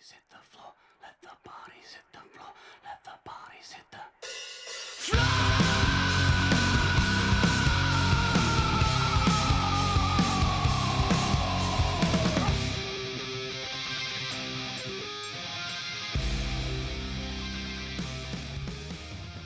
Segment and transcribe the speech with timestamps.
[0.00, 0.72] bodies hit the floor.
[1.02, 2.48] Let the bodies hit the floor.
[2.84, 3.98] Let the bodies hit the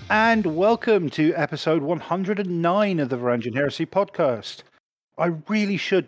[0.09, 4.62] And welcome to episode 109 of the Varangian Heresy podcast.
[5.18, 6.07] I really should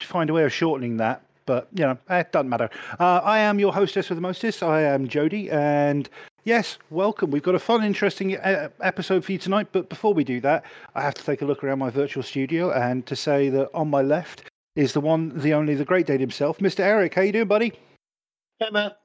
[0.00, 2.68] find a way of shortening that, but you know, it doesn't matter.
[3.00, 4.62] Uh, I am your hostess with the mostest.
[4.62, 6.08] I am Jody, and
[6.44, 7.30] yes, welcome.
[7.30, 9.68] We've got a fun, interesting episode for you tonight.
[9.72, 10.64] But before we do that,
[10.94, 13.88] I have to take a look around my virtual studio and to say that on
[13.88, 16.80] my left is the one, the only, the great Dane himself, Mr.
[16.80, 17.14] Eric.
[17.14, 17.72] How you doing, buddy?
[18.58, 18.98] Hey, Matt.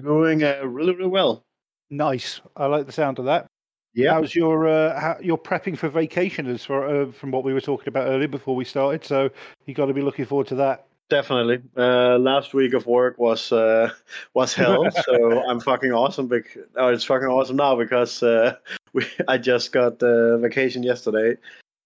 [0.00, 1.42] Going uh, really, really well.
[1.90, 2.40] Nice.
[2.56, 3.46] I like the sound of that.
[3.94, 4.14] Yeah.
[4.14, 7.60] How's your uh, how, your prepping for vacation as for uh, from what we were
[7.60, 9.04] talking about earlier before we started?
[9.04, 9.30] So
[9.66, 10.86] you've got to be looking forward to that.
[11.10, 11.60] Definitely.
[11.76, 13.90] Uh, last week of work was uh,
[14.34, 16.28] was hell, so I'm fucking awesome.
[16.28, 18.56] Bec- oh, it's fucking awesome now because uh,
[18.92, 21.36] we I just got uh, vacation yesterday.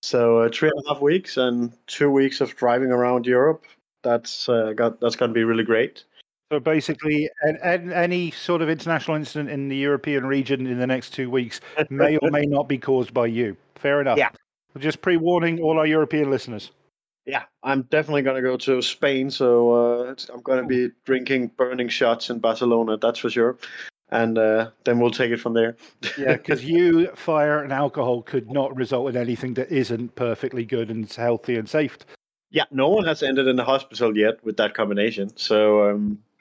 [0.02, 3.64] So uh, three and a half weeks and two weeks of driving around Europe.
[4.04, 6.04] That's uh, got that's gonna be really great.
[6.52, 10.86] So basically, an, an, any sort of international incident in the European region in the
[10.86, 13.54] next two weeks may or may not be caused by you.
[13.74, 14.16] Fair enough.
[14.16, 14.30] Yeah.
[14.78, 16.70] Just pre-warning all our European listeners.
[17.28, 19.30] Yeah, I'm definitely gonna go to Spain.
[19.30, 22.96] So uh, I'm gonna be drinking burning shots in Barcelona.
[22.96, 23.58] That's for sure.
[24.10, 25.76] And uh, then we'll take it from there.
[26.16, 30.90] Yeah, because you, fire, and alcohol could not result in anything that isn't perfectly good
[30.90, 31.98] and healthy and safe.
[32.50, 35.36] Yeah, no one has ended in the hospital yet with that combination.
[35.36, 36.18] So um,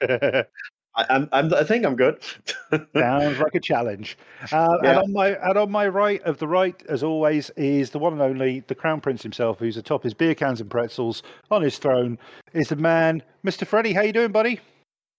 [0.98, 2.20] I, I'm, I'm, I think I'm good.
[2.94, 4.18] Sounds like a challenge.
[4.52, 7.98] Uh, And on my and on my right of the right, as always, is the
[8.00, 11.62] one and only the Crown Prince himself, who's atop his beer cans and pretzels on
[11.62, 12.18] his throne.
[12.52, 13.64] Is the man, Mr.
[13.66, 13.92] Freddie.
[13.92, 14.60] How you doing, buddy?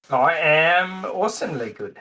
[0.09, 1.97] I am awesomely good.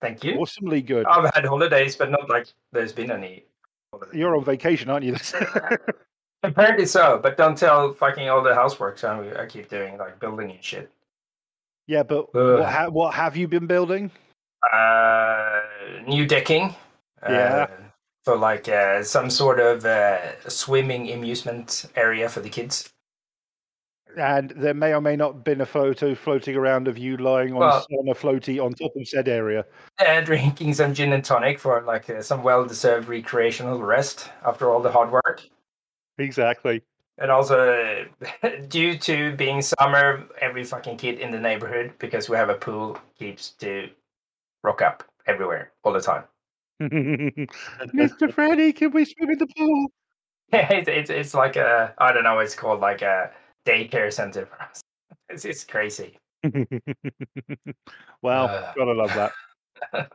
[0.00, 0.38] Thank you.
[0.38, 1.04] Awesomely good.
[1.06, 3.44] I've had holidays, but not like there's been any.
[3.92, 4.14] holidays.
[4.14, 5.16] You're on vacation, aren't you?
[6.44, 10.50] Apparently so, but don't tell fucking all the housework I, I keep doing, like building
[10.52, 10.90] and shit.
[11.88, 12.60] Yeah, but Ugh.
[12.60, 14.12] what, ha- what have you been building?
[14.72, 15.62] Uh,
[16.06, 16.74] new decking.
[17.28, 17.66] Yeah.
[17.68, 17.82] Uh,
[18.24, 22.90] for like uh, some sort of uh, swimming amusement area for the kids.
[24.18, 27.52] And there may or may not have been a photo floating around of you lying
[27.52, 29.64] on, Well- on a floaty on top of said area.
[29.98, 34.80] Uh, drinking some gin and tonic for like uh, some well-deserved recreational rest after all
[34.82, 35.42] the hard work.
[36.18, 36.82] Exactly.
[37.20, 38.06] And also,
[38.68, 42.96] due to being summer, every fucking kid in the neighborhood, because we have a pool,
[43.18, 43.88] keeps to
[44.62, 46.24] rock up everywhere all the time.
[46.82, 48.32] Mr.
[48.32, 49.88] Freddy, can we swim in the pool?
[50.52, 53.30] it's, it's it's like a I don't know what it's called like a
[53.66, 54.80] daycare center for us.
[55.28, 56.16] It's it's crazy.
[58.22, 58.72] well, Uh.
[58.76, 59.32] gotta love that.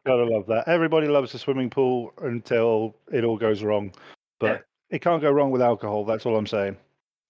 [0.05, 0.67] gotta love that.
[0.67, 3.93] Everybody loves the swimming pool until it all goes wrong.
[4.39, 4.47] But
[4.89, 4.95] Yeah.
[4.97, 6.05] it can't go wrong with alcohol.
[6.05, 6.77] That's all I'm saying.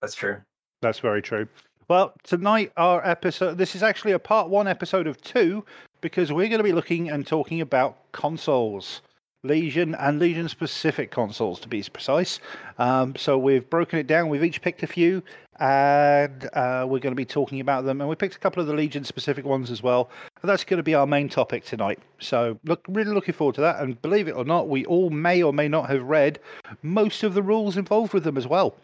[0.03, 0.35] That's true.
[0.81, 1.47] That's very true.
[1.87, 3.57] Well, tonight our episode.
[3.57, 5.63] This is actually a part one episode of two
[6.01, 9.01] because we're going to be looking and talking about consoles,
[9.43, 12.41] Legion and Legion specific consoles to be precise.
[12.79, 14.27] Um, so we've broken it down.
[14.27, 15.23] We've each picked a few,
[15.61, 18.01] and uh, we're going to be talking about them.
[18.01, 20.09] And we picked a couple of the Legion specific ones as well.
[20.41, 21.99] And that's going to be our main topic tonight.
[22.19, 23.79] So look, really looking forward to that.
[23.79, 26.39] And believe it or not, we all may or may not have read
[26.81, 28.75] most of the rules involved with them as well.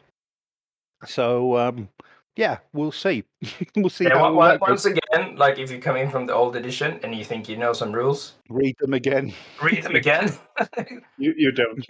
[1.05, 1.89] So um,
[2.35, 3.23] yeah, we'll see.
[3.75, 4.69] we'll see Yeah, how on- all on- that goes.
[4.69, 7.57] once again, like if you come in from the old edition and you think you
[7.57, 9.33] know some rules, read them again.
[9.61, 10.31] read them again.
[11.17, 11.85] you, you don't.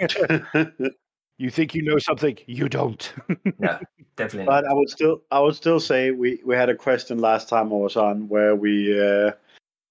[1.42, 3.14] You think you know something, you don't.
[3.60, 3.80] no,
[4.18, 4.64] definitely not.
[4.64, 7.72] but I would still, I would still say we, we had a question last time
[7.72, 9.32] I was on where we, uh,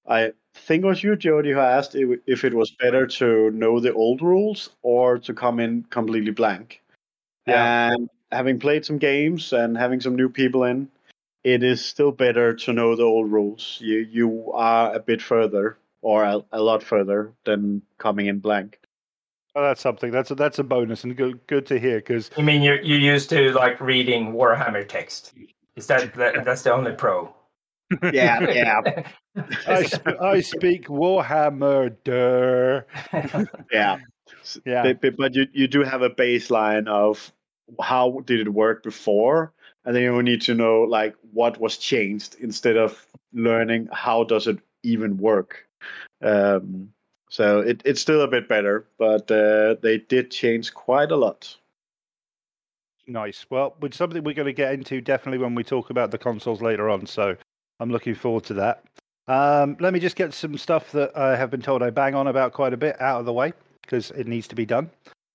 [0.06, 3.80] I think it was you, Jody, who asked if, if it was better to know
[3.80, 6.82] the old rules or to come in completely blank.
[7.46, 7.92] Yeah.
[7.94, 10.88] And having played some games and having some new people in,
[11.44, 13.78] it is still better to know the old rules.
[13.80, 18.78] You you are a bit further or a, a lot further than coming in blank.
[19.54, 20.10] Oh, that's something.
[20.10, 22.96] That's a, that's a bonus and good good to hear because You mean you're you
[22.96, 25.32] used to like reading Warhammer text?
[25.76, 27.34] Is that, that that's the only pro?
[28.12, 29.02] Yeah, yeah,
[29.66, 31.96] I, sp- I speak Warhammer.
[32.04, 32.82] Duh.
[33.72, 33.98] yeah.
[34.64, 34.82] Yeah.
[34.82, 37.32] But, but, but you, you do have a baseline of
[37.80, 39.52] how did it work before,
[39.84, 44.46] and then you need to know like what was changed instead of learning how does
[44.46, 45.66] it even work.
[46.22, 46.92] Um,
[47.30, 51.56] so it, it's still a bit better, but uh, they did change quite a lot.
[53.06, 53.46] Nice.
[53.48, 56.60] Well, it's something we're going to get into definitely when we talk about the consoles
[56.60, 57.06] later on.
[57.06, 57.36] So
[57.80, 58.84] I'm looking forward to that.
[59.28, 62.26] Um, let me just get some stuff that I have been told I bang on
[62.26, 64.90] about quite a bit out of the way because it needs to be done.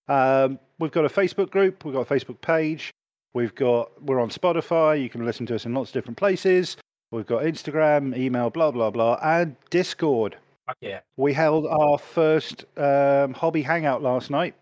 [0.07, 2.93] Um, we've got a Facebook group, we've got a Facebook page,
[3.33, 5.01] we've got we're on Spotify.
[5.01, 6.75] You can listen to us in lots of different places.
[7.09, 10.35] We've got Instagram, email, blah blah blah, and Discord.
[10.81, 10.99] Yeah.
[11.15, 14.55] We held our first um, hobby hangout last night,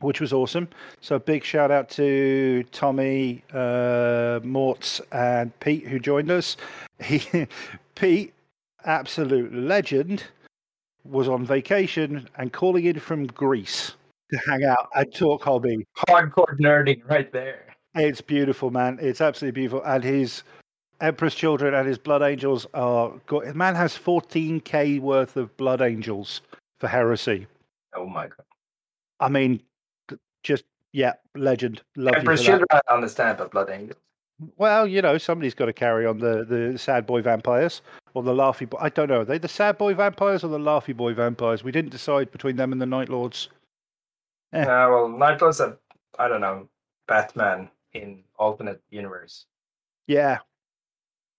[0.00, 0.68] which was awesome.
[1.00, 6.56] So big shout out to Tommy, uh, Mortz, and Pete who joined us.
[7.02, 7.46] He,
[7.94, 8.34] Pete,
[8.84, 10.24] absolute legend,
[11.02, 13.94] was on vacation and calling in from Greece
[14.30, 15.86] to hang out and talk hobby.
[16.08, 17.66] Hardcore nerding right there.
[17.94, 18.98] It's beautiful, man.
[19.00, 19.82] It's absolutely beautiful.
[19.84, 20.42] And his
[21.00, 23.12] Emperor's Children and his Blood Angels are.
[23.26, 26.40] Go- man has 14k worth of Blood Angels
[26.78, 27.46] for Heresy.
[27.96, 28.44] Oh my god.
[29.18, 29.60] I mean,
[30.42, 31.82] just yeah, legend.
[31.96, 32.58] Love you Emperor's for that.
[32.58, 33.98] Children, I understand, but Blood Angels.
[34.56, 37.82] Well, you know, somebody's got to carry on the the sad boy vampires
[38.14, 38.78] or the laughy boy.
[38.80, 39.20] I don't know.
[39.20, 41.62] Are they the sad boy vampires or the laughy boy vampires?
[41.62, 43.48] We didn't decide between them and the Night Lords.
[44.52, 44.62] Eh.
[44.62, 45.78] Uh, well, Night Lords are,
[46.18, 46.68] I don't know,
[47.06, 49.46] Batman in alternate universe.
[50.06, 50.38] Yeah,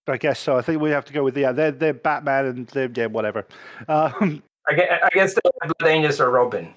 [0.08, 0.58] I guess so.
[0.58, 1.52] I think we have to go with yeah.
[1.52, 3.46] They're they're Batman and they're yeah whatever.
[3.88, 5.42] Um, I guess, I guess the
[5.80, 6.74] Blood Angels are Robin.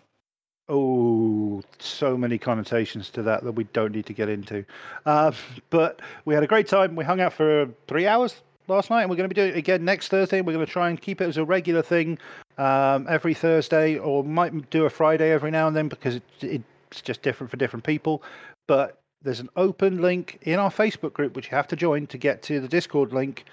[0.69, 4.65] Oh, so many connotations to that that we don't need to get into.
[5.05, 5.33] Uh,
[5.71, 6.97] but we had a great time.
[6.97, 9.57] We hung out for three hours last night, and we're going to be doing it
[9.57, 10.41] again next Thursday.
[10.41, 12.19] We're going to try and keep it as a regular thing
[12.59, 17.03] um, every Thursday, or might do a Friday every now and then because it, it's
[17.03, 18.23] just different for different people.
[18.67, 22.19] But there's an open link in our Facebook group which you have to join to
[22.19, 23.45] get to the Discord link,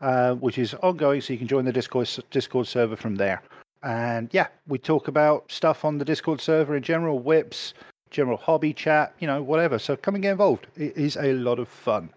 [0.00, 3.42] uh, which is ongoing, so you can join the Discord Discord server from there.
[3.82, 7.74] And yeah, we talk about stuff on the Discord server in general, whips,
[8.10, 9.78] general hobby chat, you know, whatever.
[9.78, 10.66] So come and get involved.
[10.76, 12.10] It is a lot of fun.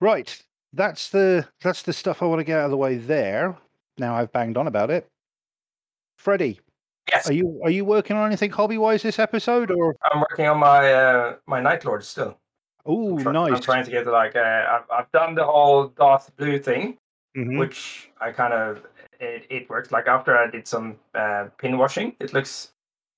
[0.00, 0.42] Right.
[0.74, 3.56] That's the that's the stuff I want to get out of the way there.
[3.98, 5.06] Now I've banged on about it.
[6.18, 6.60] Freddie,
[7.12, 10.46] Yes, are you are you working on anything hobby wise this episode or I'm working
[10.46, 12.38] on my uh, my Night Lord still.
[12.86, 16.58] oh try- I'm trying to get like uh, I've, I've done the whole Darth Blue
[16.58, 16.98] thing,
[17.36, 17.58] Mhm.
[17.58, 18.82] which I kind of
[19.20, 19.92] it, it works.
[19.92, 22.72] Like after I did some uh, pin washing, it looks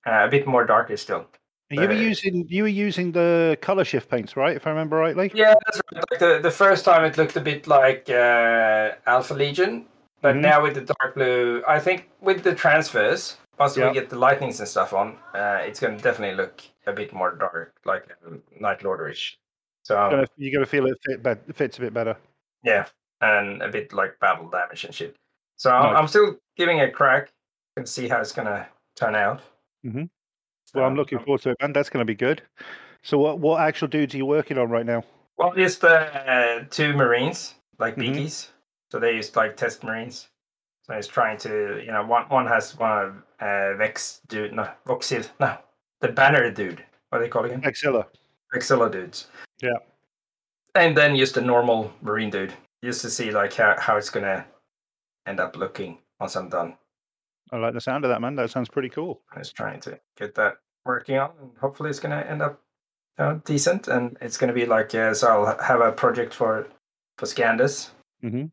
[0.06, 1.26] uh, a bit more darker still.
[1.70, 4.54] You were using you were using the color shift paints, right?
[4.56, 5.30] If I remember rightly.
[5.34, 6.04] Yeah, that's right.
[6.10, 9.86] Like the, the first time it looked a bit like uh, Alpha Legion,
[10.22, 10.40] but Mhm.
[10.42, 13.88] now with the dark blue, I think with the transfers, once Yeah.
[13.88, 17.12] we get the lightnings and stuff on, uh, it's going to definitely look a bit
[17.12, 19.34] more dark, like um, Night Lorderish.
[19.82, 22.16] So Gonna- You're gonna feel it fit bet- fits a bit better.
[22.62, 22.86] yeah,
[23.20, 25.16] and a bit like battle damage and shit.
[25.56, 25.98] So I'm, Nice.
[26.00, 27.32] I'm still giving it a crack
[27.76, 29.40] and see how it's going to turn out.
[29.84, 30.10] Mhm.
[30.76, 31.72] Well, I'm looking forward to it, man.
[31.72, 32.42] That's going to be good.
[33.02, 35.02] So, what what actual dudes are you working on right now?
[35.38, 38.14] Well, just uh, two Marines, like Mhm.
[38.16, 38.48] Beakies.
[38.90, 40.28] So they used like test Marines.
[40.82, 44.68] So he's trying to, you know, one one has one of uh, Vex dude, no,
[44.86, 45.58] Voxil, no,
[46.00, 46.84] the Banner dude.
[47.08, 47.62] What are they calling him?
[47.62, 48.06] Exilla.
[48.54, 49.26] Vexilla dudes.
[49.60, 49.78] Yeah.
[50.74, 54.46] And then just a normal Marine dude, just to see like how, how it's gonna
[55.26, 56.76] end up looking once I'm done.
[57.52, 58.36] I like the sound of that, man.
[58.36, 59.22] That sounds pretty cool.
[59.34, 62.60] I was trying to get that working on, and hopefully it's gonna end up
[63.18, 63.88] you know, decent.
[63.88, 66.66] And it's gonna be like uh, so I'll have a project for
[67.18, 67.90] for Scandus.
[68.22, 68.50] Mhm.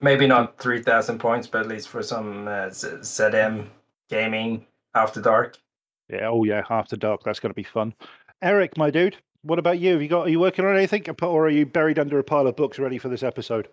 [0.00, 3.66] Maybe not three thousand points, but at least for some uh, Z- ZM
[4.08, 5.56] gaming after dark.
[6.08, 6.28] Yeah.
[6.28, 6.62] Oh, yeah.
[6.68, 7.22] After dark.
[7.24, 7.94] That's going to be fun.
[8.42, 9.16] Eric, my dude.
[9.42, 9.92] What about you?
[9.92, 10.26] Have you got?
[10.26, 12.98] Are you working on anything, or are you buried under a pile of books ready
[12.98, 13.68] for this episode?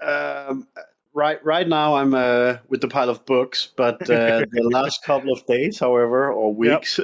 [0.00, 0.66] Um,
[1.12, 5.30] right, right now I'm uh, with the pile of books, but uh, the last couple
[5.32, 6.98] of days, however, or weeks,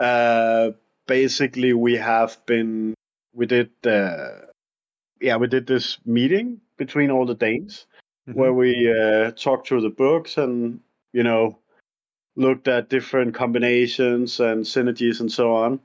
[0.00, 0.70] uh,
[1.06, 2.94] basically we have been
[3.34, 4.28] we did uh,
[5.20, 7.86] yeah we did this meeting between all the Danes
[8.32, 10.80] where we uh, talked through the books and
[11.12, 11.58] you know
[12.36, 15.80] looked at different combinations and synergies and so on.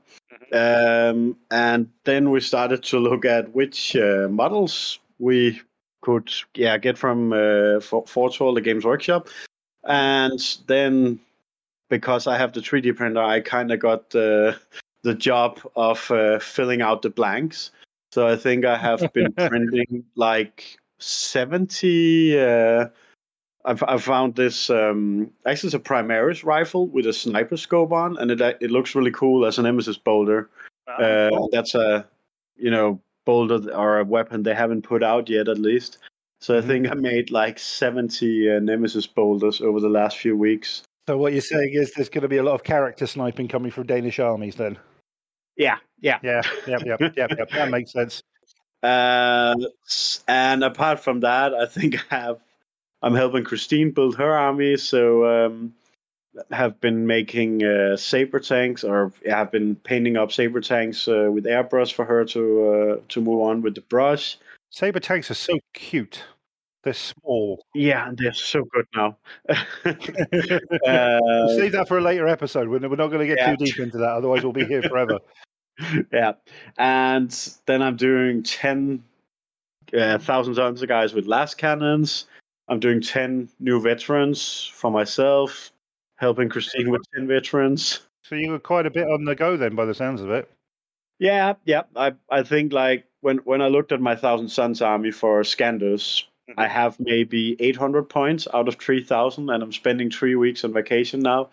[0.52, 5.60] Um, and then we started to look at which uh, models we
[6.00, 9.28] could yeah get from uh, For- Fortol, the Games Workshop,
[9.84, 11.18] and then
[11.88, 14.54] because I have the 3D printer, I kind of got uh,
[15.02, 17.70] the job of uh, filling out the blanks.
[18.12, 22.40] So I think I have been printing like 70.
[22.40, 22.86] Uh,
[23.64, 28.18] I've, I found this um, actually it's a Primaris rifle with a sniper scope on,
[28.18, 30.50] and it it looks really cool as an Nemesis bolter.
[30.86, 32.06] Uh, that's a
[32.56, 35.98] you know bolter or a weapon they haven't put out yet, at least.
[36.42, 36.66] So I Mhm.
[36.66, 40.82] think I made like 70 uh, Nemesis bolters over the last few weeks.
[41.06, 43.70] So what you're saying is there's going to be a lot of character sniping coming
[43.70, 44.78] from Danish armies, then?
[45.56, 46.18] Yeah, yeah.
[46.22, 46.42] Yeah.
[46.66, 46.82] Yep.
[46.86, 47.00] Yep.
[47.16, 47.30] Yep.
[47.38, 47.50] Yep.
[47.50, 48.22] That makes sense.
[48.82, 49.54] Uh,
[50.28, 52.38] and apart from that, I think I have
[53.00, 54.76] I'm helping Christine build her army.
[54.76, 55.72] So um,
[56.50, 61.44] have been making uh, saber tanks, or have been painting up saber tanks uh, with
[61.44, 64.36] airbrush for her to uh, to move on with the brush.
[64.70, 66.22] Saber tanks are so cute.
[66.84, 67.64] They're small.
[67.74, 69.16] Yeah, and they're so good now.
[69.84, 69.94] We'll
[70.86, 72.68] uh, Save that for a later episode.
[72.68, 73.56] We're, we're not going to get Yeah.
[73.56, 75.18] too deep into that, otherwise we'll be here forever.
[76.12, 76.32] yeah,
[76.78, 77.30] and
[77.66, 79.02] then I'm doing ten
[79.96, 82.24] uh, Thousand Sons of guys with lascannons.
[82.68, 85.70] I'm doing ten new veterans for myself,
[86.16, 88.00] helping Christine with ten veterans.
[88.24, 90.50] So you were quite a bit on the go then, by the sounds of it.
[91.18, 91.82] Yeah, yeah.
[91.96, 96.24] I I think like when when I looked at my Thousand Sons army for Scandus,
[96.56, 101.20] I have maybe 800 points out of 3,000, and I'm spending three weeks on vacation
[101.20, 101.48] now,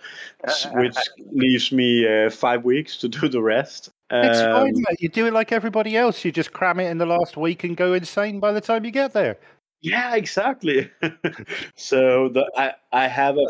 [0.74, 0.98] which
[1.32, 3.90] leaves me uh, five weeks to do the rest.
[4.10, 5.00] It's Um, fine, mate.
[5.00, 6.26] You do it like everybody else.
[6.26, 8.92] You just cram it in the last week and go insane by the time you
[8.92, 9.38] get there.
[9.82, 10.92] Yeah, exactly.
[11.76, 13.48] so the I I have a,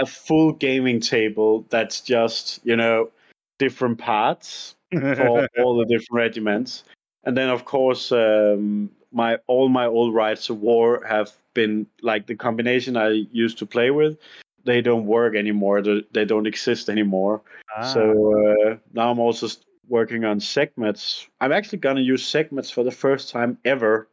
[0.00, 3.10] a full gaming table that's just you know
[3.58, 6.84] different parts for all the different regiments,
[7.24, 12.26] and then of course um, my all my old rites of war have been like
[12.26, 14.18] the combination I used to play with.
[14.64, 15.80] They don't work anymore.
[15.80, 17.40] They, don't exist anymore.
[17.74, 17.82] Ah.
[17.82, 19.48] So uh, now I'm also
[19.88, 21.26] working on Sekhmets.
[21.40, 24.08] I'm actually gonna use Sekhmets for the first time ever,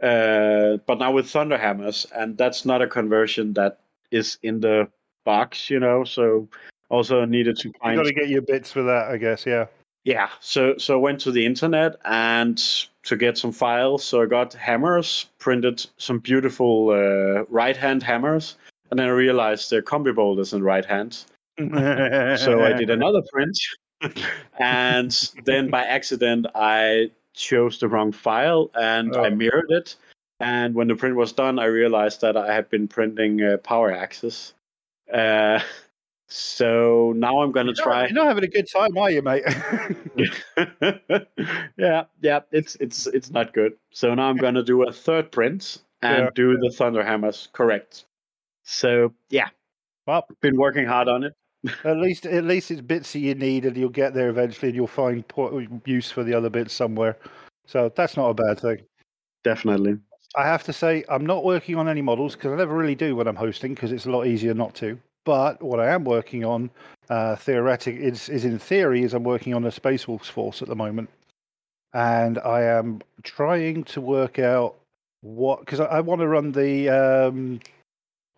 [0.00, 3.80] uh, but now with Thunderhammers, and that's not a conversion that
[4.12, 4.88] is in the
[5.24, 6.04] box, you know.
[6.04, 6.48] So
[6.88, 9.44] also needed to you got to get your bits for that, I guess.
[9.44, 9.66] Yeah.
[10.04, 12.62] yeah, so so I went to the internet and
[13.06, 14.04] to get some files.
[14.04, 18.56] So I got hammers, printed some beautiful uh, right hand hammers,
[18.90, 21.24] and then I realized they're combi bolters in right hand.
[22.36, 23.56] So I did another print,
[24.58, 25.10] and
[25.46, 29.30] then by accident I chose the wrong file and I Oh.
[29.30, 29.96] mirrored it.
[30.40, 33.90] And when the print was done, I realized that I had been printing uh, power
[33.90, 34.52] axes.
[35.12, 35.60] Uh,
[36.28, 38.04] so now I'm gonna try.
[38.06, 39.44] You're not having a good time, are you, mate?
[41.76, 43.74] yeah, yeah, it's it's it's not good.
[43.92, 46.30] So now I'm gonna do a third print and Yeah.
[46.34, 48.06] do the thunder hammers correct.
[48.64, 49.48] So yeah,
[50.06, 51.34] well, been working hard on it.
[51.84, 54.76] at least at least it's bits that you need, and you'll get there eventually, and
[54.76, 55.24] you'll find
[55.84, 57.16] use for the other bits somewhere.
[57.66, 58.82] So that's not a bad thing.
[59.44, 59.98] Definitely.
[60.34, 63.16] I have to say, I'm not working on any models because I never really do
[63.16, 64.98] when I'm hosting because it's a lot easier not to.
[65.26, 66.70] But what I am working on,
[67.10, 70.68] uh, theoretic, is, is in theory, is I'm working on a Space Wolves force at
[70.68, 71.10] the moment,
[71.92, 74.76] and I am trying to work out
[75.22, 77.58] what because I, I want to run the um,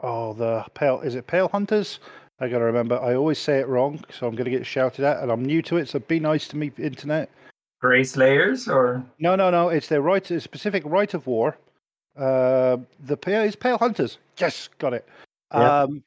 [0.01, 2.01] oh the pale is it Pale Hunters?
[2.41, 2.99] I got to remember.
[2.99, 5.61] I always say it wrong, so I'm going to get shouted at, and I'm new
[5.63, 5.89] to it.
[5.89, 7.31] So be nice to me, internet.
[7.83, 9.69] Grey Slayers or No, no, no.
[9.69, 11.59] It's their right, a specific rite of war.
[12.17, 14.19] Uh, the pale is Pale Hunters.
[14.39, 15.07] Yes, got it.
[15.53, 15.83] Yeah.
[15.83, 16.03] Um,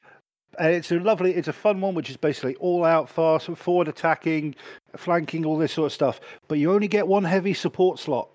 [0.58, 3.88] and it's a lovely, it's a fun one, which is basically all out, fast, forward
[3.88, 4.54] attacking,
[4.96, 6.20] flanking, all this sort of stuff.
[6.48, 8.28] But you only get one heavy support slot.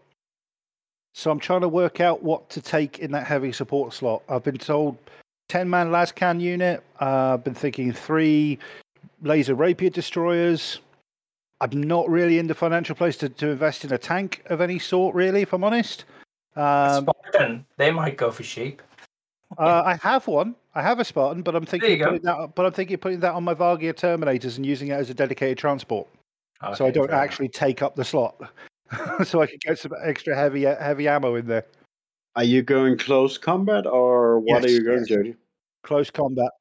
[1.13, 4.21] So I'm trying to work out what to take in that heavy support slot.
[4.29, 4.97] I've been told
[5.49, 6.83] 10 man Lascan unit.
[7.01, 8.59] Uh, I've been thinking three
[9.21, 10.79] laser rapier destroyers.
[11.59, 14.77] I'm not really in the financial place to, to invest in a tank of any
[14.77, 16.05] sort, really, if I'm honest.
[16.55, 17.65] Um, Spartan?
[17.77, 18.81] They might go for sheep.
[19.57, 20.55] uh, I have one.
[20.77, 22.55] I have a Spartan, but I'm thinking of putting that.
[22.55, 25.13] But I'm thinking of putting that on my Varagyr Terminators and using it as a
[25.15, 26.07] dedicated transport,
[26.75, 27.23] so I don't fair enough.
[27.23, 28.39] actually take up the slot,
[29.23, 31.65] so I can get some extra heavy heavy ammo in there.
[32.35, 35.07] Are you going close combat or what are you going, yes.
[35.07, 35.35] Jody?
[35.81, 36.51] Close combat.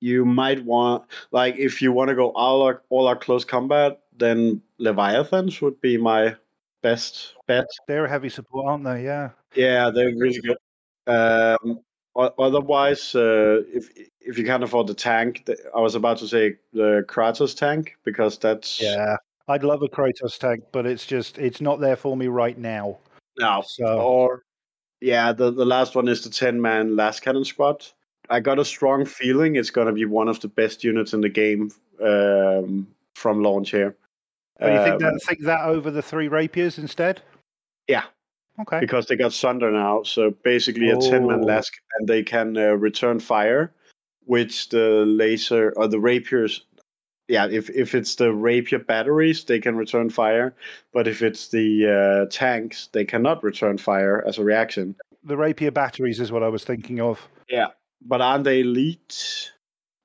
[0.00, 4.00] You might want, like, if you want to go all out, all out close combat,
[4.14, 6.36] then Leviathans would be my
[6.82, 7.64] best bet.
[7.88, 9.04] They're a heavy support, aren't they?
[9.04, 9.30] Yeah.
[9.54, 10.58] Yeah, they're really good.
[11.06, 11.82] Um, o-
[12.16, 13.90] otherwise, uh, if
[14.20, 18.38] if you can't afford the tank, I was about to say the Kratos tank because
[18.38, 19.16] that's Yeah.
[19.48, 22.98] I'd love a Kratos tank, but it's just it's not there for me right now.
[23.38, 23.62] no.
[23.66, 24.44] So Or
[25.00, 27.86] yeah, the the last one is the ten man lascannon squad.
[28.30, 31.28] I got a strong feeling it's gonna be one of the best units in the
[31.28, 33.96] game um, from launch here.
[34.58, 37.20] but you think Um, that think that over the three rapiers instead?
[37.88, 38.04] Yeah.
[38.60, 38.80] Okay.
[38.80, 40.02] because they got Sunder now.
[40.02, 41.46] So basically, a 10 man Oh.
[41.46, 43.72] Lask, and they can uh, return fire,
[44.24, 46.64] which the laser or the rapiers.
[47.28, 50.54] Yeah, if, if it's the rapier batteries, they can return fire.
[50.92, 54.96] But if it's the uh, tanks, they cannot return fire as a reaction.
[55.24, 57.26] The rapier batteries is what I was thinking of.
[57.48, 57.68] Yeah,
[58.02, 59.50] but aren't they elite?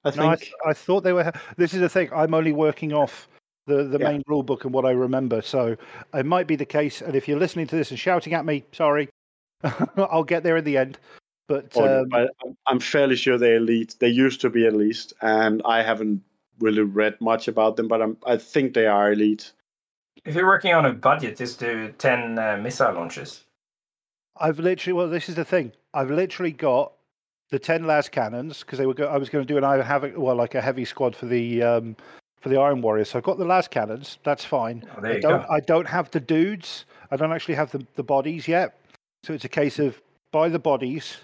[0.05, 0.51] I No, I, think.
[0.65, 1.31] I thought they were.
[1.57, 2.09] This is the thing.
[2.13, 3.27] I'm only working off
[3.67, 4.09] the, the Yeah.
[4.11, 5.41] main rule book and what I remember.
[5.41, 5.77] So
[6.13, 7.01] it might be the case.
[7.01, 9.09] And if you're listening to this and shouting at me, sorry,
[9.97, 10.97] I'll get there in the end.
[11.47, 12.27] But Or- um, I'm-
[12.65, 13.95] I'm fairly sure they're elite.
[13.99, 16.23] They used to be at least, and I haven't
[16.59, 19.51] really read much about them, but I'm, I think they are elite.
[20.25, 23.43] If you're working on a budget, just do 10 uh, missile launches.
[24.39, 25.71] I've literally well, this is the thing.
[25.93, 26.93] I've literally got
[27.49, 28.93] the ten las cannons because they were.
[28.93, 31.15] Go- I was going to do an I have a, well like a heavy squad
[31.15, 31.95] for the um,
[32.41, 33.09] for the Iron Warriors.
[33.09, 34.19] So I've got the las cannons.
[34.23, 34.83] That's fine.
[34.97, 35.41] Oh, I don't.
[35.41, 35.45] go.
[35.49, 36.85] I don't have the dudes.
[37.11, 38.79] I don't actually have the the bodies yet.
[39.23, 40.01] So it's a case of
[40.31, 41.17] buy the bodies,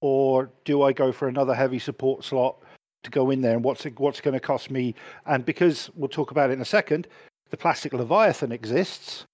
[0.00, 2.56] or do I go for another heavy support slot
[3.04, 3.54] to go in there?
[3.54, 4.94] And what's it, what's going to cost me?
[5.26, 7.08] And because we'll talk about it in a second,
[7.50, 9.24] the plastic Leviathan exists.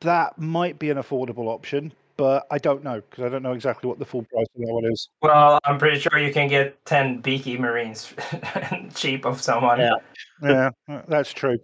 [0.00, 3.88] That might be an affordable option, but I don't know because I don't know exactly
[3.88, 5.08] what the full price of that one is.
[5.22, 8.12] Well, I'm pretty sure you can get 10 beaky marines
[8.94, 9.78] cheap of someone.
[9.78, 9.94] Yeah.
[10.42, 11.58] Yeah, uh, that's true.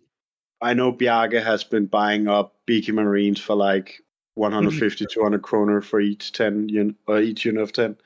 [0.63, 4.01] I know Biaga has been buying up Beaky Marines for like
[4.37, 7.97] 150, 200 kroner for each 10 un- or each unit of 10.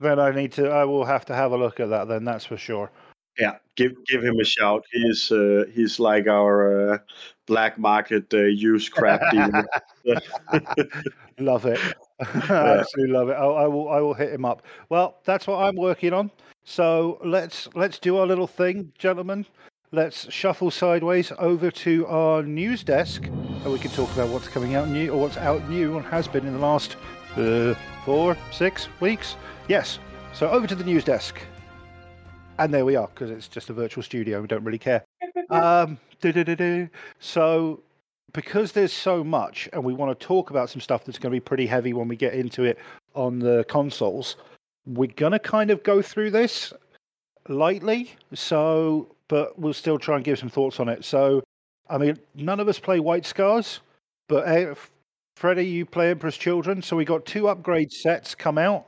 [0.00, 0.68] Then I need to.
[0.68, 2.08] I will have to have a look at that.
[2.08, 2.90] Then that's for sure.
[3.38, 4.84] Yeah, give give him a shout.
[4.92, 6.98] He's uh, he's like our uh,
[7.46, 9.66] black market uh, used crap dealer.
[11.38, 11.80] Love it.
[12.20, 13.32] Absolutely love it.
[13.32, 13.88] I, I will.
[13.88, 14.62] I will hit him up.
[14.90, 16.30] Well, that's what I'm working on.
[16.62, 19.46] So let's let's do our little thing, gentlemen.
[19.90, 24.74] Let's shuffle sideways over to our news desk, and we can talk about what's coming
[24.76, 26.96] out new or what's out new and has been in the last
[27.36, 27.74] uh,
[28.04, 29.36] four, six weeks.
[29.68, 29.98] Yes.
[30.32, 31.40] So over to the news desk,
[32.64, 34.40] and there we are because it's just a virtual studio.
[34.40, 35.04] We don't really care.
[35.50, 35.98] Um,
[37.18, 37.82] so
[38.32, 41.36] because there's so much and we want to talk about some stuff that's going to
[41.36, 42.78] be pretty heavy when we get into it
[43.14, 44.36] on the consoles
[44.86, 46.72] we're going to kind of go through this
[47.48, 51.42] lightly so but we'll still try and give some thoughts on it so
[51.90, 53.80] i mean none of us play white scars
[54.28, 54.74] but uh,
[55.36, 58.86] freddie you play emperor's children so we got two upgrade sets come out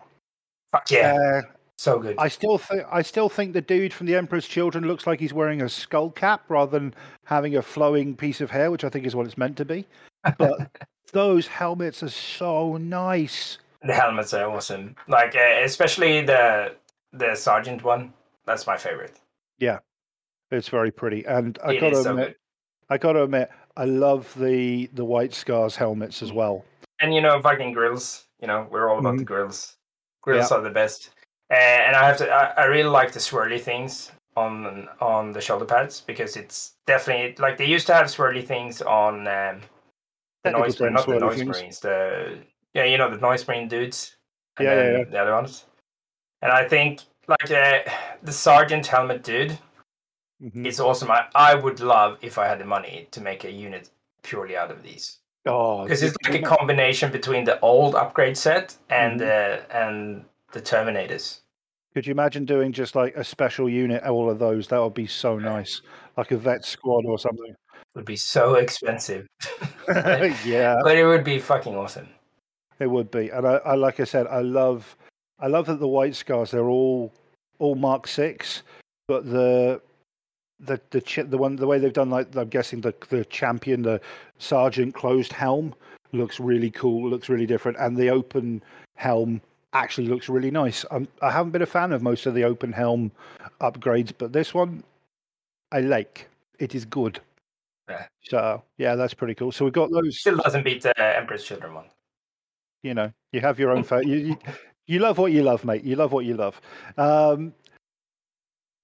[0.73, 1.15] Fuck yeah.
[1.15, 1.43] uh,
[1.77, 2.17] so good.
[2.19, 5.33] I still think I still think the dude from the Emperor's Children looks like he's
[5.33, 9.07] wearing a skull cap rather than having a flowing piece of hair, which I think
[9.07, 9.87] is what it's meant to be.
[10.39, 10.71] But
[11.13, 13.59] those helmets are so nice.
[13.83, 14.97] the helmets are awesome.
[15.09, 16.75] Like, uh, especially the
[17.13, 18.13] the sergeant one.
[18.47, 19.19] That's my favorite.
[19.59, 19.79] Yeah,
[20.51, 22.37] it's very pretty, and I It got to is so admit.
[22.91, 26.65] I got to admit, I love the the White Scars helmets as well.
[27.01, 28.27] And you know, Viking grills.
[28.41, 29.77] You know, we're all about the grills.
[30.21, 30.59] Grills Yeah.
[30.59, 31.11] are the best.
[31.51, 32.29] Uh, and I have to.
[32.31, 37.37] I, I really like the swirly things on on the shoulder pads because it's definitely
[37.43, 39.61] like they used to have swirly things on um,
[40.43, 41.49] the Technical noise, term, not the noise things.
[41.49, 41.81] marines.
[41.81, 42.39] The
[42.75, 44.17] yeah, you know the noise marine dudes.
[44.59, 45.05] And Yeah, yeah, yeah.
[45.05, 45.65] the other ones.
[46.43, 47.81] And I think like uh,
[48.23, 49.59] the sergeant helmet dude
[50.43, 50.67] Mhm.
[50.67, 51.11] is awesome.
[51.11, 53.91] I, I would love if I had the money to make a unit
[54.23, 58.77] purely out of these Oh, because it's like a combination between the old upgrade set
[58.91, 59.71] and Mm-hmm.
[59.71, 61.41] uh, and the Terminators.
[61.93, 64.67] Could you imagine doing just like a special unit, all of those?
[64.69, 65.83] That would be so nice,
[66.17, 67.55] like a vet squad or something.
[67.95, 69.27] would be so expensive,
[70.45, 72.09] yeah, but it would be fucking awesome.
[72.81, 74.97] It would be, and I, I like I said, I love,
[75.39, 77.13] I love that the White Scars they're all,
[77.59, 78.63] all Mark Six,
[79.07, 79.81] but the,
[80.61, 83.83] the the chi- the one the way they've done like I'm guessing the the champion
[83.83, 84.01] the
[84.39, 85.75] sergeant closed helm
[86.13, 88.63] looks really cool, looks really different, and the open
[88.97, 89.41] helm
[89.75, 90.85] actually looks really nice.
[90.91, 93.11] I'm, I haven't been a fan of most of the open helm
[93.61, 94.83] upgrades, but this one
[95.73, 96.29] I like.
[96.59, 97.21] It is good.
[97.89, 98.07] Yeah.
[98.23, 99.53] So yeah, that's pretty cool.
[99.53, 101.85] So we've got those Still doesn't beat the Emperor's Children one.
[102.83, 103.83] you know, you have your own.
[103.83, 104.39] Fa- you, you
[104.87, 105.83] you love what you love, mate.
[105.85, 106.61] You love what you love.
[106.97, 107.53] Um,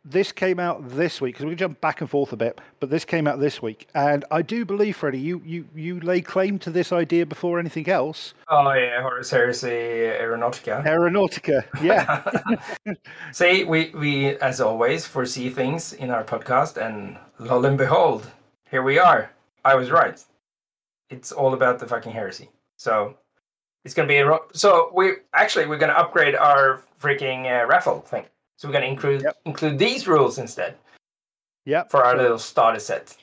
[0.05, 2.91] this came out this week because we can jump back and forth a bit, but
[2.91, 6.59] this came out this week, and I do believe, Freddie, you you you lay claim
[6.61, 8.35] to this idea before anything else.
[8.49, 10.85] Oh yeah, Horus Heresy Aeronautica.
[10.85, 12.95] Aeronautica, yeah,
[13.33, 18.27] See, we we as always foresee things in our podcast, and lo and behold,
[18.71, 19.31] here we are.
[19.65, 20.23] I was right.
[21.11, 22.49] It's all about the fucking heresy.
[22.77, 23.17] So
[23.85, 28.01] it's gonna be a ro- so we actually we're gonna upgrade our freaking uh, raffle
[28.01, 28.25] thing.
[28.61, 29.37] So we're gonna include Yep.
[29.47, 30.77] include these rules instead
[31.65, 33.17] yeah, for our so- little starter set.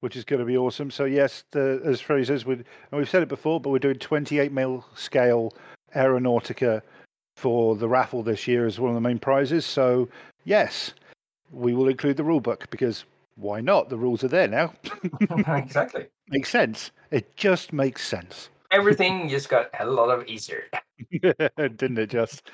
[0.00, 0.90] which is going to be awesome.
[0.90, 3.98] So yes, the, as Freddie says, we and we've said it before, but we're doing
[3.98, 5.54] 28 mil scale
[5.94, 6.82] Aeronautica
[7.38, 9.64] for the raffle this year as one of the main prizes.
[9.64, 10.10] So
[10.44, 10.92] yes,
[11.50, 13.88] we will include the rule book because why not?
[13.88, 14.74] The rules are there now.
[15.56, 16.06] exactly.
[16.28, 16.90] makes sense.
[17.10, 18.50] It just makes sense.
[18.70, 20.64] Everything just got a lot of easier.
[21.22, 22.50] Didn't it just?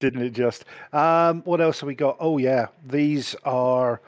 [0.00, 0.64] Didn't it just?
[0.92, 2.16] Um, what else have we got?
[2.20, 4.00] Oh yeah, these are.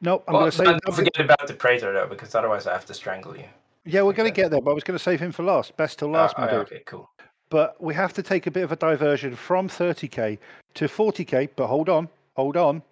[0.00, 0.64] Nope, I'm Well, going to say.
[0.64, 3.44] don't forget about the Praetor though, because otherwise I have to strangle you.
[3.84, 5.76] Yeah, we're going to get there, but I was going to save him for last.
[5.76, 6.60] Best till last, Oh, my oh, dude.
[6.66, 7.08] okay, cool.
[7.50, 10.38] but we have to take a bit of a diversion from 30k
[10.74, 11.48] to 40k.
[11.56, 12.82] But hold on, hold on.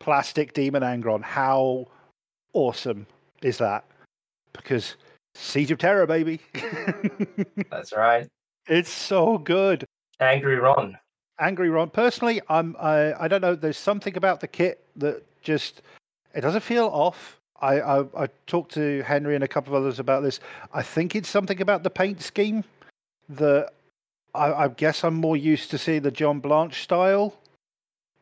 [0.00, 1.22] Plastic Demon Angron.
[1.22, 1.86] How
[2.54, 3.06] awesome
[3.42, 3.84] is that?
[4.52, 4.96] Because
[5.36, 6.40] Siege of Terra, baby.
[7.70, 8.28] That's right.
[8.68, 9.84] it's so good.
[10.20, 10.98] Angry Ron.
[11.38, 11.90] Angry Ron.
[11.90, 12.74] Personally, I'm.
[12.80, 13.54] I, I don't know.
[13.54, 15.82] There's something about the kit that just
[16.34, 17.38] it doesn't feel off.
[17.60, 20.40] I, I I talked to Henry and a couple of others about this.
[20.72, 22.64] I think it's something about the paint scheme
[23.28, 23.70] that
[24.34, 27.34] I, I guess I'm more used to seeing the John Blanche style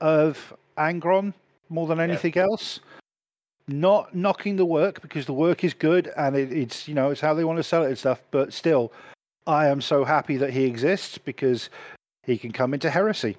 [0.00, 1.35] of Angron
[1.68, 2.81] more than anything else.
[3.66, 7.20] Not knocking the work because the work is good and it, it's you know it's
[7.20, 8.20] how they want to sell it and stuff.
[8.31, 8.92] But still,
[9.46, 11.70] I am so happy that he exists because
[12.24, 13.37] he can come into Heresy.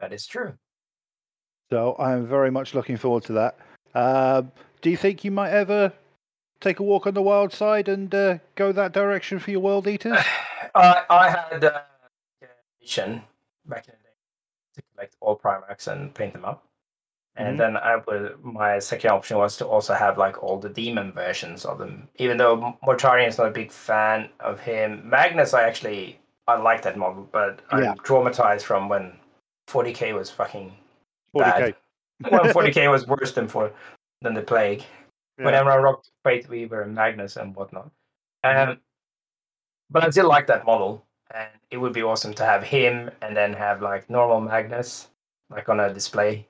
[0.00, 0.54] That is true.
[1.70, 3.56] So I am very much looking forward to that.
[3.94, 4.42] Uh,
[4.82, 5.92] do you think you might ever
[6.60, 9.86] take a walk on the wild side and uh, go that direction for your world
[9.86, 10.18] eaters?
[10.74, 11.80] I I had uh,
[12.42, 12.46] a
[12.80, 13.22] mission
[13.66, 14.14] back in the day
[14.74, 16.66] to collect all Primarchs and paint them up.
[17.36, 17.58] And Mhm.
[17.58, 21.64] then I would, my second option was to also have like all the demon versions
[21.64, 22.08] of them.
[22.16, 26.82] Even though Mortarion is not a big fan of him, Magnus I actually I like
[26.82, 27.92] that model, but Yeah.
[27.92, 29.18] I'm traumatized from when
[29.66, 30.76] 40k was fucking
[31.34, 31.74] 40k.
[32.28, 33.72] when 40k was worse than for
[34.20, 34.84] than the plague.
[35.38, 35.46] Yeah.
[35.46, 37.90] Whenever I rocked Fate Weaver and Magnus and whatnot.
[38.44, 38.80] Um,
[39.90, 43.36] but I still like that model, and it would be awesome to have him and
[43.36, 45.08] then have like normal Magnus
[45.50, 46.46] like on a display.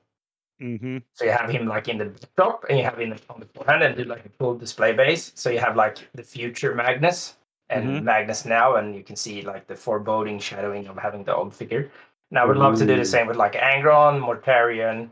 [0.60, 3.46] Hmm So you have him like in the top, and you have him on the
[3.46, 5.32] forehand, and do like a full display base.
[5.34, 7.36] So you have like the future Magnus
[7.70, 8.02] and Mhm.
[8.02, 11.90] Magnus now, and you can see like the foreboding shadowing of having the old figure.
[12.30, 15.10] And I would love to do the same with like Angron, Mortarion,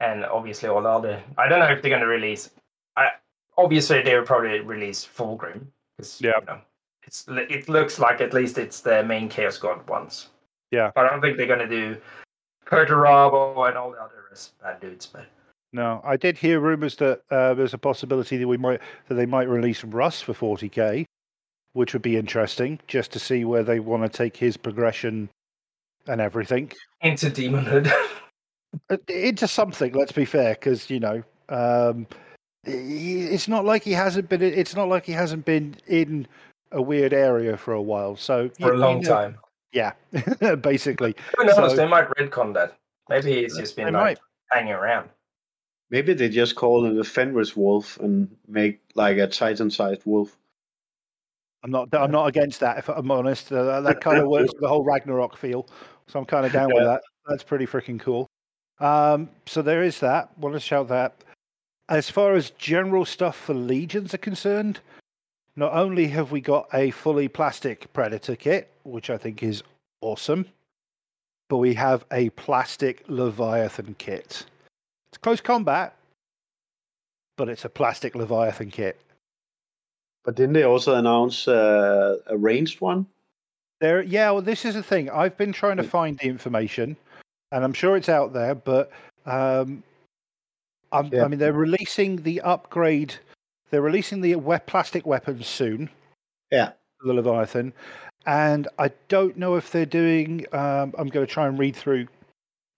[0.00, 1.22] and obviously all the other.
[1.36, 2.50] I don't know if they're going to release.
[2.96, 3.10] I
[3.56, 6.38] obviously they will probably release Fulgrim because Yeah.
[6.40, 6.60] you know,
[7.02, 10.30] it's it looks like at least it's the main Chaos God ones.
[10.70, 10.90] Yeah.
[10.94, 12.00] But I don't think they're going to do
[12.68, 14.18] Perturabo and all the other
[14.62, 15.06] bad dudes.
[15.06, 15.26] But
[15.72, 19.26] No, I did hear rumors that uh, there's a possibility that we might that they
[19.26, 21.04] might release Russ for 40k,
[21.72, 25.28] which would be interesting just to see where they want to take his progression
[26.06, 27.92] and everything into Demonhood.
[28.90, 29.94] Uh, into something.
[29.94, 32.06] Let's be fair, because you know, um,
[32.64, 34.42] it's not like he hasn't been.
[34.42, 36.28] It's not like he hasn't been in
[36.70, 38.14] a weird area for a while.
[38.16, 39.38] So for a long know- time.
[39.72, 39.92] Yeah,
[40.60, 41.14] basically.
[41.36, 41.56] Who knows?
[41.56, 42.76] So- they might retcon that.
[43.08, 44.02] Maybe it's just They been might.
[44.02, 44.18] like
[44.50, 45.08] hanging around.
[45.90, 50.36] Maybe they just call it a Fenris wolf and make like a Titan-sized wolf.
[51.64, 51.88] I'm not.
[51.94, 52.78] I'm not against that.
[52.78, 55.66] If I'm honest, uh, that, that kind of works with the whole Ragnarok feel.
[56.06, 57.00] So I'm kind of down with that.
[57.26, 58.26] That's pretty freaking cool.
[58.80, 60.36] Um, so there is that.
[60.38, 61.24] Want to shout that.
[61.88, 64.80] As far as general stuff for legions are concerned,
[65.58, 69.64] not only have we got a fully plastic Predator kit, which I think is
[70.00, 70.46] awesome,
[71.48, 74.46] but we have a plastic Leviathan kit.
[75.10, 75.96] It's close combat,
[77.36, 79.00] but it's a plastic Leviathan kit.
[80.24, 83.06] But didn't they also announce uh, a ranged one?
[83.80, 84.30] There, yeah.
[84.30, 85.10] Well, this is the thing.
[85.10, 86.96] I've been trying to find the information,
[87.50, 88.54] and I'm sure it's out there.
[88.54, 88.92] But
[89.26, 89.82] um,
[90.92, 91.24] I'm, Yeah.
[91.24, 93.16] I mean, they're releasing the upgrade.
[93.70, 95.90] They're releasing the we- plastic weapons soon.
[96.50, 96.72] Yeah.
[97.04, 97.72] The Leviathan,
[98.26, 100.46] and I don't know if they're doing.
[100.52, 102.08] Um, I'm going to try and read through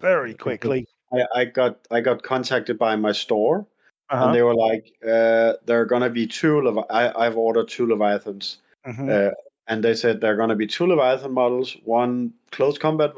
[0.00, 0.86] very quickly.
[1.12, 3.66] I, I got I got contacted by my store
[4.10, 4.26] Uh-huh.
[4.26, 7.86] and they were like, uh, "There are gonna be two Levi- I, I've ordered two
[7.86, 9.08] Leviathans, Mhm.
[9.08, 9.34] uh,
[9.68, 13.12] and they said there are gonna be two Leviathan models, one close combat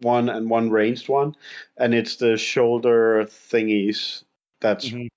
[0.00, 1.34] one, and one ranged one,
[1.76, 4.24] and it's the shoulder thingies
[4.62, 5.08] that Mhm.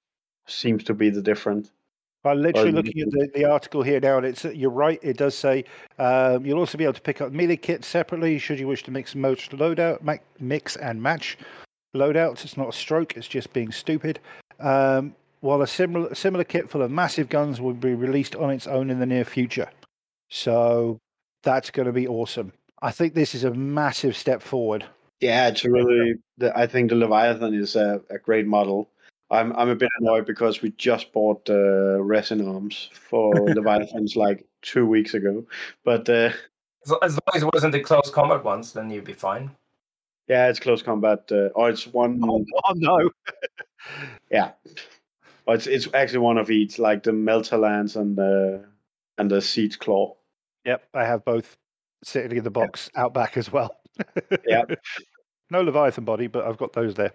[0.52, 1.72] Seems to be the difference.
[2.24, 5.00] I'm literally you looking at the, the article here now, and it's you're right.
[5.02, 5.66] It does say
[5.98, 8.92] um, you'll also be able to pick up melee kits separately should you wish to
[8.92, 11.38] mix most loadout, mix and match
[11.96, 12.44] loadouts.
[12.44, 14.20] It's not a stroke; it's just being stupid.
[14.60, 18.68] Um, while a similar similar kit full of massive guns will be released on its
[18.68, 19.70] own in the near future,
[20.30, 21.00] so
[21.42, 22.54] that's going to be awesome.
[22.84, 24.86] I think this is a massive step forward.
[25.22, 26.16] Yeah, it's really.
[26.38, 28.90] The, I think the Leviathan is a, a great model.
[29.32, 34.16] I'm I'm a bit annoyed because we just bought uh, resin arms for the Leviathans
[34.16, 35.46] like two weeks ago,
[35.84, 36.32] but uh,
[36.86, 39.52] As, as long as it wasn't the close combat ones, then you'd be fine.
[40.28, 41.32] yeah, it's close combat.
[41.32, 42.22] Uh, or it's one.
[42.24, 42.44] Oh,
[42.76, 43.10] no!
[44.30, 44.52] Yeah,
[45.48, 48.64] or it's it's actually one of each, like the Melta Lance and the
[49.18, 50.16] and the Siege Claw.
[50.66, 51.58] Yep, I have both
[52.04, 53.76] sitting in the box out back as well.
[54.48, 54.64] Yeah.
[55.50, 57.14] no Leviathan body, but I've got those there.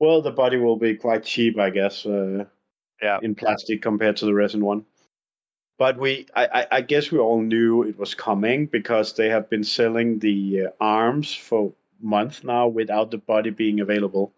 [0.00, 2.46] Well, the body will be quite cheap, I guess, uh,
[3.02, 3.18] Yeah.
[3.22, 4.84] in plastic compared to the resin one.
[5.78, 9.64] But we, I, I, guess we all knew it was coming because they have been
[9.64, 14.34] selling the uh, arms for months now without the body being available.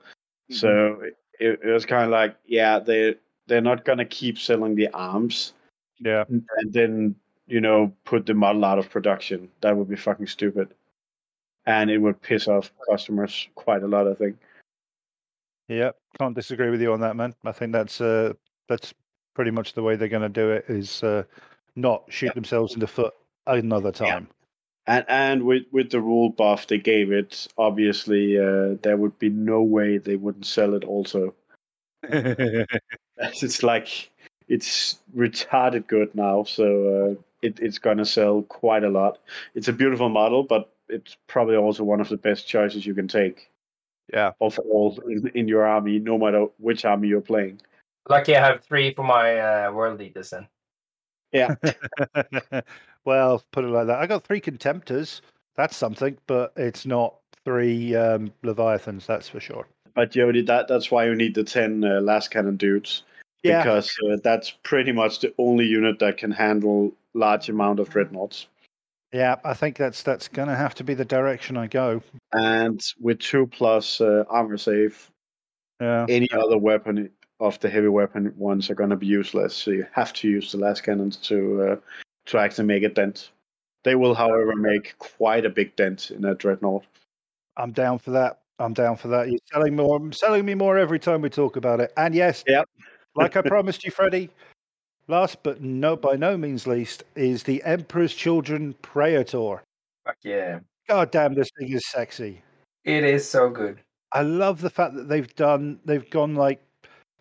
[0.51, 1.01] So
[1.41, 5.55] it, it was kind of like, yeah, they they're not gonna keep selling the arms
[5.99, 6.25] Yeah.
[6.29, 9.51] and then you know put the model out of production.
[9.63, 10.75] That would be fucking stupid,
[11.67, 14.07] and it would piss off customers quite a lot.
[14.07, 14.37] I think.
[15.69, 15.91] Yeah.
[16.19, 17.35] Can't disagree with you on that, man.
[17.45, 18.35] I think that's uh
[18.69, 18.95] that's
[19.35, 20.65] pretty much the way they're going to do it.
[20.69, 21.25] Is uh,
[21.77, 23.15] not shoot themselves in the foot
[23.47, 24.29] another time.
[24.87, 29.29] And and with with the rule buff they gave it, obviously uh, there would be
[29.29, 30.85] no way they wouldn't sell it.
[30.85, 31.35] Also,
[32.03, 34.11] it's like
[34.49, 39.19] it's retarded good now, so uh, it, it's gonna sell quite a lot.
[39.55, 43.07] It's a beautiful model, but it's probably also one of the best choices you can
[43.07, 43.52] take
[44.13, 44.33] yeah.
[44.41, 47.61] of all in, in your army, no matter which army you're playing.
[48.09, 50.49] Lucky I have three for my uh, world eaters then.
[51.33, 51.55] Yeah,
[53.05, 54.01] well, put it like that.
[54.01, 55.23] I got three contemptors.
[55.57, 59.07] That's something, but it's not three um, leviathans.
[59.07, 59.67] That's for sure.
[59.95, 63.05] but Jody, that that's why you need the ten uh, lascannon dudes.
[63.43, 63.63] Yeah.
[63.63, 68.47] because uh, that's pretty much the only unit that can handle large amount of dreadnoughts.
[69.13, 72.03] Yeah, I think that's that's going to have to be the direction I go.
[72.33, 75.11] And with two plus uh, armor save,
[75.81, 76.07] Yeah.
[76.09, 79.55] any other weapon of the heavy weapon ones are going to be useless.
[79.55, 81.77] So you have to use the lascannons to uh,
[82.27, 83.31] to actually make a dent.
[83.85, 86.85] They will, however, make quite a big dent in a dreadnought.
[87.57, 88.39] I'm down for that.
[88.59, 89.29] I'm down for that.
[89.29, 90.13] You're selling more.
[90.13, 91.93] Selling me more every time we talk about it.
[91.97, 92.69] And yes, Yep.
[93.17, 94.31] like I promised you, Freddie.
[95.09, 99.63] Last but no, by no means least, is the Emperor's Children Praetor.
[100.07, 100.61] Fuck yeah.
[100.89, 102.43] God damn, this thing is sexy.
[102.85, 103.81] It is so good.
[104.13, 105.81] I love the fact that they've done.
[105.85, 106.61] They've gone like,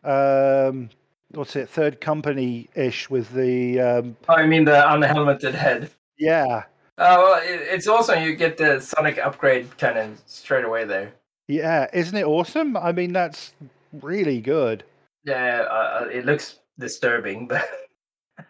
[0.04, 0.90] um,
[1.32, 1.70] what's it?
[1.70, 3.80] Third company ish with the.
[3.80, 5.92] Um, I mean the unhelmeted head.
[6.18, 6.64] yeah,
[6.98, 11.12] Oh, well, it, it's also you get the sonic upgrade cannon straight away there.
[11.48, 11.88] yeah.
[11.94, 12.78] Isn't it awesome?
[12.78, 13.54] I mean, that's
[14.02, 14.84] really good.
[15.24, 17.66] Yeah, uh, uh, it looks disturbing, but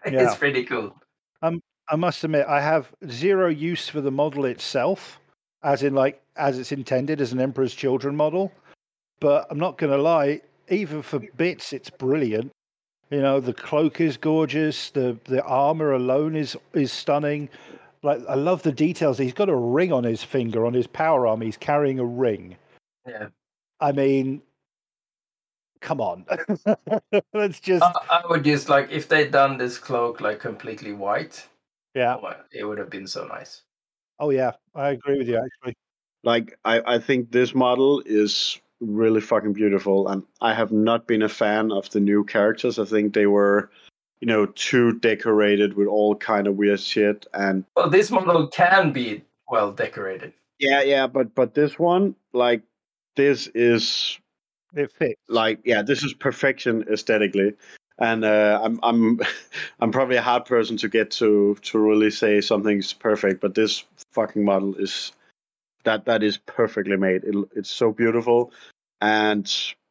[0.05, 0.23] Yeah.
[0.23, 0.95] it's pretty cool.
[1.43, 5.19] Um, I must admit, I have zero use for the model itself,
[5.63, 8.51] as in like as it's intended as an Emperor's Children model.
[9.19, 12.51] But I'm not going to lie, even for bits, it's brilliant.
[13.11, 14.89] You know, the cloak is gorgeous.
[14.91, 17.49] The the armor alone is is stunning.
[18.03, 19.17] Like I love the details.
[19.17, 21.41] He's got a ring on his finger on his power arm.
[21.41, 22.55] He's carrying a ring.
[23.05, 23.27] Yeah,
[23.81, 24.41] I mean,
[25.81, 26.25] come on.
[27.33, 31.45] Let's just I, I would just like if they'd done this cloak like completely white.
[31.93, 32.15] yeah.
[32.15, 33.63] oh it would have been so nice.
[34.19, 35.75] Oh yeah, I agree with you actually.
[36.23, 41.21] Like I, I think this model is really fucking beautiful, and I have not been
[41.23, 42.77] a fan of the new characters.
[42.79, 43.69] I think they were,
[44.21, 48.91] you know, too decorated with all kind of weird shit, and Well, this model can
[48.93, 50.33] be well decorated.
[50.59, 52.61] yeah, yeah, but but this one, like,
[53.15, 54.19] this is
[54.73, 55.19] It fits.
[55.27, 57.55] like yeah this is perfection aesthetically
[58.01, 59.19] and uh, I'm I'm
[59.79, 63.85] I'm probably a hard person to get to to really say something's perfect, but this
[64.11, 65.13] fucking model is
[65.83, 67.23] that that is perfectly made.
[67.23, 68.51] It, it's so beautiful,
[68.99, 69.49] and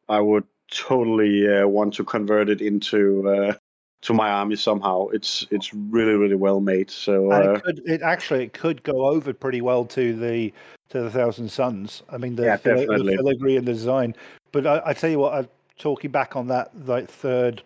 [0.09, 3.55] I would totally uh, want to convert it into uh,
[4.03, 5.09] to my army somehow.
[5.09, 6.91] It's it's really really well made.
[6.91, 10.53] So uh, it could it actually it could go over pretty well to the
[10.91, 12.03] to the Thousand Sons.
[12.11, 14.15] I mean the, Yeah, fili- the filigree and the design.
[14.53, 17.63] But I, I tell you what, I, talking back on that like third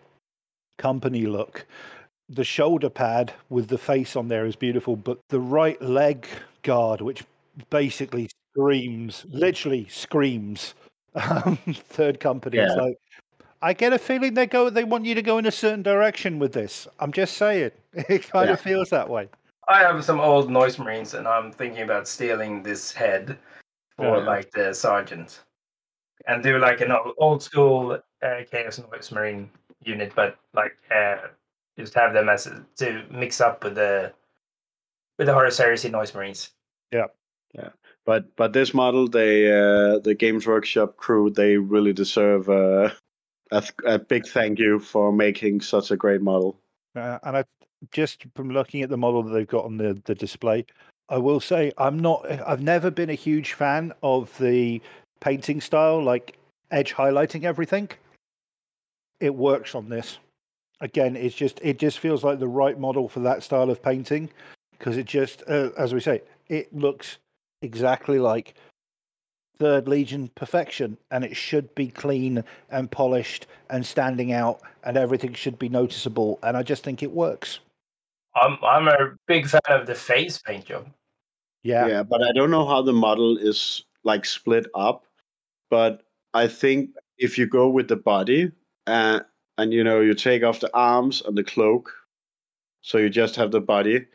[0.77, 1.65] company look,
[2.29, 6.27] the shoulder pad with the face on there is beautiful, but the right leg
[6.63, 7.23] guard, which
[7.69, 10.73] basically screams, literally screams,
[11.15, 12.57] um, third company.
[12.57, 12.97] It's like
[13.65, 16.37] I get a feeling they go they want you to go in a certain direction
[16.37, 16.87] with this.
[16.99, 17.71] I'm just saying.
[17.93, 18.53] It kind Yeah.
[18.53, 19.27] of feels that way.
[19.67, 23.39] I have some old noise marines, and I'm thinking about stealing this head
[23.97, 24.23] for Yeah.
[24.33, 25.41] like the sergeant,
[26.27, 29.49] and do like an old, old school uh, chaos noise marine
[29.81, 31.17] unit, but like uh,
[31.79, 34.13] just have them as a, to mix up with the
[35.17, 36.51] with the Horus Heresy noise marines.
[36.91, 37.07] Yeah,
[37.53, 37.69] yeah
[38.05, 42.91] but but this model, they uh, the Games Workshop crew, they really deserve uh,
[43.51, 46.57] a a big thank you for making such a great model.
[46.95, 47.43] Uh, and I
[47.91, 50.65] just from looking at the model that they've got on the, the display,
[51.09, 52.25] I will say I'm not.
[52.47, 54.81] I've never been a huge fan of the
[55.19, 56.37] painting style, like
[56.71, 57.89] edge highlighting everything.
[59.19, 60.17] It works on this.
[60.81, 64.29] Again, it's just it just feels like the right model for that style of painting
[64.77, 67.17] because it just, uh, as we say, it looks
[67.61, 68.55] exactly like
[69.57, 75.33] Third Legion perfection, and it should be clean and polished and standing out, and everything
[75.33, 76.39] should be noticeable.
[76.43, 77.59] And I just think it works.
[78.35, 80.87] I'm I'm a big fan of the face paint job.
[81.63, 81.87] Yeah.
[81.87, 82.03] Yeah.
[82.03, 85.05] but I don't know how the model is like split up.
[85.69, 88.51] But I think if you go with the body
[88.87, 89.21] uh,
[89.57, 91.91] and you know you take off the arms and the cloak,
[92.81, 94.05] so you just have the body.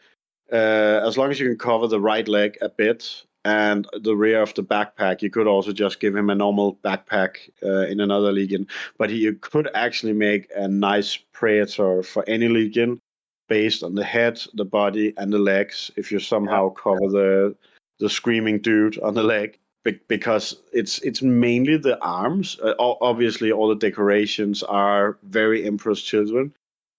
[0.53, 4.43] Uh, as long as you can cover the right leg a bit and the rear
[4.43, 8.33] of the backpack, you could also just give him a normal backpack uh, in another
[8.33, 8.67] legion.
[8.99, 13.01] But you could actually make a nice Praetor for any legion
[13.49, 15.91] based on the head, the body, and the legs.
[15.97, 17.57] If you somehow cover the
[17.99, 22.59] the screaming dude on the leg, be- because it's it's mainly the arms.
[22.63, 26.55] Uh, obviously, all the decorations are very Emperor's Children,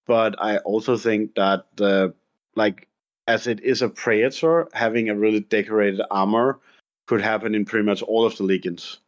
[0.08, 2.13] but I also think that the
[2.56, 2.88] like
[3.31, 6.59] as it is a Praetor, having a really decorated armor
[7.07, 8.99] could happen in pretty much all of the legions.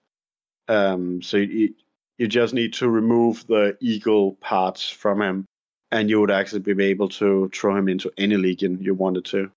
[0.70, 1.74] Um, so you
[2.18, 5.46] you just need to remove the eagle parts from him,
[5.92, 9.52] and you would actually be able to throw him into any legion you wanted to.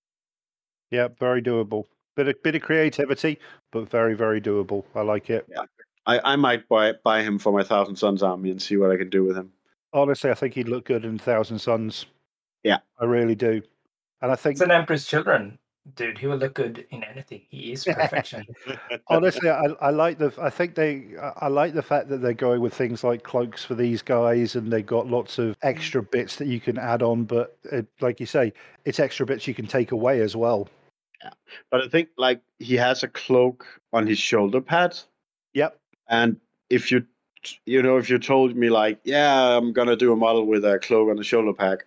[0.91, 1.85] Yeah, very doable.
[2.17, 3.39] Bit of bit of creativity,
[3.71, 4.83] but very very doable.
[4.95, 5.45] I like it.
[5.49, 5.63] Yeah.
[6.05, 8.97] I, I might buy buy him for my Thousand Sons army and see what I
[8.97, 9.53] can do with him.
[9.93, 12.05] Honestly, I think he'd look good in Thousand Sons.
[12.63, 12.79] Yeah.
[12.99, 13.61] I really do.
[14.21, 15.59] And I think It's an Emperor's Children,
[15.95, 16.17] dude.
[16.17, 17.41] He will look good in anything.
[17.49, 18.45] He is perfection.
[19.07, 20.33] honestly, I, I like the.
[20.39, 21.09] I think they.
[21.21, 24.55] I- I like the fact that they're going with things like cloaks for these guys,
[24.55, 25.55] and they've got lots of mm.
[25.61, 27.25] extra bits that you can add on.
[27.25, 28.53] But it, like you say,
[28.85, 30.67] it's extra bits you can take away as well.
[31.23, 31.31] Yeah.
[31.69, 34.97] But I think like he has a cloak on his shoulder pad,
[35.53, 35.79] Yep.
[36.09, 36.37] and
[36.69, 37.05] if you
[37.65, 40.79] you know if you told me like yeah I'm gonna do a model with a
[40.79, 41.83] cloak on the shoulder pad,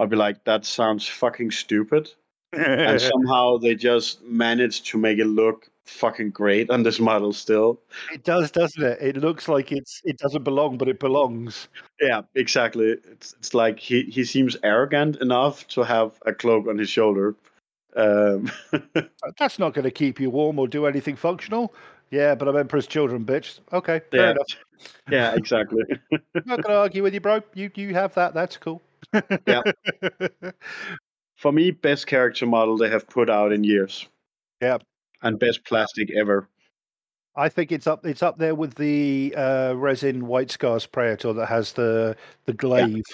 [0.00, 2.10] I'd be like that sounds fucking stupid.
[2.52, 7.80] and somehow they just managed to make it look fucking great on this model still.
[8.12, 8.98] it does, doesn't it?
[9.00, 11.68] It looks like it's it doesn't belong, but it belongs.
[12.00, 12.96] Yeah, exactly.
[13.12, 17.36] It's it's like he he seems arrogant enough to have a cloak on his shoulder.
[17.94, 18.50] Um,
[19.38, 21.74] That's not going to keep you warm or do anything functional.
[22.10, 23.60] Yeah, but I'm Emperor's Children, bitch.
[23.72, 24.46] Okay, fair yeah, enough.
[25.10, 25.82] yeah, exactly.
[26.12, 27.42] I'm not going to argue with you, bro.
[27.54, 28.32] You you have that.
[28.32, 28.80] That's cool.
[29.46, 29.62] Yeah.
[31.36, 34.06] For me, best character model they have put out in years.
[34.60, 34.78] Yeah.
[35.22, 36.48] And best plastic ever.
[37.36, 41.46] I think it's up it's up there with the uh, resin White Scars Praetor that
[41.46, 43.04] has the the glaive.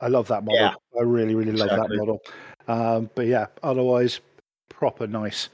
[0.00, 0.60] I love that model.
[0.60, 0.74] Yeah.
[0.98, 1.96] I really really love Exactly.
[1.96, 2.20] that model.
[2.68, 4.20] Um, but yeah, otherwise
[4.68, 5.48] proper nice.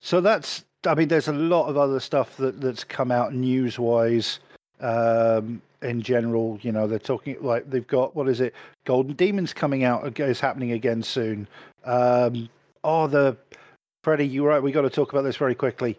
[0.00, 3.78] So that's I mean, there's a lot of other stuff that that's come out news
[3.78, 4.40] wise.
[4.80, 8.54] Um, in general, you know, they're talking like they've got what is it?
[8.84, 11.46] Golden Demons coming out is happening again soon.
[11.84, 12.48] Um,
[12.84, 13.36] oh, the
[14.02, 14.62] Freddie, you're right.
[14.62, 15.98] We got to talk about this very quickly.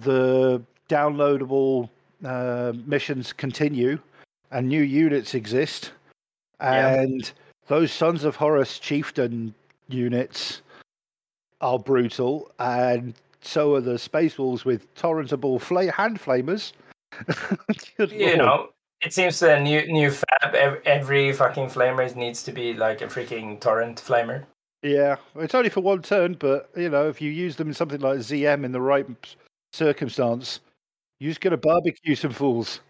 [0.00, 1.88] The downloadable
[2.24, 3.98] uh, missions continue,
[4.50, 5.92] and new units exist,
[6.60, 7.00] Yeah.
[7.02, 7.32] and
[7.68, 9.54] those Sons of Horus chieftain
[9.88, 10.62] units
[11.60, 16.72] are brutal, and so are the Space Wolves with torrentable fla- hand flamers.
[17.98, 18.68] You know,
[19.00, 20.54] it seems a new new fab.
[20.84, 24.44] Every fucking flamer needs to be like a freaking torrent flamer.
[24.82, 28.00] Yeah, it's only for one turn, but you know, if you use them in something
[28.00, 29.06] like ZM in the right
[29.72, 30.60] circumstance,
[31.18, 32.80] you're just gonna barbecue some fools.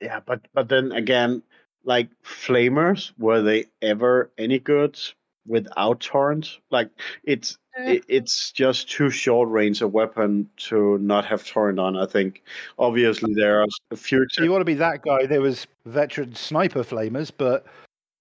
[0.00, 1.42] Yeah, but but then again,
[1.84, 4.98] like flamers, were they ever any good
[5.46, 6.58] without torrent?
[6.70, 6.90] Like
[7.24, 11.96] it's it, it's just too short range a weapon to not have torrent on.
[11.96, 12.42] I think
[12.78, 14.26] obviously there are a few.
[14.30, 15.26] So you want to be that guy.
[15.26, 17.66] There was veteran sniper flamers, but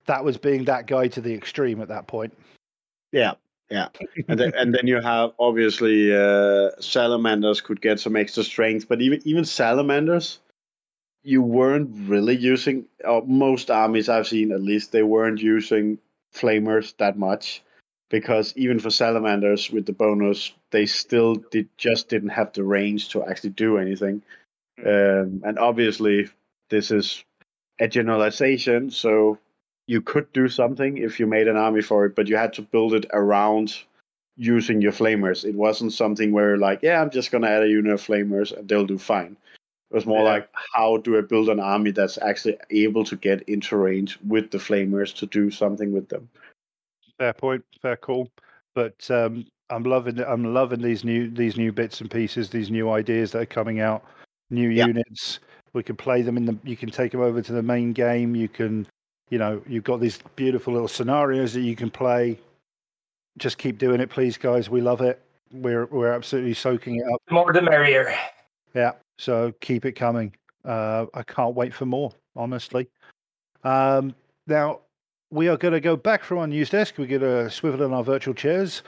[0.06, 2.36] that was being that guy to the extreme at that point.
[3.12, 3.34] Yeah,
[3.70, 3.90] yeah,
[4.28, 9.02] and then, and then you have obviously uh, salamanders could get some extra strength, but
[9.02, 10.40] even even salamanders,
[11.24, 12.86] you weren't really using.
[13.06, 16.00] Or most armies I've seen, at least, they weren't using
[16.34, 17.64] flamers that much,
[18.10, 23.10] because even for salamanders with the bonus, they still did just didn't have the range
[23.10, 24.22] to actually do anything.
[24.80, 26.30] Um, and obviously,
[26.70, 27.24] this is
[27.80, 29.38] a generalization, so
[29.88, 32.62] you could do something if you made an army for it, but you had to
[32.62, 33.76] build it around
[34.38, 35.46] using your flamers.
[35.46, 38.68] It wasn't something where like, yeah, I'm just gonna add a unit of flamers and
[38.68, 39.38] they'll do fine.
[39.92, 40.32] It was more Yeah.
[40.32, 44.50] like, how do I build an army that's actually able to get into range with
[44.50, 46.30] the flamers to do something with them?
[47.18, 47.64] Fair point.
[47.82, 48.30] Fair call.
[48.76, 50.26] But um, I'm loving it.
[50.28, 53.80] I'm loving these new these new bits and pieces, these new ideas that are coming
[53.80, 54.04] out,
[54.50, 54.88] new Yeah.
[54.88, 55.40] units.
[55.74, 56.58] We can play them in the.
[56.64, 58.36] You can take them over to the main game.
[58.36, 58.86] You can,
[59.30, 62.40] you know, you've got these beautiful little scenarios that you can play.
[63.38, 64.70] Just keep doing it, please, guys.
[64.70, 65.20] We love it.
[65.52, 67.22] We're we're absolutely soaking it up.
[67.28, 68.14] The more the merrier.
[68.76, 68.92] Yeah.
[69.18, 70.36] So keep it coming.
[70.66, 72.88] Uh, I can't wait for more, honestly.
[73.64, 74.16] Um,
[74.48, 74.82] now,
[75.34, 76.96] we are going to go back from our news desk.
[76.98, 78.84] We're going to swivel in our virtual chairs.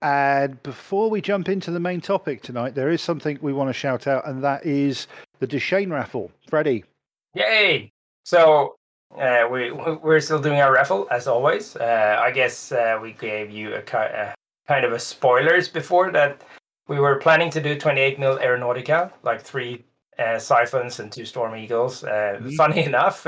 [0.00, 3.74] And before we jump into the main topic tonight, there is something we want to
[3.74, 5.08] shout out, and that is
[5.40, 6.30] the Duchenne raffle.
[6.48, 6.84] Freddie,
[7.34, 7.92] Yay!
[8.24, 8.76] So
[9.18, 11.76] uh, we we're still doing our raffle as always.
[11.76, 14.34] Uh, I guess uh, we gave you a, a
[14.66, 16.42] kind of a spoilers before that
[16.88, 19.84] we were planning to do 28 mil Aeronautica, like three
[20.18, 22.04] uh, Xiphons and two Storm Eagles.
[22.04, 22.56] Uh, Mhm.
[22.56, 23.26] Funny enough,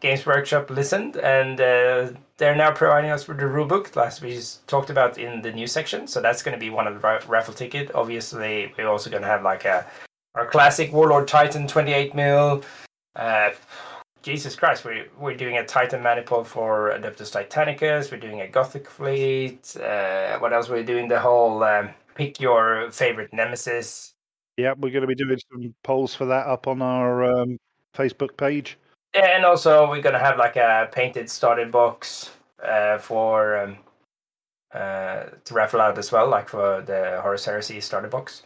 [0.00, 4.90] Games Workshop listened and uh, they're now providing us with the rulebook, as we talked
[4.90, 6.06] about in the news section.
[6.06, 7.94] So that's going to be one of the raffle ticket.
[7.94, 9.86] Obviously, we're also going to have like a
[10.34, 12.62] our classic Warlord Titan 28 mil.
[13.14, 13.50] Uh,
[14.22, 18.12] Jesus Christ, we're, we're doing a Titan manifold for Adeptus Titanicus.
[18.12, 19.74] We're doing a Gothic fleet.
[19.76, 20.68] Uh, what else?
[20.68, 24.12] We're doing the whole um, pick your favorite nemesis.
[24.58, 27.58] yeah, we're going to be doing some polls for that up on our um,
[27.94, 28.76] Facebook page.
[29.16, 32.30] And also, we're gonna have like a painted starter box
[32.62, 33.76] uh, for um,
[34.74, 38.42] uh, to raffle out as well, like for the Horus Heresy starter box.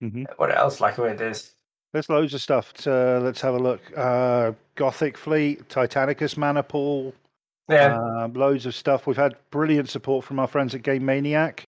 [0.00, 0.80] hmm What else?
[0.80, 1.52] Like with this?
[1.92, 2.72] There's loads of stuff.
[2.74, 3.80] To, let's have a look.
[3.96, 7.14] Uh, Gothic Fleet, Titanicus Maniple,
[7.70, 9.06] Yeah, um, loads of stuff.
[9.06, 11.64] We've had brilliant support from our friends at Game Maniac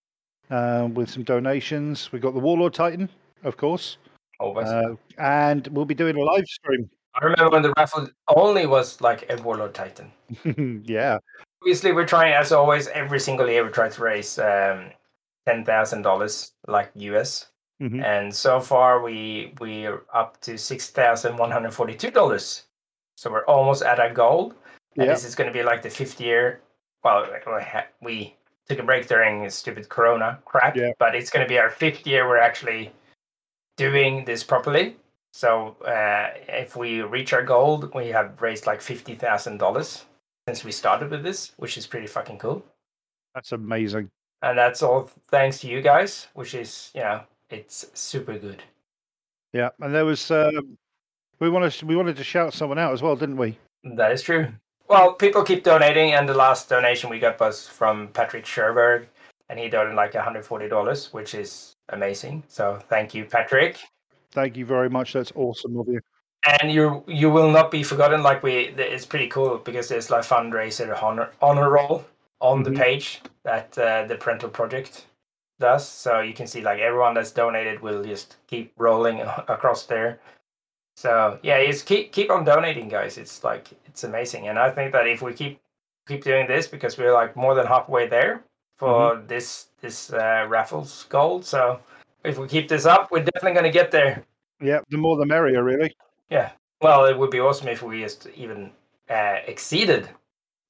[0.50, 2.12] uh, with some donations.
[2.12, 3.08] We've got the Warlord Titan,
[3.42, 3.96] of course,
[4.38, 4.68] always.
[4.68, 6.90] uh, and we'll be doing a live stream.
[7.20, 10.12] I remember when the raffle only was like a Warlord Titan.
[10.86, 11.18] yeah,
[11.62, 14.90] Obviously, we're trying, as always, every single year we try to raise um,
[15.46, 17.46] ten thousand dollars, like US.
[17.82, 18.02] Mhm.
[18.04, 22.64] And so far, we we're up to six thousand one hundred forty-two dollars.
[23.16, 24.54] So we're almost at our goal.
[24.96, 25.12] And Yeah.
[25.14, 26.60] this is going to be like the fifth year.
[27.02, 27.62] Well, we
[28.00, 28.34] we
[28.68, 30.92] took a break during stupid Corona crap, Yeah.
[30.98, 32.28] but it's going to be our fifth year.
[32.28, 32.92] We're actually
[33.76, 34.96] doing this properly.
[35.38, 40.04] So uh, if we reach our goal, we have raised like fifty thousand dollars
[40.48, 42.64] since we started with this, which is pretty fucking cool.
[43.36, 44.10] that's amazing.
[44.42, 47.20] And that's all thanks to you guys, which is you know
[47.50, 48.64] it's super good.
[49.52, 50.76] Yeah, and there was um,
[51.38, 53.56] we wanted to, we wanted to shout someone out as well, didn't we?
[53.84, 54.48] That is true.
[54.88, 59.06] Well, people keep donating, and the last donation we got was from Patrick Sherberg,
[59.48, 62.42] and he donated like $140, which is amazing.
[62.48, 63.78] So thank you, Patrick.
[64.38, 65.14] Thank you very much.
[65.14, 66.00] That's awesome of you.
[66.44, 68.22] And you you will not be forgotten.
[68.22, 68.52] Like we,
[68.92, 72.04] it's pretty cool because there's like fundraiser honor honor roll
[72.40, 72.64] on Mhm.
[72.66, 75.06] the page that uh, the Parental Project
[75.58, 75.88] does.
[75.88, 80.20] So you can see like everyone that's donated will just keep rolling across there.
[80.96, 83.18] So yeah, just keep keep on donating, guys.
[83.18, 85.58] It's like it's amazing, and I think that if we keep
[86.06, 88.44] keep doing this because we're like more than halfway there
[88.76, 91.42] for this this uh, raffles goal.
[91.42, 91.80] So
[92.28, 94.24] if we keep this up, we're definitely gonna get there.
[94.60, 95.94] Yeah, the more the merrier, really.
[96.30, 96.50] Yeah.
[96.80, 98.70] Well, it would be awesome if we just even
[99.08, 100.08] uh, exceeded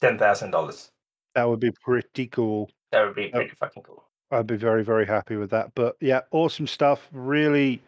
[0.01, 0.91] ten thousand dollars.
[1.35, 2.71] That would be pretty cool.
[2.93, 4.05] That would be pretty fucking cool.
[4.31, 5.75] I'd be very, very happy with that.
[5.75, 7.09] But yeah, awesome stuff.
[7.13, 7.81] Really,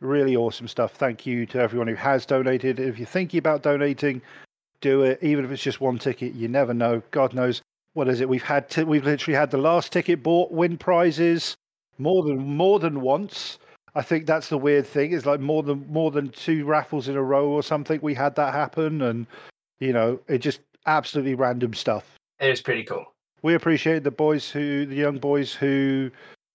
[0.00, 0.92] really awesome stuff.
[0.92, 2.80] Thank you to everyone who has donated.
[2.80, 4.22] If you're thinking about donating,
[4.80, 5.18] do it.
[5.22, 7.02] Even if it's just one ticket, you never know.
[7.10, 7.62] God knows
[7.94, 8.28] what is it?
[8.28, 11.56] We've had t- we've literally had the last ticket bought win prizes
[12.02, 13.58] more than more than once.
[13.94, 15.12] I think that's the weird thing.
[15.12, 18.00] Is like more than more than two raffles in a row or something.
[18.02, 19.26] We had that happen, and
[19.80, 23.04] you know, it just absolutely random stuff It is pretty cool.
[23.42, 26.10] we appreciate the boys who the young boys who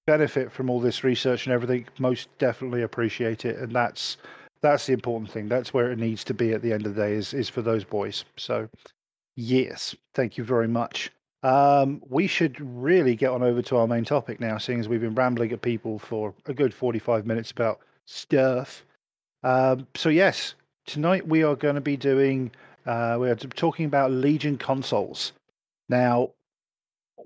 [0.06, 4.18] benefit from all this research and everything most definitely appreciate it and that's
[4.62, 7.02] that's the important thing that's where it needs to be at the end of the
[7.02, 8.68] day is is for those boys so
[9.38, 11.10] yes thank you very much
[11.44, 15.02] um, we should really get on over to our main topic now seeing as we've
[15.02, 18.84] been rambling at people for a good 45 minutes about stuff.
[19.44, 20.56] Um, so yes
[20.88, 22.52] tonight we are going to be doing
[22.86, 25.34] uh, we're talking about legion consuls.
[25.90, 26.32] Now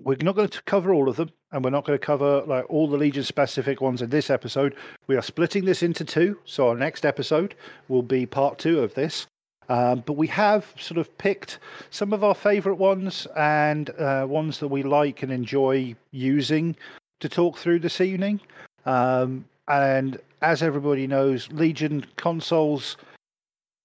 [0.00, 2.68] we're not going to cover all of them and we're not going to cover like
[2.68, 4.74] all the legion specific ones in this episode.
[5.06, 7.54] We are splitting this into two so our next episode
[7.88, 9.26] will be part two of this
[9.68, 11.58] um, but we have sort of picked
[11.90, 16.76] some of our favorite ones and uh, ones that we like and enjoy using
[17.20, 18.40] to talk through this evening.
[18.84, 22.96] Um, and as everybody knows legion consuls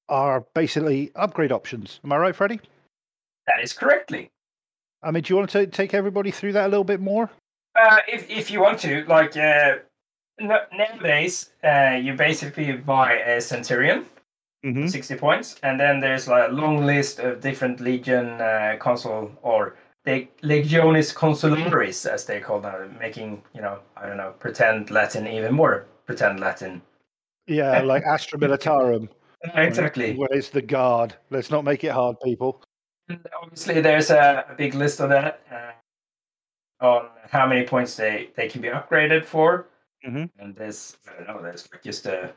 [0.10, 2.00] are basically upgrade options.
[2.04, 2.60] Am i right freddie
[3.46, 4.32] That is correctly.
[5.04, 7.30] i mean do you want to take everybody through that a little bit more?
[7.80, 9.76] Uh, if if you want to, like uh,
[10.40, 14.06] nowadays, uh, you basically buy a Centurion,
[14.66, 14.88] mm-hmm.
[14.88, 19.76] sixty points, and then there's like a long list of different Legion uh, consul or
[20.06, 25.28] the Legionis Consularis, as they call them, making you know I don't know pretend Latin
[25.28, 26.82] even more pretend Latin.
[27.46, 29.10] Yeah, like Astra Militarum.
[29.54, 30.16] Exactly.
[30.16, 31.16] Where is the guard.
[31.30, 32.64] Let's not make it hard, people.
[33.10, 38.30] And obviously, there's a, a big list of that uh, on how many points they,
[38.36, 39.68] they can be upgraded for.
[40.06, 40.30] Mhm.
[40.40, 42.34] And there's, I don't know, there's just a,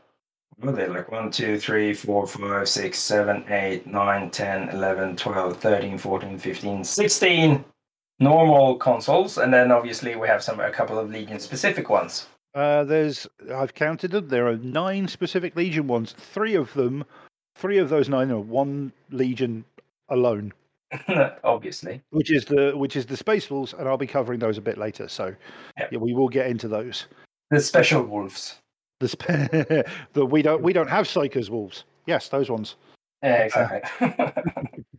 [0.56, 5.16] what are they, like 1, 2, 3, 4, 5, 6, 7, 8, 9, 10, 11,
[5.16, 7.64] 12, 13, 14, 15, 16
[8.18, 9.38] normal consuls.
[9.38, 12.26] And then obviously, we have some a couple of Legion specific ones.
[12.54, 14.28] Uh, there's I've counted them.
[14.28, 16.12] There are nine specific Legion ones.
[16.18, 17.04] Three of them,
[17.56, 19.64] three of those nine are one Legion
[20.08, 20.52] alone,
[21.44, 22.02] obviously.
[22.10, 24.78] which is the which is the Space Wolves, and I'll be covering those a bit
[24.78, 25.06] later.
[25.08, 25.34] So
[25.78, 25.86] Yeah.
[25.92, 27.06] yeah, we will get into those.
[27.50, 28.56] The special wolves.
[29.00, 31.84] The sp- the we don't we don't have Psychers wolves.
[32.06, 32.76] Yes, those ones.
[33.22, 34.84] Yeah, exactly.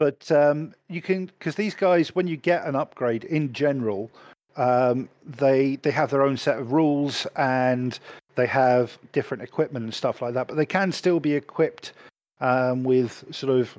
[0.00, 4.10] But um, you can because these guys, when you get an upgrade in general,
[4.56, 7.98] um, they they have their own set of rules and
[8.34, 10.48] they have different equipment and stuff like that.
[10.48, 11.92] But they can still be equipped
[12.40, 13.76] um, with sort of.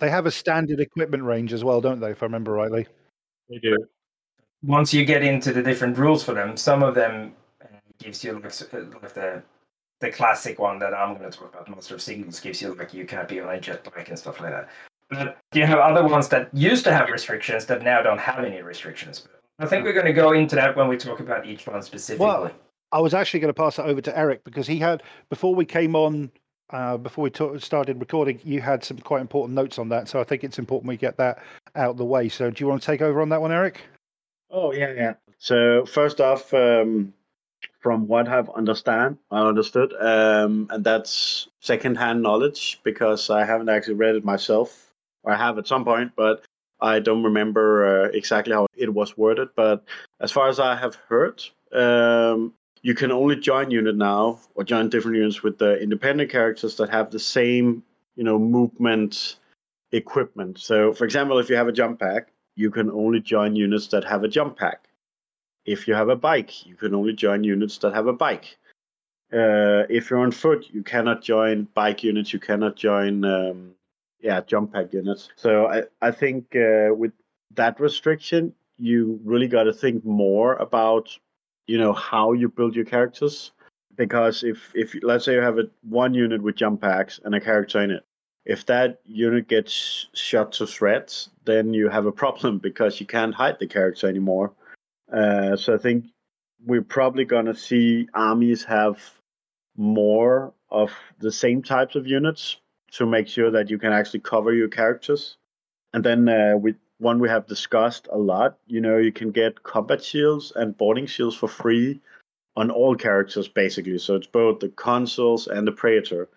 [0.00, 2.12] They have a standard equipment range as well, don't they?
[2.12, 2.86] If I remember rightly.
[3.50, 3.76] They do.
[4.62, 7.34] once you get into the different rules for them, some of them
[7.98, 9.42] gives you like, uh, like the
[10.00, 12.92] the classic one that I'm going to talk about, Master of Signals, gives you like
[12.92, 14.68] you can't be on a jetpack and stuff like that.
[15.08, 18.60] But you have other ones that used to have restrictions that now don't have any
[18.60, 19.26] restrictions.
[19.58, 22.26] I think we're going to go into that when we talk about each one specifically.
[22.26, 22.50] Well,
[22.92, 25.64] I was actually going to pass that over to Eric because he had before we
[25.64, 26.30] came on,
[26.70, 30.08] uh, before we ta- started recording, you had some quite important notes on that.
[30.08, 31.42] So I think it's important we get that
[31.74, 32.28] out of the way.
[32.28, 33.80] So do you want to take over on that one, Eric?
[34.50, 35.14] Oh yeah, yeah.
[35.38, 37.12] So first off, um,
[37.80, 43.94] from what I've understand, I understood, um, and that's secondhand knowledge because I haven't actually
[43.94, 46.44] read it myself, or I have at some point, but
[46.80, 49.48] I don't remember uh, exactly how it was worded.
[49.54, 49.84] But
[50.20, 54.88] as far as I have heard, um, you can only join unit now or join
[54.88, 57.82] different units with the independent characters that have the same,
[58.14, 59.36] you know, movement
[59.92, 60.58] equipment.
[60.58, 64.04] So, for example, if you have a jump pack, you can only join units that
[64.04, 64.85] have a jump pack.
[65.66, 68.56] If you have a bike, you can only join units that have a bike.
[69.32, 72.32] Uh, if you're on foot, you cannot join bike units.
[72.32, 73.72] You cannot join, um,
[74.20, 75.28] yeah, jump pack units.
[75.34, 77.12] So I, I think uh, with
[77.54, 81.18] that restriction, you really got to think more about,
[81.66, 83.50] you know, how you build your characters.
[83.96, 87.40] Because if, if let's say you have a one unit with jump packs and a
[87.40, 88.04] character in it,
[88.44, 93.34] if that unit gets shot to shreds, then you have a problem because you can't
[93.34, 94.52] hide the character anymore.
[95.12, 96.06] Uh, so I think
[96.64, 98.98] we're probably gonna see armies have
[99.76, 102.56] more of the same types of units
[102.92, 105.36] to make sure that you can actually cover your characters.
[105.92, 109.62] And then uh, with one we have discussed a lot, you know, you can get
[109.62, 112.00] combat shields and boarding shields for free
[112.56, 113.98] on all characters basically.
[113.98, 116.28] So it's both the consuls and the praetor.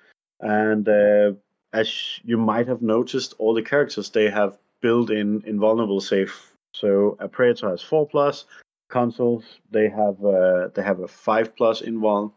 [0.41, 1.34] And uh,
[1.74, 6.49] as you might have noticed, all the characters they have built in invulnerable safe.
[6.74, 8.45] So a Praetor has four plus,
[8.89, 12.34] consuls they have uh, they have a five plus invul,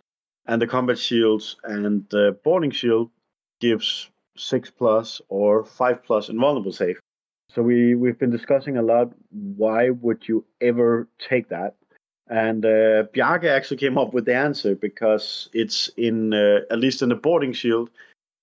[0.47, 3.11] and the combat shields and the boarding shield
[3.61, 6.99] gives six plus or five plus invulnerable save.
[7.51, 9.13] So we we've been discussing a lot.
[9.31, 11.75] Why would you ever take that?
[12.29, 17.03] And uh, Bjarke actually came up with the answer because it's in uh, at least
[17.03, 17.91] in the boarding shield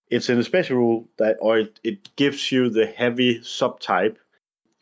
[0.09, 4.17] it's in a special rule that or it, it gives you the heavy subtype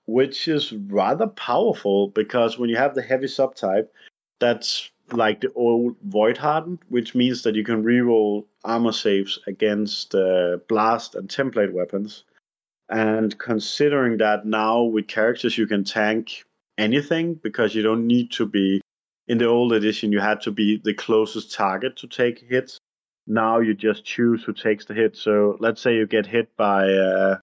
[0.08, 3.88] which is rather powerful because when you have the heavy subtype
[4.40, 10.16] that's like the old void hardened which means that you can reroll armor saves against
[10.16, 12.24] uh, blast and template weapons
[12.90, 16.44] and considering that now with characters you can tank
[16.78, 18.82] anything because you don't need to be
[19.28, 22.80] in the old edition you had to be the closest target to take hits
[23.28, 25.16] now you just choose who takes the hit.
[25.16, 27.38] So let's say you get hit by uh,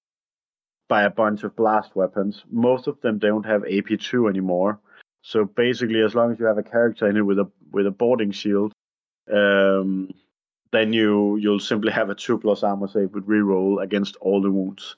[0.89, 2.45] by a bunch of blast weapons.
[2.51, 4.79] Most of them don't have AP2 anymore.
[5.23, 7.91] So basically, as long as you have a character in it with a with a
[7.91, 8.73] boarding shield,
[9.33, 10.11] um,
[10.71, 14.51] then you you'll simply have a two plus armor save with reroll against all the
[14.51, 14.97] wounds.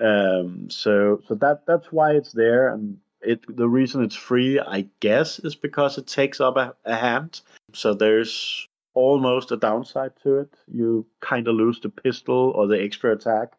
[0.00, 4.88] Um, so so that that's why it's there, and it the reason it's free, I
[5.00, 7.40] guess, is because it takes up a, a hand.
[7.72, 10.54] So there's almost a downside to it.
[10.66, 13.52] You kind of lose the pistol or the extra attack.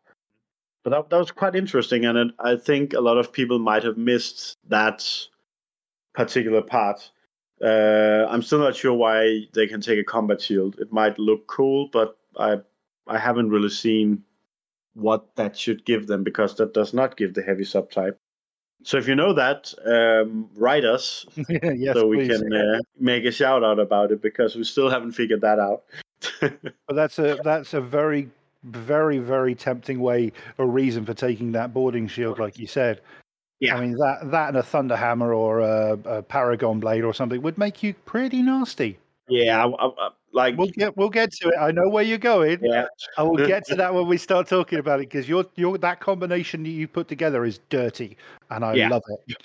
[0.84, 3.84] But that, that was quite interesting, and it, I think a lot of people might
[3.84, 5.08] have missed that
[6.14, 7.10] particular part.
[7.62, 10.78] Uh, I'm still not sure why they can take a combat shield.
[10.80, 12.58] It might look cool, but I
[13.08, 14.24] I haven't really seen
[14.94, 18.16] what that should give them because that does not give the heavy subtype.
[18.84, 22.40] So if you know that, um, write us yes, so we please.
[22.40, 25.84] can uh, make a shout out about it because we still haven't figured that out.
[26.42, 28.30] But that's a that's a very
[28.64, 33.02] very, very tempting way or reason for taking that boarding shield, like you said.
[33.60, 33.78] Yeah.
[33.78, 37.42] I mean that that and a thunder hammer or a, a paragon blade or something
[37.42, 38.98] would make you pretty nasty.
[39.30, 41.56] Yeah, I, I, like We'll get we'll get to it.
[41.58, 42.60] I know where you're going.
[42.62, 42.88] yeah,
[43.18, 46.02] I will get to that when we start talking about it because your your that
[46.02, 48.18] combination that you put together is dirty,
[48.50, 48.90] and I Yeah.
[48.90, 49.38] love it.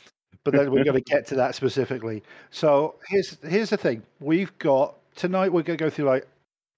[0.43, 2.23] But then we're going to get to that specifically.
[2.51, 5.53] So here's here's the thing: we've got tonight.
[5.53, 6.27] We're going to go through like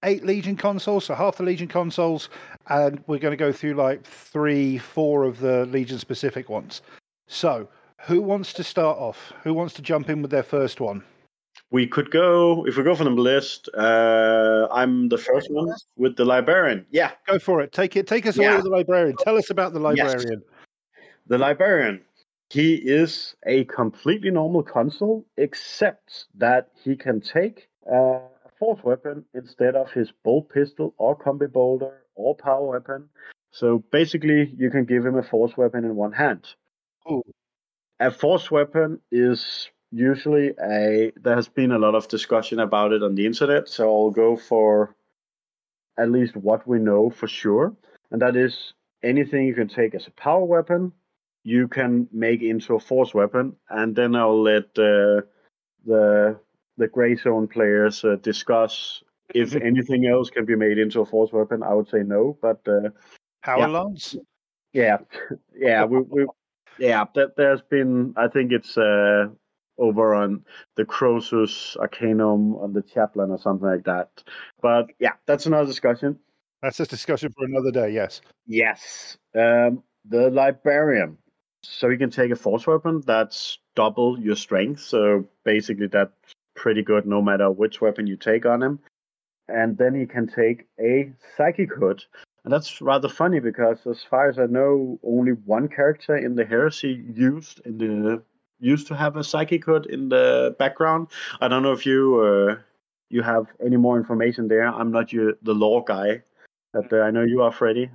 [0.04, 2.28] eight Legion consuls, so half the Legion consuls,
[2.68, 6.82] and we're going to go through like three, four of the Legion specific ones.
[7.26, 7.68] So
[8.06, 9.32] who wants to start off?
[9.42, 11.02] Who wants to jump in with their first one?
[11.70, 13.68] we could go if we go from the list.
[13.74, 16.84] Uh, I'm the first one with the librarian.
[16.90, 17.72] Yeah, Go for it.
[17.72, 18.06] Take it.
[18.06, 19.16] Take us away with the librarian.
[19.16, 20.18] Tell us about the librarian.
[20.18, 20.24] Yes.
[20.24, 20.42] librarian.
[21.28, 22.00] the librarian.
[22.50, 28.18] He is a completely normal consul, except that he can take uh,
[28.60, 33.08] force weapon instead of his bolt pistol or combi bolter or power weapon.
[33.50, 36.46] So basically, you can give him a force weapon in one hand.
[37.10, 37.24] Ooh.
[37.98, 41.10] A force weapon is usually a.
[41.16, 44.36] There has been a lot of discussion about it on the internet, so I'll go
[44.36, 44.94] for
[45.98, 47.74] at least what we know for sure,
[48.12, 50.92] and that is anything you can take as a power weapon
[51.42, 55.22] you can make into a force weapon, and then I'll let uh,
[55.86, 56.38] the
[56.80, 59.02] the gray zone players uh, discuss
[59.34, 61.62] if anything else can be made into a force weapon.
[61.62, 62.90] I would say no, but uh,
[63.44, 63.66] Power Yeah.
[63.68, 64.16] lance.
[64.72, 64.98] yeah,
[65.56, 66.26] yeah, we, we
[66.78, 69.28] yeah, that there's been I think it's uh,
[69.78, 70.44] over on
[70.76, 74.08] the Crozius Arcanum on the Chaplain or something like that.
[74.60, 76.18] But yeah, that's another discussion.
[76.62, 77.90] That's a discussion for another day.
[77.90, 78.20] Yes.
[78.46, 79.16] Yes.
[79.34, 81.18] Um, the librarian.
[81.62, 84.80] So you can take a force weapon that's double your strength.
[84.80, 86.12] So basically, that's
[86.54, 88.78] pretty good no matter which weapon you take on him.
[89.48, 92.04] And then he can take a psychic hood.
[92.44, 96.44] And that's rather funny because, as far as I know, only one character in the
[96.44, 98.22] heresy used in the
[98.60, 101.08] used to have a psychic hood in the background.
[101.40, 102.56] I don't know if you uh,
[103.10, 104.66] you have any more information there.
[104.66, 106.22] I'm not your the law guy,
[106.72, 107.90] but uh, I know you are, Freddy.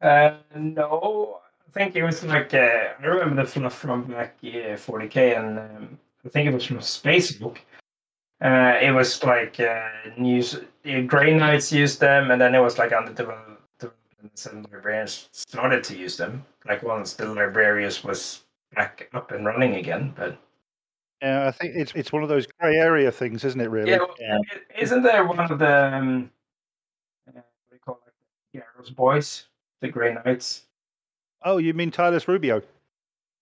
[0.00, 5.58] Uh, no, I think it was like uh, I remember from back uh, 40k, and
[5.58, 7.58] um, I think it was from Spacebook.
[8.44, 10.56] Uh, it was like uh, news.
[10.84, 13.58] Uh, Grey Knights used them, and then it was like under development,
[14.52, 16.44] and librarians started to use them.
[16.66, 18.42] Like once the librarians was
[18.74, 20.36] back up and running again, but
[21.22, 23.70] Yeah, I think it's it's one of those grey area things, isn't it?
[23.70, 23.92] Really.
[23.92, 24.38] yeah, well, Yeah.
[24.78, 26.30] isn't there one of the um,
[27.28, 28.58] uh, what do you call it?
[28.58, 29.46] Garros boys,
[29.80, 30.64] the Grey Knights.
[31.42, 32.60] Oh, you mean Tylos Rubio?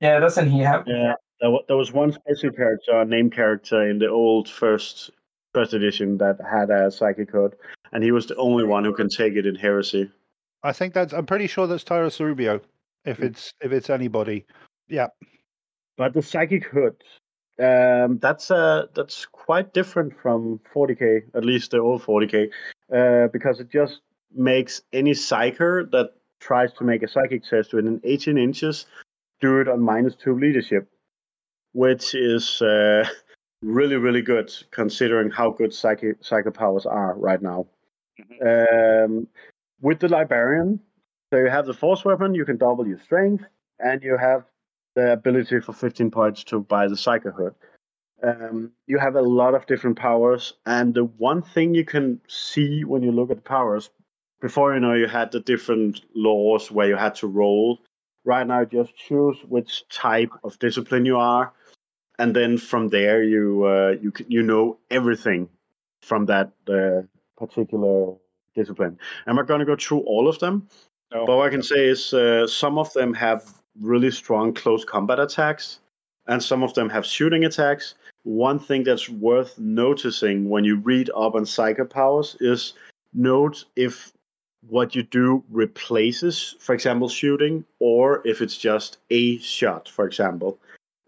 [0.00, 0.84] Yeah, doesn't he have?
[0.86, 1.14] Yeah,
[1.44, 5.10] there, there was one special character, a name character in the old first
[5.52, 7.54] first edition that had a psychic code,
[7.92, 10.10] and he was the only one who can take it in heresy.
[10.62, 11.12] I think that's.
[11.12, 12.60] I'm pretty sure that's Tylos Rubio.
[13.04, 13.24] If Mm.
[13.24, 14.46] it's if it's anybody.
[14.88, 15.08] Yeah.
[15.98, 16.96] But the psychic hood,
[17.60, 22.50] um, that's uh, that's quite different from 40k, at least the old 40k,
[22.92, 24.00] uh, because it just
[24.34, 28.86] makes any psyker that tries to make a psychic test within 18 inches
[29.40, 30.88] do it on minus two leadership,
[31.74, 33.06] which is uh,
[33.62, 37.66] really really good considering how good psychic psychic powers are right now.
[38.40, 39.26] Um,
[39.80, 40.80] with the librarian,
[41.30, 43.44] so you have the force weapon, you can double your strength,
[43.80, 44.44] and you have
[44.94, 47.54] the ability for 15 points to buy the Psycho Hood.
[48.22, 52.84] Um, you have a lot of different powers, and the one thing you can see
[52.84, 53.90] when you look at the powers,
[54.40, 57.80] before you know, you had the different laws where you had to roll.
[58.24, 61.52] Right now, just choose which type of discipline you are,
[62.18, 65.48] and then from there, you uh, you you know everything
[66.02, 67.02] from that uh,
[67.36, 68.14] particular
[68.54, 68.98] discipline.
[69.26, 70.68] I'm not going to go through all of them,
[71.12, 71.26] No.
[71.26, 73.42] but what I can say is uh, some of them have
[73.80, 75.80] really strong close combat attacks,
[76.26, 77.94] and some of them have shooting attacks.
[78.22, 82.74] One thing that's worth noticing when you read up on psycho powers is
[83.12, 84.12] note if
[84.68, 90.58] what you do replaces, for example, shooting, or if it's just a shot, for example.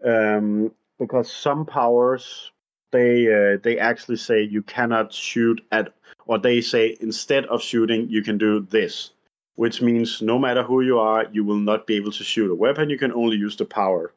[0.05, 2.51] Um, because some powers
[2.91, 5.93] they uh, they actually say you cannot shoot at,
[6.25, 9.11] or they say instead of shooting you can do this
[9.57, 12.55] which means no matter who you are, you will not be able to shoot a
[12.55, 12.91] weapon.
[12.91, 14.13] You can only use the power.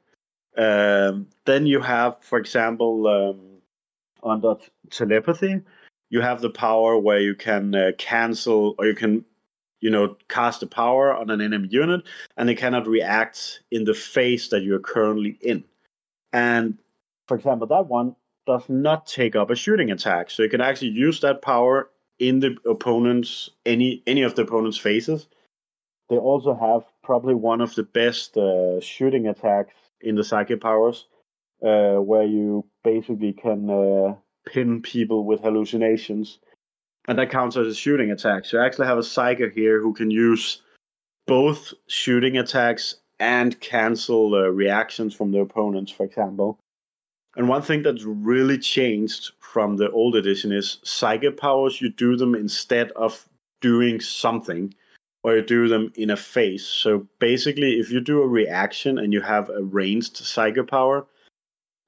[0.56, 3.40] Um, then you have, for example, um,
[4.22, 4.56] under
[4.90, 5.62] telepathy,
[6.10, 9.24] you have the power where you can uh, cancel or you can,
[9.80, 12.02] you know, cast a power on an enemy unit,
[12.36, 15.64] and they cannot react in the phase that you are currently in.
[16.32, 16.78] And
[17.28, 18.16] for example, that one
[18.46, 22.40] does not take up a shooting attack, so you can actually use that power in
[22.40, 25.26] the opponent's any any of the opponent's phases.
[26.08, 31.06] They also have probably one of the best uh, shooting attacks in the psychic powers,
[31.62, 34.14] uh, where you basically can uh,
[34.46, 36.38] pin people with hallucinations,
[37.06, 38.44] and that counts as a shooting attack.
[38.44, 40.62] So you actually have a psychic here who can use
[41.26, 46.58] both shooting attacks and cancel uh, reactions from the opponents, for example.
[47.36, 52.16] And one thing that's really changed from the old edition is psychic powers, you do
[52.16, 53.28] them instead of
[53.60, 54.74] doing something,
[55.22, 56.66] or you do them in a phase.
[56.66, 61.06] So basically, if you do a reaction and you have a ranged psychic power,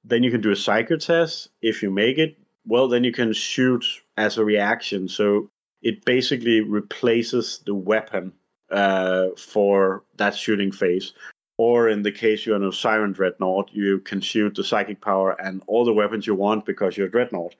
[0.05, 1.49] then you can do a psychic test.
[1.61, 5.07] If you make it, well, then you can shoot as a reaction.
[5.07, 5.49] So
[5.81, 8.31] it basically replaces the weapon
[8.73, 11.13] uh, for that shooting phase.
[11.57, 15.39] Or in the case you're on a Siren Dreadnought, you can shoot the psychic power
[15.39, 17.55] and all the weapons you want because you're a Dreadnought.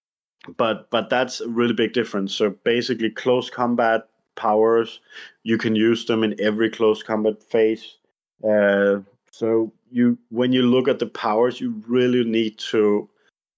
[0.57, 2.33] But but that's a really big difference.
[2.33, 4.99] So basically, close combat powers,
[5.43, 7.97] you can use them in every close combat phase.
[8.43, 8.99] Uh,
[9.31, 13.07] so you when you look at the powers, you really need to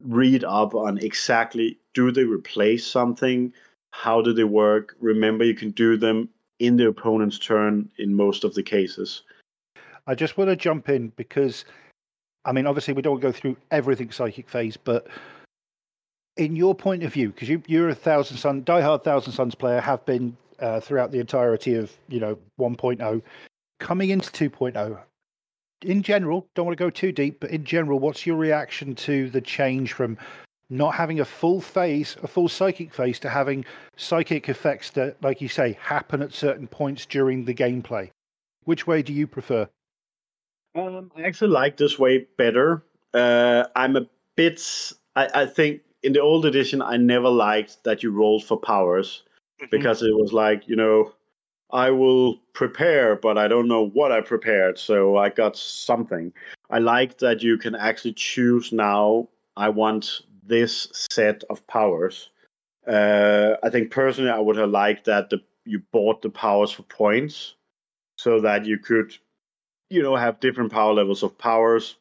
[0.04, 3.54] read up on exactly do they replace something,
[3.92, 4.96] how do they work.
[5.00, 6.30] Remember, you can do them
[6.60, 9.24] in the opponent's turn in most of the cases.
[10.08, 11.66] I just want to jump in because,
[12.46, 15.08] I mean, obviously we don't go through everything psychic phase, but
[16.38, 19.82] in your point of view, because you, you're a Thousand Sun, diehard Thousand Sons player,
[19.82, 23.22] have been uh, throughout the entirety of you know 1.0,
[23.80, 25.00] coming into 2.0.
[25.82, 29.30] In general, don't want to go too deep, but in general, what's your reaction to
[29.30, 30.18] the change from
[30.70, 33.66] not having a full phase, a full psychic phase, to having
[33.98, 38.10] psychic effects that, like you say, happen at certain points during the gameplay?
[38.64, 39.68] Which way do you prefer?
[40.76, 42.84] Um, I actually like this way better.
[43.14, 44.62] Uh, I'm a bit.
[45.16, 49.24] I, I think in the old edition, I never liked that you rolled for powers
[49.62, 49.68] Mm-hmm.
[49.72, 51.14] because it was like, you know,
[51.72, 56.34] I will prepare, but I don't know what I prepared, so I got something.
[56.70, 59.30] I like that you can actually choose now.
[59.56, 62.30] I want this set of powers.
[62.88, 66.84] Uh, I think personally, I would have liked that the, you bought the powers for
[66.84, 67.56] points,
[68.18, 69.18] so that you could,
[69.90, 71.96] you know, have different power levels of powers,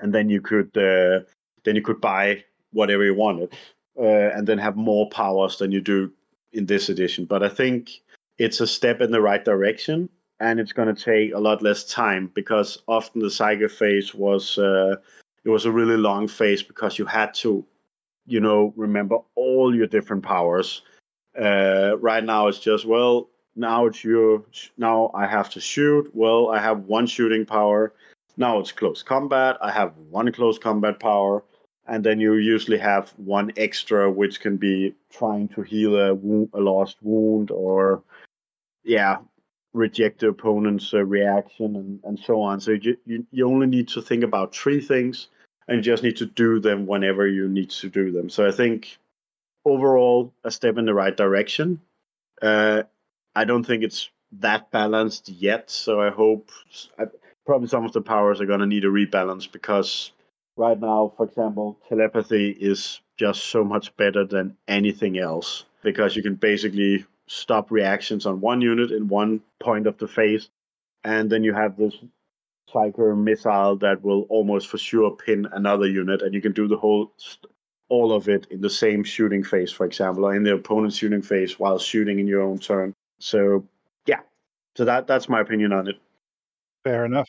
[0.00, 1.20] and then you could uh,
[1.64, 3.52] then you could buy whatever you wanted,
[3.98, 6.10] uh, and then have more powers than you do
[6.52, 7.24] in this edition.
[7.24, 7.90] But I think
[8.38, 10.08] it's a step in the right direction,
[10.40, 14.58] and it's going to take a lot less time because often the Psychic phase was
[14.58, 14.96] uh,
[15.44, 17.64] it was a really long phase because you had to,
[18.26, 20.82] you know, remember all your different powers.
[21.38, 24.42] Uh, right now it's just well now it's your
[24.76, 26.10] now I have to shoot.
[26.14, 27.92] Well, I have one shooting power.
[28.36, 29.56] Now it's close combat.
[29.60, 31.44] I have one close combat power
[31.88, 36.50] and then you usually have one extra which can be trying to heal a, wound,
[36.52, 38.02] a lost wound or
[38.84, 39.16] yeah
[39.74, 42.60] reject the opponent's uh, reaction and, and so on.
[42.60, 45.28] So you, you, you only need to think about three things
[45.68, 48.30] and just need to do them whenever you need to do them.
[48.30, 48.98] So i think
[49.64, 51.80] overall a step in the right direction.
[52.40, 52.84] Uh,
[53.34, 55.70] i don't think it's that balanced yet.
[55.70, 56.50] So i hope
[56.98, 57.04] I,
[57.44, 60.12] probably some of the powers are going to need a rebalance because
[60.56, 66.22] right now, for example, telepathy is just so much better than anything else because you
[66.22, 70.48] can basically stop reactions on one unit in one point of the phase,
[71.04, 71.94] and then you have this
[72.72, 76.76] psycho missile that will almost for sure pin another unit, and you can do the
[76.76, 77.12] whole
[77.88, 81.22] all of it in the same shooting phase, for example, or in the opponent's shooting
[81.22, 82.92] phase while shooting in your own turn.
[83.18, 83.64] So
[84.06, 84.20] yeah,
[84.76, 85.96] so that that's my opinion on it.
[86.84, 87.28] Fair enough.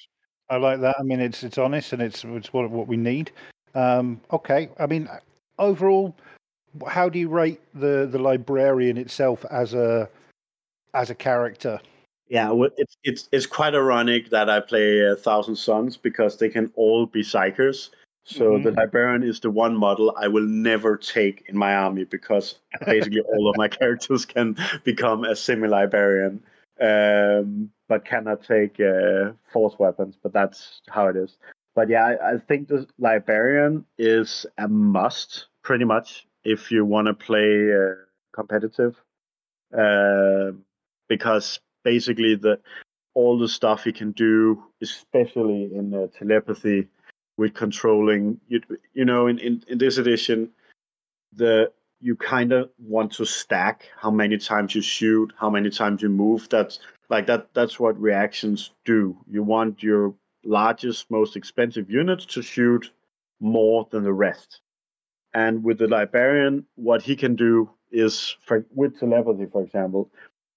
[0.49, 0.95] I like that.
[0.99, 3.31] I mean, it's it's honest and it's it's what what we need.
[3.75, 4.69] Um, okay.
[4.79, 5.07] I mean,
[5.57, 6.15] overall,
[6.87, 10.09] how do you rate the the librarian itself as a
[10.93, 11.79] as a character?
[12.29, 16.49] Yeah, well, it's it's it's quite ironic that I play a Thousand Sons because they
[16.49, 17.89] can all be psykers.
[18.25, 18.63] So Mhm.
[18.63, 23.21] the librarian is the one model I will never take in my army because basically
[23.21, 26.43] all of my characters can become a semi-librarian,
[26.79, 30.15] um, but cannot take uh, force weapons.
[30.21, 31.37] But that's how it is.
[31.73, 37.07] But yeah, I, I think the librarian is a must, pretty much, if you want
[37.07, 37.95] to play uh,
[38.33, 38.95] competitive,
[39.77, 40.51] uh,
[41.07, 42.59] because basically the
[43.13, 46.87] all the stuff he can do, especially in uh, telepathy,
[47.37, 48.61] with controlling you,
[48.93, 50.49] you know in, in, in this edition
[51.33, 51.71] the
[52.01, 56.09] you kind of want to stack how many times you shoot how many times you
[56.09, 56.47] move.
[56.49, 56.79] That's
[57.09, 59.17] like that that's what reactions do.
[59.29, 60.13] You want your
[60.43, 62.91] largest most expensive units to shoot
[63.39, 64.61] more than the rest
[65.33, 70.11] and with the librarian what he can do is for with telepathy, for example,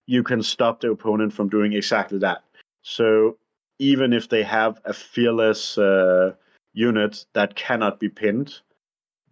[0.06, 2.42] you can stop the opponent from doing exactly that.
[2.82, 3.38] So
[3.78, 6.32] even if they have a fearless uh,
[6.72, 8.60] unit that cannot be pinned,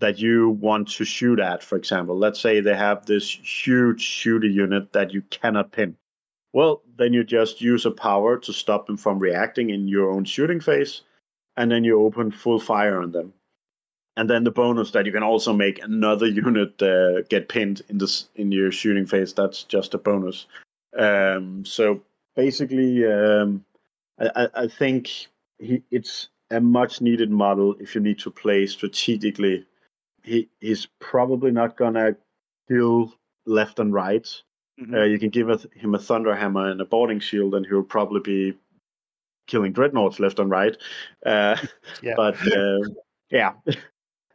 [0.00, 4.46] that you want to shoot at, for example, let's say they have this huge shooter
[4.46, 5.96] unit that you cannot pin.
[6.52, 10.24] Well, then you just use a power to stop them from reacting in your own
[10.24, 11.02] shooting phase,
[11.56, 13.34] and then you open full fire on them.
[14.16, 17.98] And then the bonus that you can also make another unit uh, get pinned in
[17.98, 19.32] this in your shooting phase.
[19.32, 20.46] That's just a bonus.
[20.96, 22.02] Um, so
[22.36, 23.64] basically, um,
[24.18, 25.10] I, I think
[25.58, 29.64] he, it's a much needed model if you need to play strategically.
[30.22, 32.16] He he's probably not gonna
[32.68, 33.14] kill
[33.46, 34.28] left and right.
[34.80, 34.94] Mhm.
[34.94, 37.82] Uh, you can give a, him a thunder hammer and a boarding shield, and he'll
[37.82, 38.58] probably be
[39.46, 40.76] killing dreadnoughts left and right.
[41.24, 41.56] Uh,
[42.02, 42.14] Yeah.
[42.16, 42.80] But uh,
[43.30, 43.52] yeah,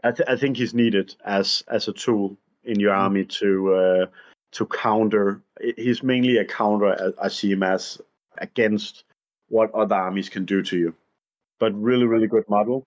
[0.05, 4.05] I, th- I think he's needed as as a tool in your army to uh,
[4.51, 5.41] to counter.
[5.77, 7.13] He's mainly a counter.
[7.19, 7.99] I, see him as
[8.37, 9.03] against
[9.49, 10.95] what other armies can do to you.
[11.59, 12.83] But really, really good model.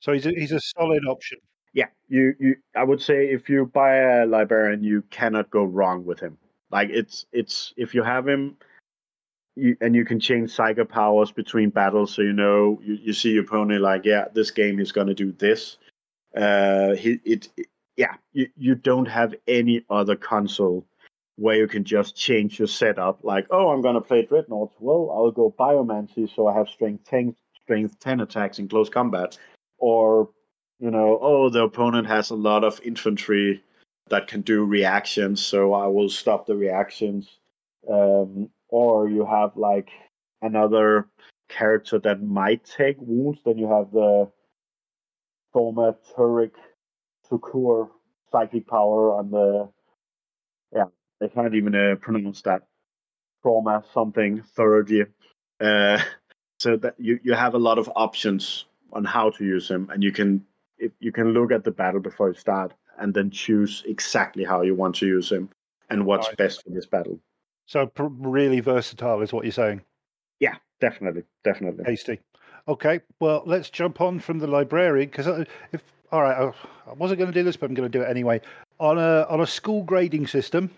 [0.00, 1.38] So he's a, he's a solid option.
[1.72, 2.56] Yeah, you you.
[2.74, 6.36] I would say if you buy a librarian, you cannot go wrong with him.
[6.72, 8.56] Like it's it's if you have him,
[9.54, 13.30] you and you can change psycho powers between battles, so you know you, you see
[13.30, 15.76] your opponent like yeah, this game is gonna do this.
[16.36, 17.48] Uh, it,
[17.96, 20.86] yeah, you you don't have any other consul
[21.36, 23.24] where you can just change your setup.
[23.24, 24.76] Like oh, I'm gonna play dreadnoughts.
[24.78, 29.38] Well, I'll go biomancy, so I have strength ten strength ten attacks in close combat,
[29.78, 30.28] or
[30.78, 33.62] you know, oh, the opponent has a lot of infantry
[34.08, 37.28] that can do reactions, so I will stop the reactions.
[37.90, 39.88] Um, or you have like
[40.42, 41.08] another
[41.48, 44.30] character that might take wounds, then you have the
[45.56, 46.52] thaumaturgic
[47.28, 47.88] succor
[48.30, 49.68] psychic power on the
[50.74, 50.84] yeah,
[51.20, 52.62] they can't even uh, pronounce that
[53.42, 55.04] trauma something thoroughly.
[55.60, 55.98] Uh,
[56.58, 60.02] so that you, you have a lot of options on how to use him, and
[60.02, 60.44] you can
[60.78, 64.62] if you can look at the battle before you start and then choose exactly how
[64.62, 65.48] you want to use him
[65.88, 66.36] and what's Right.
[66.36, 67.18] best for this battle.
[67.66, 69.82] So pr- really versatile is what you're saying.
[70.40, 71.84] Yeah, definitely, definitely.
[71.84, 72.20] Tasty.
[72.68, 76.94] Okay, well, let's jump on from the librarian because uh, if all right, I, I
[76.94, 78.40] wasn't going to do this, but I'm going to do it anyway.
[78.78, 80.70] On a on a school grading system,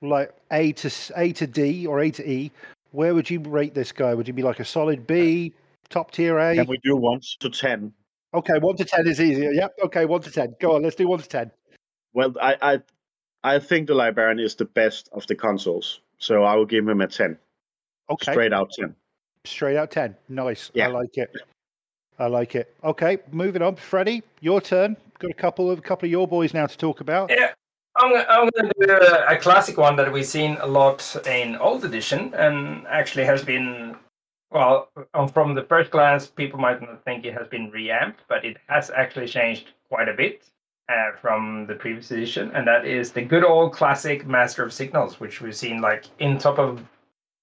[0.00, 2.50] like A to A to D or A to E,
[2.92, 4.14] where would you rate this guy?
[4.14, 5.52] Would you be like a solid B,
[5.88, 6.54] top tier A?
[6.56, 7.92] Can we do one to ten?
[8.34, 9.50] Okay, one to ten is easier.
[9.50, 9.74] Yep.
[9.84, 10.54] Okay, one to ten.
[10.60, 11.50] Go on, let's do one to ten.
[12.14, 12.82] Well, I, I
[13.56, 17.00] I think the librarian is the best of the consuls, so I will give him
[17.00, 17.38] a ten,
[18.10, 18.94] Okay, straight out ten.
[19.44, 20.16] Straight out ten.
[20.28, 20.70] Nice.
[20.74, 20.88] Yeah.
[20.88, 21.30] I like it.
[22.18, 22.74] I like it.
[22.84, 23.76] Okay, moving on.
[23.76, 24.96] Freddie, your turn.
[25.18, 27.30] Got a couple of a couple of your boys now to talk about.
[27.30, 27.52] Yeah,
[27.96, 31.16] I'm, gonna- I'm going to do a, a classic one that we've seen a lot
[31.26, 33.96] in old edition, and actually has been
[34.50, 38.44] well um, from the first glance, people might not think it has been reamped, but
[38.44, 40.44] it has actually changed quite a bit
[40.88, 45.18] uh, from the previous edition, and that is the good old classic Master of Signals,
[45.18, 46.82] which we've seen like in top of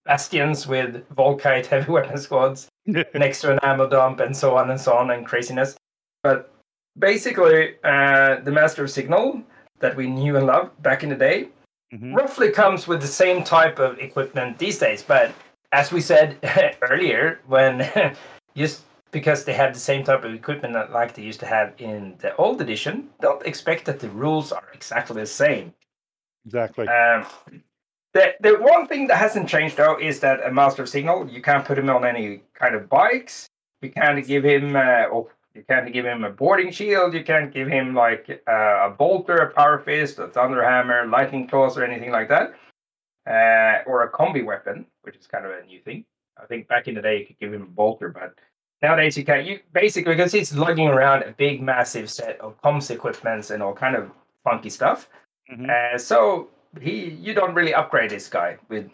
[0.06, 4.80] bastions with Volkite heavy weapon squads next to an ammo dump and so on and
[4.80, 5.76] so on and craziness.
[6.24, 6.54] But
[6.98, 9.42] basically, uh, the Master of Signal
[9.80, 11.50] that we knew and loved back in the day
[11.94, 12.16] Mhm.
[12.16, 15.02] roughly comes with the same type of equipment these days.
[15.02, 15.34] But
[15.72, 16.38] as we said
[16.84, 17.90] earlier, when
[18.56, 21.74] just because they have the same type of equipment that like they used to have
[21.80, 25.74] in the old edition, don't expect that the rules are exactly the same.
[26.46, 26.88] Exactly.
[26.88, 27.26] Um,
[28.14, 31.42] the the one thing that hasn't changed though is that a master of signal you
[31.42, 33.48] can't put him on any kind of bikes.
[33.82, 37.14] You can't give him uh, oh, you can't give him a boarding shield.
[37.14, 41.48] You can't give him like uh, a bolter, a power fist, a thunder hammer, lightning
[41.48, 42.54] claws, or anything like that.
[43.28, 46.06] Uh, or a combi weapon, which is kind of a new thing.
[46.42, 48.34] I think back in the day you could give him a bolter, but
[48.82, 49.46] nowadays you can't.
[49.46, 53.74] You basically because he's lugging around a big, massive set of comms equipments and all
[53.74, 54.10] kind of
[54.44, 55.10] funky stuff.
[55.52, 55.70] Mhm.
[55.70, 56.50] Uh, so
[56.82, 58.90] he, you don't really upgrade this guy with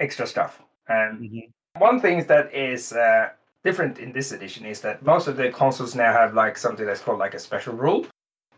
[0.00, 0.62] extra stuff.
[0.88, 1.50] And Mhm.
[1.78, 3.30] one thing that is uh,
[3.64, 7.00] different in this edition is that most of the consuls now have like something that's
[7.00, 8.06] called like a special rule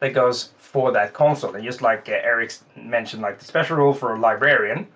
[0.00, 1.54] that goes for that consul.
[1.54, 4.86] And just like uh, Eric mentioned, like the special rule for a librarian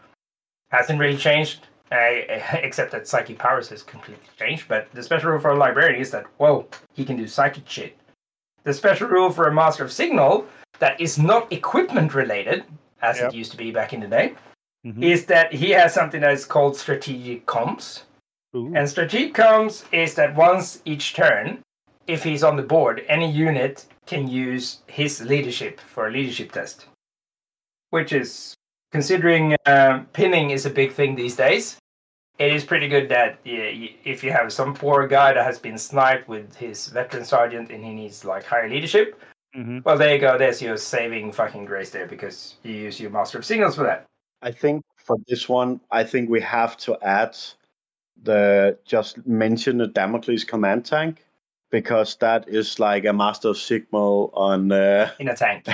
[0.70, 1.96] hasn't really changed, uh,
[2.54, 4.66] except that psychic powers has completely changed.
[4.68, 7.96] But the special rule for a librarian is that whoa, he can do psychic shit.
[8.64, 10.46] The special rule for a master of signal
[10.80, 12.64] that is not equipment related,
[13.02, 13.28] as Yep.
[13.32, 14.34] it used to be back in the day,
[14.84, 15.02] Mhm.
[15.02, 18.02] is that he has something that is called strategic comms.
[18.54, 18.72] Ooh.
[18.74, 21.60] And strategic comms is that once each turn,
[22.06, 26.86] if he's on the board, any unit can use his leadership for a leadership test.
[27.90, 28.54] which is
[28.92, 31.76] considering um, pinning is a big thing these days.
[32.38, 33.70] It is pretty good that yeah,
[34.04, 37.84] if you have some poor guy that has been sniped with his veteran sergeant and
[37.84, 39.18] he needs like higher leadership,
[39.56, 40.36] hmm well, there you go.
[40.36, 44.04] There's your saving fucking grace there because you use your master of signals for that.
[44.42, 47.36] I think for this one, I think we have to add
[48.22, 51.24] the just mention the Damocles command tank
[51.70, 54.70] because that is like a master of signal on.
[54.72, 55.66] Uh, in a tank.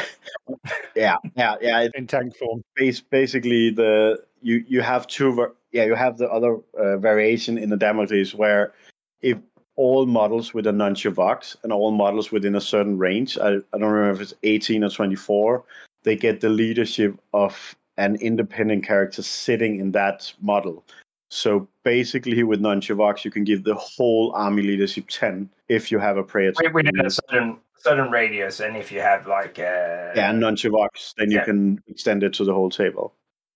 [0.97, 1.89] yeah, yeah, yeah.
[1.95, 2.63] In tank form.
[2.77, 5.33] bas- basically the you you have two.
[5.33, 8.75] Ver- yeah, you have the other uh, variation in the Damocles where
[9.23, 9.39] if
[9.77, 13.79] all models with a nuncio vox and all models within a certain range, I, I
[13.79, 15.65] don't remember if it's 18 or 24,
[16.03, 20.85] they get the leadership of an independent character sitting in that model.
[21.31, 25.99] So basically, with nuncio vox, you can give the whole army leadership 10 if you
[25.99, 26.53] have a prayer.
[26.73, 31.15] Within a certain certain radius, and if you have like uh, yeah, and nuncio vox,
[31.17, 31.45] then you Yeah.
[31.45, 33.15] can extend it to the whole table.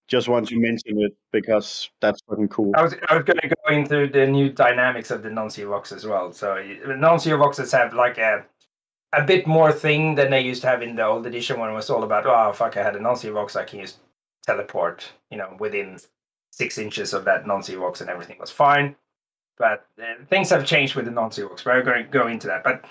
[0.08, 2.72] Just want to mention it because that's fucking cool.
[2.76, 6.06] I was I was going to go into the new dynamics of the Nuncio as
[6.06, 6.32] well.
[6.32, 8.44] So Nuncio Voxes have like a
[9.12, 11.74] a bit more thing than they used to have in the old edition when it
[11.74, 13.98] was all about oh fuck I had a Nuncio Vox I can just
[14.46, 15.98] teleport you know within
[16.50, 18.94] six inches of that Nuncio Vox and everything was fine.
[19.58, 21.64] But uh, things have changed with the Nuncio Vox.
[21.64, 22.62] We're going to go into that.
[22.62, 22.84] But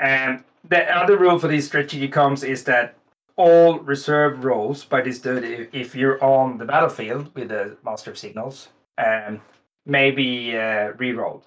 [0.00, 2.96] um, the other rule for these strategic comms is that
[3.42, 8.12] all reserve roles by this dude if, if you're on the battlefield with the Master
[8.12, 8.68] of Signals
[8.98, 9.40] um,
[9.84, 11.44] may be uh, re-rolled,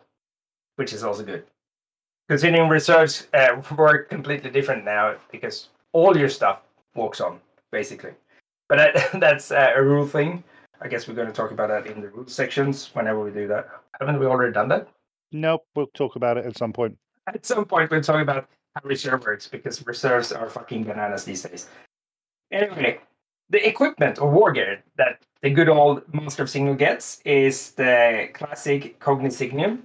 [0.76, 1.46] which is also good.
[2.28, 6.64] Considering reserves uh, work completely different now because all your stuff
[6.96, 7.40] walks on
[7.72, 8.12] basically.
[8.68, 10.44] But that, that's uh, a rule thing.
[10.82, 13.48] I guess we're going to talk about that in the rules sections whenever we do
[13.48, 13.70] that.
[14.02, 14.90] Haven't we already done that?
[15.32, 16.98] Nope, we'll talk about it at some point.
[17.28, 21.42] At some point, we'll talk about how reserve works because reserves are fucking bananas these
[21.42, 21.70] days.
[22.52, 23.00] Anyway,
[23.50, 28.30] the equipment or war gear that the good old Master of Signal gets is the
[28.34, 29.80] classic Cognisignium.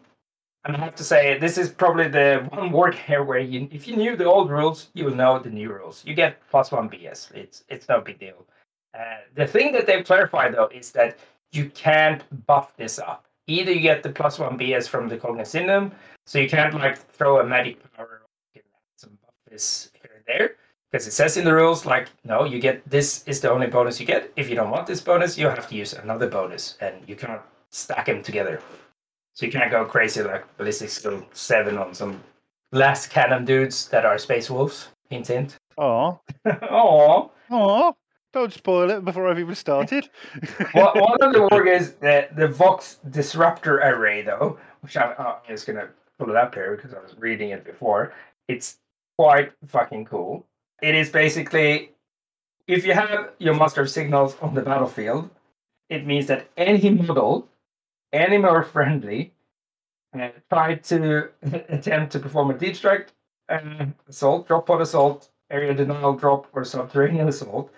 [0.65, 3.89] And I have to say, this is probably the one war gear where you, if
[3.89, 6.03] you knew the old rules, you will know the new rules.
[6.07, 7.33] You get plus one BS.
[7.35, 8.47] It's it's no big deal.
[8.99, 11.19] Uh, the thing that they've clarified though is that
[11.53, 13.27] you can't buff this up.
[13.47, 15.93] Either you get the plus one BS from the Cognisignium,
[16.27, 18.23] so you can't like throw a magic power
[18.55, 18.63] and
[18.97, 20.57] some buff this here and there
[20.91, 24.01] because it says in the rules like no you get this is the only bonus
[24.01, 24.33] you get.
[24.37, 27.47] If you don't want this bonus you have to use another bonus and you cannot
[27.71, 28.61] stack them together.
[29.35, 32.23] So you can't go crazy like ballistic skill 7 on some
[32.75, 34.89] lascannon dudes that are space wolves.
[35.09, 35.59] Hint hint.
[35.77, 37.97] Oh, oh oh!
[38.33, 40.09] Don't spoil it before I've even started.
[40.73, 45.35] one one of the war is the, the vox disruptor array though which I'm, I'm
[45.49, 45.89] just gonna
[46.19, 48.13] pull it up here because i was reading it before.
[48.49, 48.79] It's
[49.17, 50.47] quite fucking cool
[50.83, 51.91] it is basically
[52.67, 55.29] if you have your master of signals on the battlefield,
[55.89, 57.49] it means that any model,
[58.13, 59.33] any more friendly,
[60.19, 61.31] uh, try to
[61.69, 63.09] attempt to perform a deep strike
[63.49, 67.73] uh, assault, drop pod assault, area denial drop, or subterranean assault,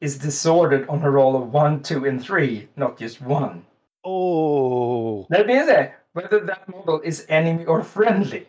[0.00, 3.64] is disordered on a roll of one, two, and three, not just one.
[4.04, 8.48] oh, That means that whether that model is enemy or friendly.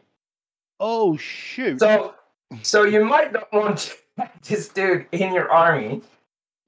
[0.80, 1.80] oh shoot!
[1.80, 2.16] So,
[2.62, 6.01] so you might not want to have this dude in your army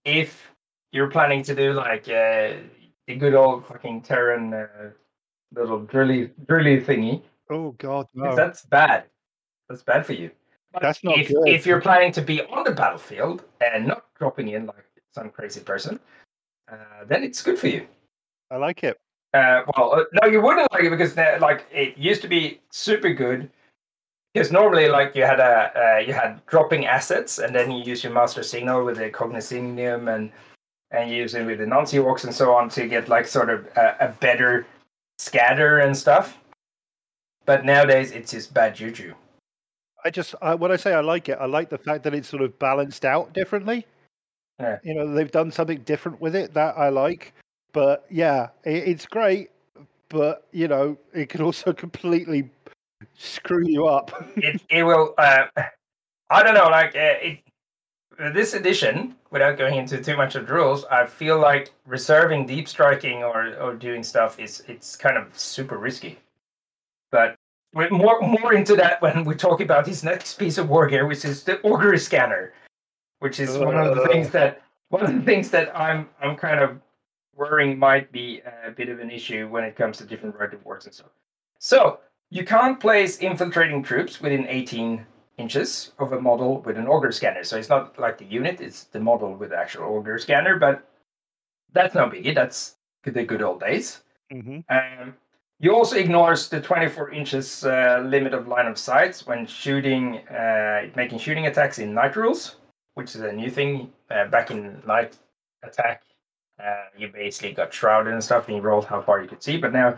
[0.04, 0.52] if
[0.92, 2.54] you're planning to do like uh,
[3.08, 4.68] the good old fucking Terran uh,
[5.54, 7.22] little drilly drilly thingy.
[7.50, 8.36] oh god, no!
[8.36, 9.06] That's bad.
[9.70, 10.32] That's bad for you.
[10.74, 11.48] But That's not if, good.
[11.48, 15.62] If you're planning to be on the battlefield and not dropping in like some crazy
[15.62, 16.00] person,
[16.70, 17.88] uh, then it's good for you.
[18.52, 18.98] I like it.
[19.34, 23.14] Uh, well, uh, no, you wouldn't like it because like it used to be super
[23.14, 23.50] good.
[24.36, 28.04] Because normally, like you had a uh, you had dropping assets, and then you use
[28.04, 30.30] your master signal with the cognisignium and
[30.92, 33.50] and you use it with the nuncio vox and so on to get like sort
[33.50, 34.68] of a, a better
[35.20, 36.38] scatter and stuff.
[37.46, 39.14] But nowadays, it's just bad juju.
[40.04, 42.28] I just I, when I say I like it, I like the fact that it's
[42.28, 43.88] sort of balanced out differently.
[44.60, 44.80] Yeah.
[44.84, 47.34] You know, they've done something different with it that I like.
[47.72, 49.52] But yeah, it, it's great.
[50.10, 52.50] But you know, it could also completely
[53.14, 54.12] screw you up.
[54.38, 55.14] it it will.
[55.18, 55.46] Uh,
[56.30, 56.70] I don't know.
[56.70, 57.40] Like uh, it,
[58.34, 62.68] this edition, without going into too much of the rules, I feel like reserving deep
[62.68, 66.20] striking or or doing stuff is it's kind of super risky.
[67.12, 67.36] But
[67.74, 71.06] we're more more into that when we talk about his next piece of war gear,
[71.06, 72.54] which is the augury scanner,
[73.20, 76.60] which is one of the things that one of the things that I'm I'm kind
[76.60, 76.80] of
[77.36, 80.86] worrying might be a bit of an issue when it comes to different relative words
[80.86, 81.12] and stuff.
[81.60, 82.00] So
[82.30, 85.06] you can't place infiltrating troops within 18
[85.38, 87.44] inches of a model with an augury scanner.
[87.44, 90.58] So it's not like the unit; it's the model with the actual augury scanner.
[90.60, 90.88] But
[91.74, 92.36] that's no biggie.
[92.36, 94.02] That's the good old days.
[94.32, 95.16] hmm Um,
[95.60, 100.90] you also ignores the 24 inches uh, limit of line of sight when shooting, uh,
[100.96, 102.58] making shooting attacks in night rules,
[102.96, 103.92] which is a new thing.
[104.12, 105.18] Uh, back in night
[105.64, 106.04] attack,
[106.62, 109.58] uh, you basically got shrouded and stuff, and you rolled how far you could see.
[109.58, 109.98] But now,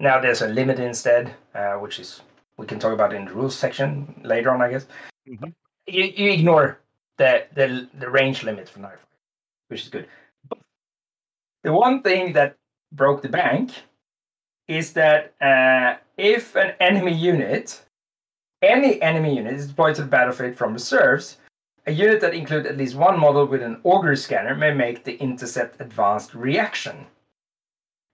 [0.00, 2.20] now there's a limit instead, uh, which is
[2.56, 4.86] we can talk about in the rules section later on, I guess.
[5.28, 5.52] Mhm.
[5.86, 6.78] You, you ignore
[7.18, 8.98] the, the the range limit for night,
[9.68, 10.08] which is good.
[10.48, 10.58] But
[11.62, 12.56] the one thing that
[12.92, 13.72] broke the bank
[14.68, 17.82] is that uh, if an enemy unit,
[18.62, 21.38] any enemy unit, is deployed to the battlefield from reserves,
[21.86, 25.16] a unit that includes at least one model with an augury scanner may make the
[25.18, 27.06] intercept advanced reaction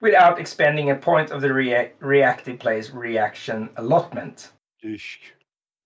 [0.00, 4.52] without expending a point of the rea- reactive player's reaction allotment.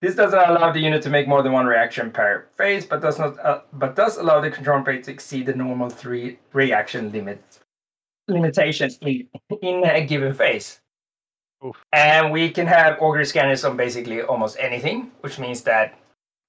[0.01, 3.19] This doesn't allow the unit to make more than one reaction per phase, but does
[3.19, 7.43] not, uh, but does allow the control plane to exceed the normal three reaction limit
[8.29, 9.29] limitation in,
[9.63, 10.81] in a given phase.
[11.65, 11.77] Oof.
[11.93, 15.99] And we can have augury scanners on basically almost anything, which means that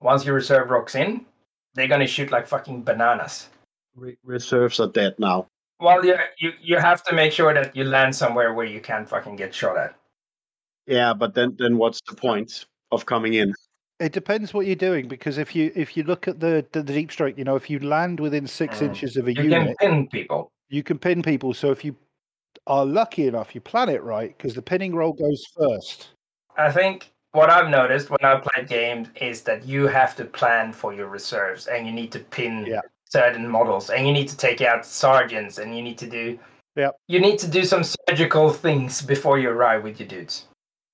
[0.01, 1.25] once you reserve rocks in,
[1.73, 3.49] they're gonna shoot like fucking bananas.
[3.95, 5.47] Re- reserves are dead now.
[5.79, 9.07] Well, you you you have to make sure that you land somewhere where you can't
[9.07, 9.95] fucking get shot at.
[10.87, 13.53] Yeah, but then then what's the point of coming in?
[13.99, 16.93] It depends what you're doing because if you if you look at the the, the
[16.93, 18.87] deep strike, you know, if you land within six Mm.
[18.87, 20.51] inches of a You unit, can pin people.
[20.69, 21.53] you can pin people.
[21.53, 21.95] So if you
[22.67, 26.09] are lucky enough, you plan it right because the pinning roll goes first.
[26.57, 30.71] I think what I've noticed when I've played games is that you have to plan
[30.71, 32.79] for your reserves and you need to pin Yeah.
[33.09, 36.39] Certain models and you need to take out sergeants and you need to do
[36.75, 36.99] Yep.
[37.07, 40.45] you need to do some surgical things before you arrive with your dudes.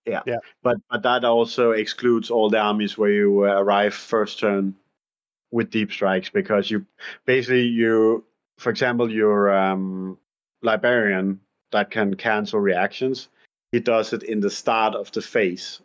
[0.05, 0.21] Yeah.
[0.61, 4.75] But but that also excludes all the armies where you uh, arrive first turn
[5.51, 6.85] with deep strikes because you
[7.25, 8.23] basically you
[8.57, 10.17] for example your um,
[10.61, 11.39] librarian
[11.71, 13.27] that can cancel reactions
[13.71, 15.81] he does it in the start of the phase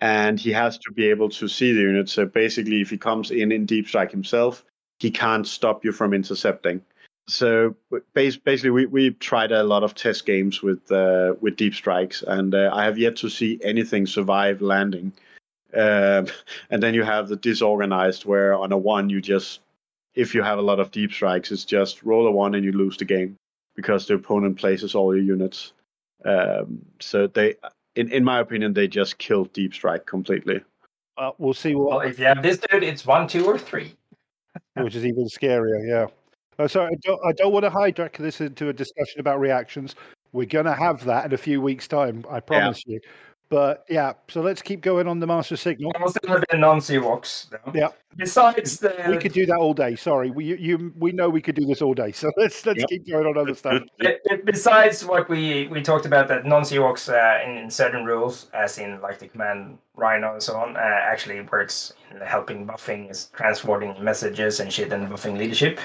[0.00, 3.30] and he has to be able to see the unit so basically if he comes
[3.30, 4.64] in in deep strike himself
[5.02, 6.80] he can't stop you from intercepting
[7.28, 7.74] so
[8.14, 12.54] basically we, we tried a lot of test games with uh, with deep strikes and
[12.54, 15.12] uh, i have yet to see anything survive landing
[15.74, 16.26] um,
[16.70, 19.60] and then you have the disorganized where on a one you just
[20.14, 22.72] if you have a lot of deep strikes it's just roll a one and you
[22.72, 23.36] lose the game
[23.74, 25.72] because the opponent places all your units
[26.24, 27.56] um, so they
[27.96, 30.60] in, in my opinion they just killed deep strike completely
[31.18, 31.88] Uh, we'll see what.
[31.88, 33.94] Well, if you have this dude, it's one, two, or three.
[34.74, 35.86] Which is even scarier.
[35.86, 36.06] Yeah.
[36.58, 39.94] Uh, so I don't, I don't want to hijack this into a discussion about reactions.
[40.32, 42.24] We're going to have that in a few weeks' time.
[42.30, 43.00] I promise you.
[43.52, 45.92] But yeah, so let's keep going on the master signal.
[45.94, 47.72] Almost a little bit nuncio vox, though.
[47.74, 47.88] Yeah.
[48.16, 49.94] Besides the We could do that all day.
[49.94, 52.12] Sorry, we you, you we know we could do this all day.
[52.12, 52.88] So let's let's Yep.
[52.88, 53.82] keep going on other stuff.
[53.98, 58.06] Be- be- Besides what we we talked about, that nuncio vox uh, in, in certain
[58.06, 62.66] rules, as in like the command Rhino and so on, uh, actually works in helping
[62.66, 65.78] buffing, is transporting messages and shit, and buffing leadership.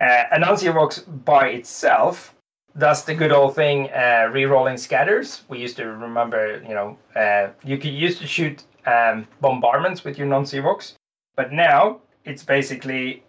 [0.00, 2.34] Uh, a nuncio vox by itself
[2.78, 5.42] does the good old thing, uh, re-rolling scatters.
[5.48, 10.18] We used to remember, you know, uh, you could used to shoot um, bombardments with
[10.18, 10.94] your nuncio vox,
[11.36, 13.22] but now it's basically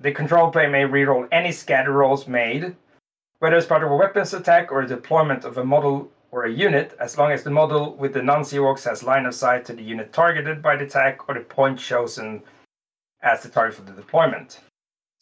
[0.00, 2.74] the control player may re-roll any scatter rolls made
[3.38, 6.52] whether as part of a weapons attack or a deployment of a model or a
[6.52, 9.72] unit, as long as the model with the nuncio vox has line of sight to
[9.72, 12.42] the unit targeted by the attack or the point chosen
[13.22, 14.60] as the target for the deployment.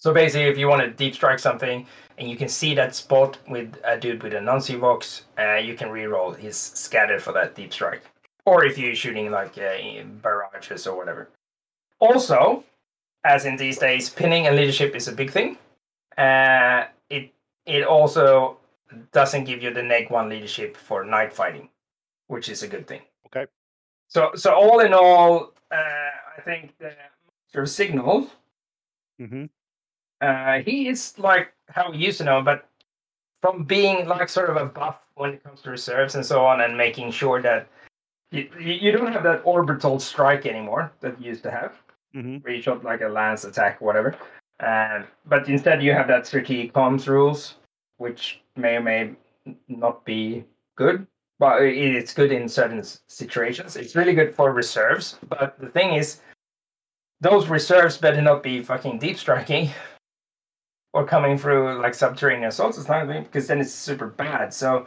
[0.04, 1.86] So basically, if you want to deep strike something
[2.18, 5.74] and you can see that spot with a dude with a nuncio vox, uh, you
[5.74, 8.02] can re-roll his scatter for that deep strike.
[8.44, 11.30] Or if you're shooting like uh, barrages or whatever.
[12.00, 12.64] Also,
[13.24, 15.56] as in these days, pinning and leadership is a big thing.
[16.18, 17.32] Uh, it
[17.64, 18.58] it also
[19.10, 21.70] doesn't give you the neg one leadership for night fighting,
[22.26, 23.00] which is a good thing.
[23.28, 23.46] Okay.
[24.08, 28.28] So so all in all, uh, I think the Signal,
[29.18, 29.46] hmm
[30.24, 32.68] uh, he is like how we used to know, but
[33.40, 36.60] from being like sort of a buff when it comes to reserves and so on,
[36.62, 37.68] and making sure that
[38.30, 41.72] you, you don't have that orbital strike anymore that you used to have
[42.14, 44.16] hmm where you shot like a lance attack or whatever.
[44.60, 47.56] Um, but instead, you have that strategic comms rules,
[47.98, 49.10] which may or may
[49.68, 50.44] not be
[50.76, 51.06] good.
[51.40, 53.76] But it's good in certain s- situations.
[53.76, 55.18] It's really good for reserves.
[55.28, 56.20] But the thing is,
[57.20, 59.70] those reserves better not be fucking deep striking
[60.94, 62.78] or coming through like subterranean assaults.
[62.78, 64.54] It's not because then it's super bad.
[64.54, 64.86] So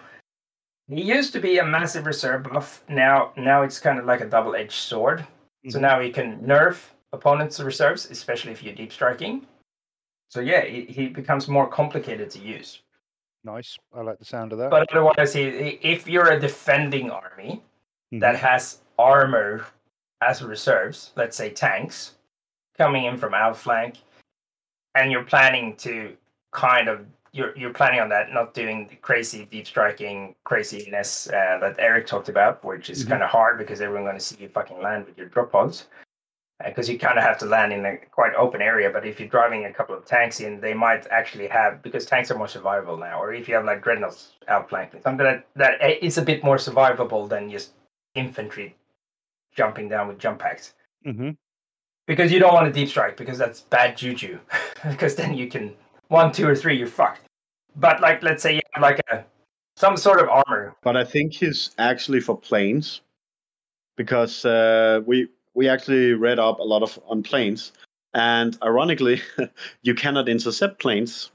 [0.87, 2.81] he used to be a massive reserve buff.
[2.87, 5.27] Now, now it's kind of like a double-edged sword
[5.69, 5.81] So Mhm.
[5.81, 9.45] now he can nerf opponents' reserves, especially if you're deep striking.
[10.29, 12.83] So yeah, he, he becomes more complicated to use.
[13.43, 13.77] Nice.
[13.93, 14.69] I like the sound of that.
[14.69, 15.41] But otherwise, he,
[15.81, 17.61] if you're a defending army
[18.13, 18.21] Mhm.
[18.21, 19.65] that has armor
[20.21, 22.15] as reserves, let's say tanks,
[22.77, 23.97] coming in from outflank,
[24.97, 26.15] and you're planning to
[26.51, 31.57] kind of you're you're planning on that, not doing the crazy deep striking craziness uh,
[31.61, 33.09] that Eric talked about, which is Mhm.
[33.09, 35.87] kind of hard because everyone's going to see you fucking land with your drop pods.
[36.65, 39.29] Because you kind of have to land in a quite open area, but if you're
[39.29, 42.97] driving a couple of tanks in, they might actually have because tanks are more survivable
[42.99, 43.21] now.
[43.21, 47.29] Or if you have like dreadnoughts outflanking, something that that is a bit more survivable
[47.29, 47.73] than just
[48.15, 48.75] infantry
[49.53, 51.31] jumping down with jump packs hmm
[52.07, 54.39] because you don't want to deep strike because that's bad juju.
[54.89, 55.73] Because then you can
[56.07, 57.21] one two or three you're fucked.
[57.75, 59.23] But like let's say you have like a
[59.75, 60.75] some sort of armor.
[60.81, 63.01] But I think he's actually for planes.
[63.95, 67.71] Because uh, we we actually read up a lot of on planes,
[68.13, 69.21] and ironically,
[69.81, 71.31] you cannot intercept planes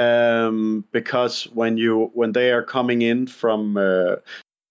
[0.00, 4.16] um, because when you when they are coming in from uh,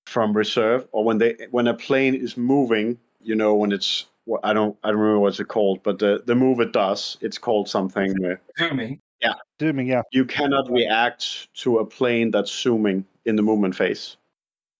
[0.07, 4.39] from reserve or when they when a plane is moving, you know when it's well,
[4.43, 7.39] I don't I don't remember what's it called, but the the move it does, it's
[7.39, 8.15] called something.
[8.59, 9.33] Zooming Yeah.
[9.59, 10.03] Zooming, yeah.
[10.11, 14.17] you cannot react to a plane that's zooming in the movement phase.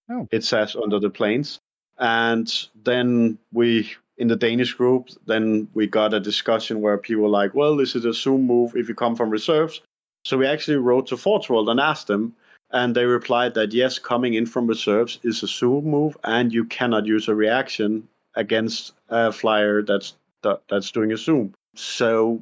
[0.09, 0.27] Oh.
[0.31, 1.59] It says under the planes.
[1.97, 2.47] And
[2.83, 7.53] then we, in the Danish group, then we got a discussion where people were like,
[7.53, 9.81] well, this is a zoom move if you come from reserves.
[10.25, 12.35] So we actually wrote to Forge World and asked them,
[12.71, 16.65] and they replied that yes, coming in from reserves is a zoom move, and you
[16.65, 21.53] cannot use a reaction against a flyer that's that, that's doing a zoom.
[21.75, 22.41] So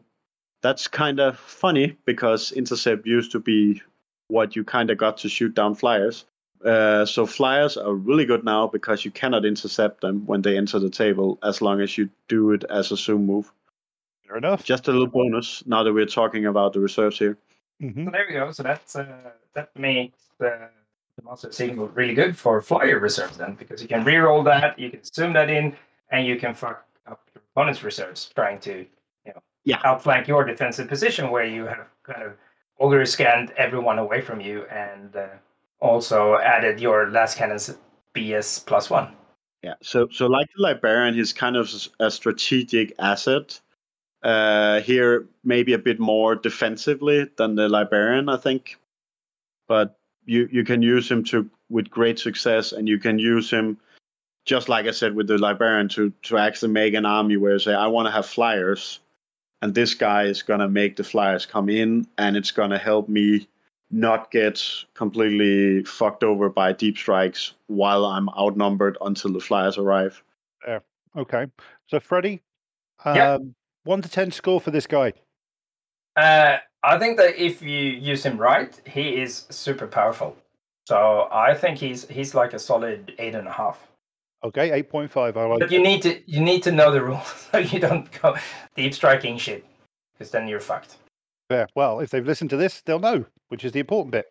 [0.62, 3.82] that's kind of funny because intercept used to be
[4.28, 6.26] what you kind of got to shoot down flyers.
[6.64, 10.80] Uh, so flyers are really good now because you cannot intercept them when they enter
[10.80, 13.52] the table as long as you do it as a zoom move.
[14.28, 14.64] Fair enough.
[14.64, 17.38] Just a little bonus now that we're talking about the reserves here.
[17.80, 20.70] hmm so there we go so that's uh, that makes the,
[21.18, 24.90] the monster signal really good for flyer reserves then because you can re-roll that you
[24.90, 25.76] can zoom that in
[26.12, 28.86] and you can fuck up your opponent's reserves trying to
[29.26, 29.82] you know Yeah.
[29.84, 32.34] outflank your defensive position where you have kind of
[32.80, 35.28] augury scanned everyone away from you and uh,
[35.80, 37.76] also added your lascannon's
[38.16, 39.10] bs plus one
[39.64, 39.74] Yeah.
[39.82, 41.66] So so like the librarian, he's kind of
[42.00, 43.60] a strategic asset.
[44.24, 48.78] Uh, here maybe a bit more defensively than the librarian, I think.
[49.68, 49.98] But
[50.28, 53.78] you you can use him to with great success, and you can use him
[54.46, 57.60] just like I said with the librarian to to actually make an army where you
[57.60, 59.00] say I want to have flyers,
[59.62, 63.48] and this guy is gonna make the flyers come in, and it's gonna help me
[63.90, 64.62] not get
[64.94, 70.22] completely fucked over by deep strikes while I'm outnumbered until the flyers arrive.
[71.16, 71.48] Okay.
[71.88, 72.44] So, Freddie,
[73.04, 73.38] um, Yeah.
[73.86, 75.14] one to 10 score for this guy.
[76.16, 80.36] Uh, I think that if you use him right, he is super powerful.
[80.88, 83.88] So I think he's he's like a solid eight and a half.
[84.44, 85.36] Okay, 8.5.
[85.36, 88.10] I like But you need to you need to know the rules so you don't
[88.22, 88.38] go
[88.76, 89.66] deep striking shit,
[90.14, 90.98] because then you're fucked.
[91.50, 91.66] Yeah.
[91.76, 94.28] Well, if they've listened to this, they'll know, which is the important bit.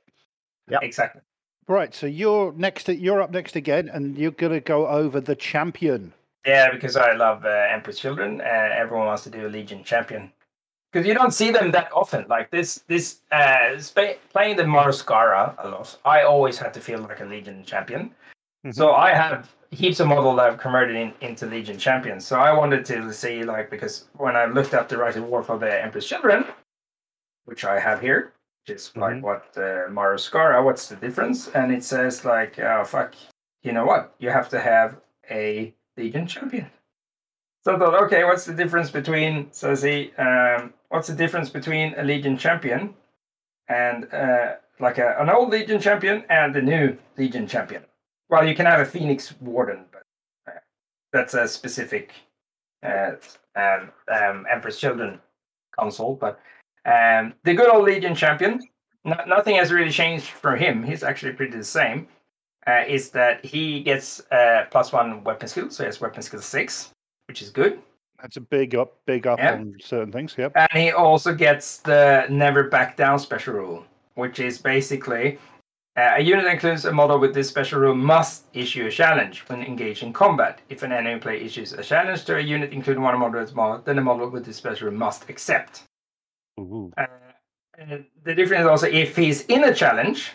[0.70, 0.78] Yeah.
[0.82, 1.23] Exactly.
[1.68, 1.94] Right.
[1.94, 2.89] So you're next.
[2.89, 6.12] You're up next again, and you're gonna go over the champion.
[6.47, 8.40] Yeah, because I love uh, Emperor's Children.
[8.40, 10.31] Uh, everyone wants to do a Legion champion
[10.97, 12.24] because you don't see them that often.
[12.27, 15.98] Like this, this uh, spa- playing the Maru Skara a lot.
[16.06, 18.14] I always had to feel like a Legion champion.
[18.70, 22.27] So I have heaps of model that I've converted in, into Legion champions.
[22.27, 25.43] So I wanted to see like because when I looked up the Rites of War
[25.43, 26.47] for the Emperor's Children,
[27.44, 28.32] which I have here,
[28.66, 31.48] which is like what uh, what's the difference?
[31.48, 33.14] And it says like, oh fuck,
[33.62, 34.14] you know what?
[34.18, 34.97] You have to have
[35.31, 36.70] a Legion champion.
[37.66, 41.94] So I thought, okay, what's the difference between so see, um, what's the difference between
[41.98, 42.94] a Legion champion
[43.66, 47.82] and uh, like a, an old Legion champion and the new Legion champion?
[48.28, 50.05] Well, you can have a Phoenix Warden, but
[50.47, 50.60] uh,
[51.12, 52.12] that's a specific
[52.84, 53.14] uh,
[53.56, 55.18] um, um, Emperor's Children
[55.76, 56.14] consul.
[56.14, 56.38] But
[56.84, 58.60] um, the good old Legion champion,
[59.02, 60.84] no, nothing has really changed for him.
[60.84, 62.06] He's actually pretty the same.
[62.64, 66.40] Uh, is that he gets uh, plus one weapon skill, so he has weapon skill
[66.40, 66.93] six,
[67.28, 67.81] which is good.
[68.20, 69.55] That's a big up, big up Yeah.
[69.55, 70.35] on certain things.
[70.39, 70.53] Yep.
[70.57, 75.39] And he also gets the never back down special rule, which is basically
[75.97, 79.40] uh, a unit that includes a model with this special rule must issue a challenge
[79.48, 80.61] when engaged in combat.
[80.69, 83.82] If an enemy player issues a challenge to a unit including one model with model,
[83.85, 85.85] then the model with this special rule must accept.
[86.61, 86.93] Ooh.
[86.97, 87.07] Uh,
[88.24, 90.32] the difference is also if he's in a challenge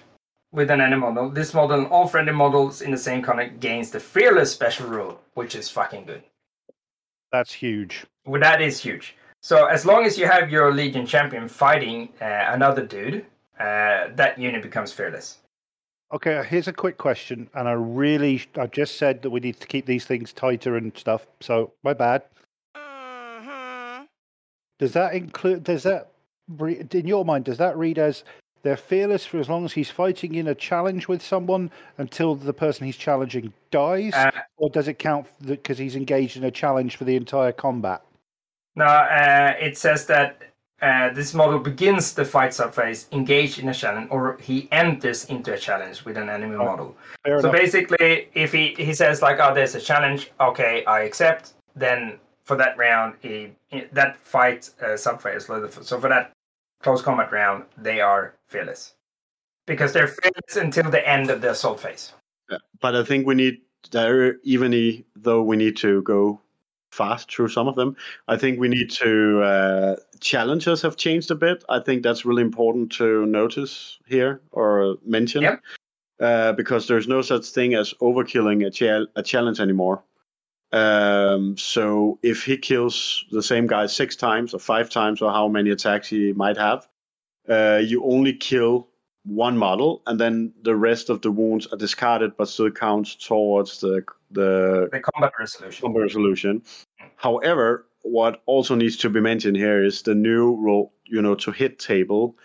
[0.52, 3.90] with an enemy model, this model and all friendly models in the same corner gains
[3.90, 6.24] the fearless special rule, which is fucking good.
[7.32, 8.06] That's huge.
[8.26, 9.16] Well, that is huge.
[9.42, 13.26] So as long as you have your Legion champion fighting uh, another dude,
[13.60, 15.38] uh, that unit becomes fearless.
[16.14, 19.68] Okay, here's a quick question, and I really, I just said that we need to
[19.68, 21.26] keep these things tighter and stuff.
[21.40, 22.24] So my bad.
[24.78, 25.64] Does that include?
[25.64, 26.12] Does that,
[26.60, 28.24] in your mind, does that read as
[28.64, 32.54] they're fearless for as long as he's fighting in a challenge with someone until the
[32.54, 36.96] person he's challenging dies, Uh, or does it count because he's engaged in a challenge
[36.98, 38.02] for the entire combat?
[38.76, 40.42] No, uh, it says that
[40.82, 45.54] uh, this model begins the fight subphase engaged in a challenge, or he enters into
[45.54, 46.96] a challenge with an enemy Oh, model.
[47.26, 47.52] So enough.
[47.52, 51.54] basically, if he, he says like, "Oh, there's a challenge," okay, I accept.
[51.76, 53.52] Then for that round, he,
[53.94, 55.44] that fight uh, subphase.
[55.86, 56.32] So for that
[56.82, 58.94] close combat round, they are fearless
[59.66, 62.14] because they're fearless until the end of the assault phase.
[62.82, 66.42] But I think we need there, even though we need to go
[66.92, 67.96] fast through some of them.
[68.28, 71.64] I think we need to uh, challenges have changed a bit.
[71.70, 75.44] I think that's really important to notice here or mention.
[75.44, 75.62] Yep.
[76.20, 80.04] Uh, because there's no such thing as overkilling a, chal- a challenge anymore.
[80.72, 85.48] Um, so if he kills the same guy six times or five times or how
[85.48, 86.88] many attacks he might have,
[87.50, 88.88] uh, you only kill
[89.24, 93.80] one model, and then the rest of the wounds are discarded, but still counts towards
[93.82, 95.82] the the The combat resolution.
[95.82, 96.64] combat resolution.
[97.18, 101.52] However, what also needs to be mentioned here is the new roll, you know, to
[101.52, 102.38] hit table.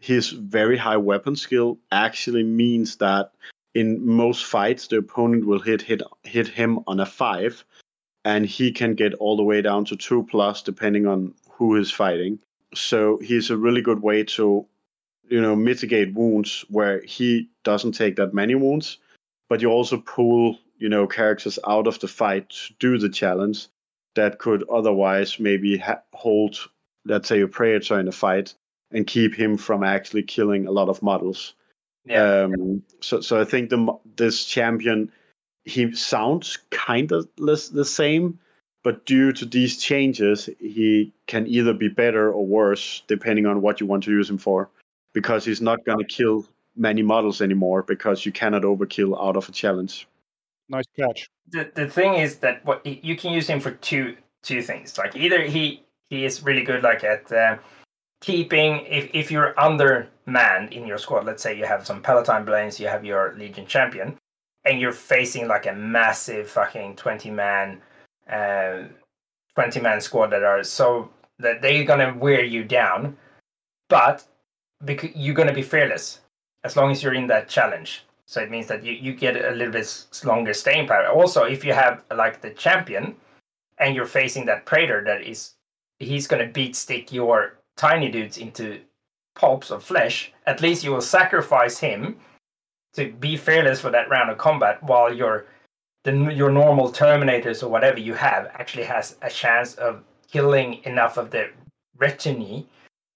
[0.00, 3.32] His very high weapon skill actually means that
[3.76, 7.62] in most fights the opponent will hit hit hit him on a five,
[8.24, 11.90] and he can get all the way down to two plus depending on who is
[11.90, 12.38] fighting.
[12.74, 14.66] So he's a really good way to,
[15.28, 18.98] you know, mitigate wounds where he doesn't take that many wounds,
[19.48, 23.68] but you also pull you know characters out of the fight to do the challenge
[24.14, 26.58] that could otherwise maybe ha- hold
[27.04, 28.54] let's say a predator in a fight
[28.90, 31.54] and keep him from actually killing a lot of models
[32.06, 32.44] Yeah.
[32.44, 35.10] um so so i think the this champion
[35.64, 38.38] he sounds kind of less the same
[38.84, 43.80] but due to these changes he can either be better or worse depending on what
[43.80, 44.70] you want to use him for
[45.12, 46.46] because he's not going to kill
[46.76, 50.06] many models anymore because you cannot overkill out of a challenge
[50.68, 51.30] Nice catch.
[51.50, 54.16] the the thing is that what you can use him for two
[54.46, 54.96] two things.
[54.96, 57.58] Like either he he is really good like at uh,
[58.20, 61.24] keeping if if you're undermanned in your squad.
[61.24, 64.16] Let's say you have some Palatine blades you have your Legion champion,
[64.64, 67.80] and you're facing like a massive fucking twenty man,
[68.30, 68.82] uh,
[69.54, 73.16] twenty man squad that are so that they're gonna wear you down,
[73.88, 74.24] but
[74.84, 76.20] because you're gonna be fearless
[76.64, 78.04] as long as you're in that challenge.
[78.28, 81.06] So it means that you, you get a little bit longer staying power.
[81.06, 83.14] Also, if you have like the champion
[83.78, 85.54] and you're facing that praetor that is
[86.00, 88.80] he's gonna beat stick your tiny dudes into
[89.34, 92.16] pulps of flesh, at least you will sacrifice him
[92.94, 95.46] to be fearless for that round of combat while your
[96.04, 101.16] the your normal terminators or whatever you have actually has a chance of killing enough
[101.16, 101.50] of the
[101.98, 102.62] retinue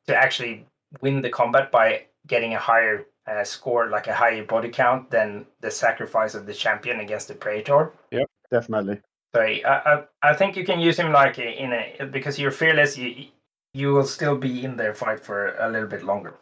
[0.06, 0.66] to actually
[1.00, 5.46] win the combat by getting a higher uh, score, like a higher body count than
[5.60, 7.92] the sacrifice of the champion against the praetor.
[8.10, 9.00] Yep definitely
[9.34, 12.98] So I, I, I think you can use him like in a because you're fearless.
[12.98, 13.26] You
[13.74, 16.34] you will still be in their fight for a little bit longer.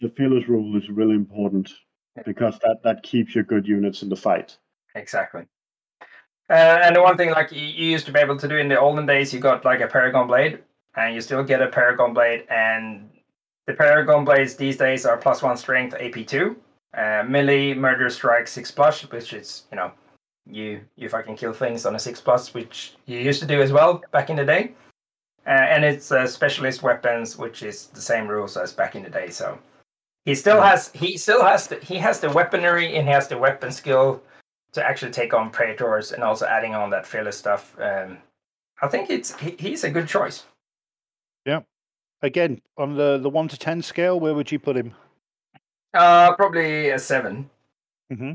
[0.00, 1.70] the fearless rule is really important
[2.16, 2.24] Yeah.
[2.26, 4.58] because that that keeps your good units in the fight.
[4.94, 5.46] Exactly.
[6.50, 8.68] Uh, and the one thing like you, you used to be able to do in
[8.68, 10.58] the olden days, you got like a Paragon blade,
[10.96, 13.08] and you still get a Paragon blade, and
[13.66, 16.56] the Paragon blades these days are plus one strength, AP two,
[16.94, 19.92] uh, melee, murder strike six plus, which is you know,
[20.50, 23.70] you you fucking kill things on a six plus, which you used to do as
[23.72, 24.72] well back in the day.
[25.46, 29.10] Uh, and it's uh, specialist weapons, which is the same rules as back in the
[29.10, 29.28] day.
[29.28, 29.58] So
[30.24, 33.38] he still has he still has the, he has the weaponry and he has the
[33.38, 34.22] weapon skill
[34.72, 37.76] to actually take on predators and also adding on that fearless stuff.
[37.80, 38.18] Um,
[38.80, 40.44] I think it's he, he's a good choice.
[41.44, 41.60] Yeah.
[42.22, 44.94] Again, on the, the 1 to 10 scale, where would you put him?
[45.92, 47.50] Uh, probably a seven.
[48.12, 48.32] Mm-hmm.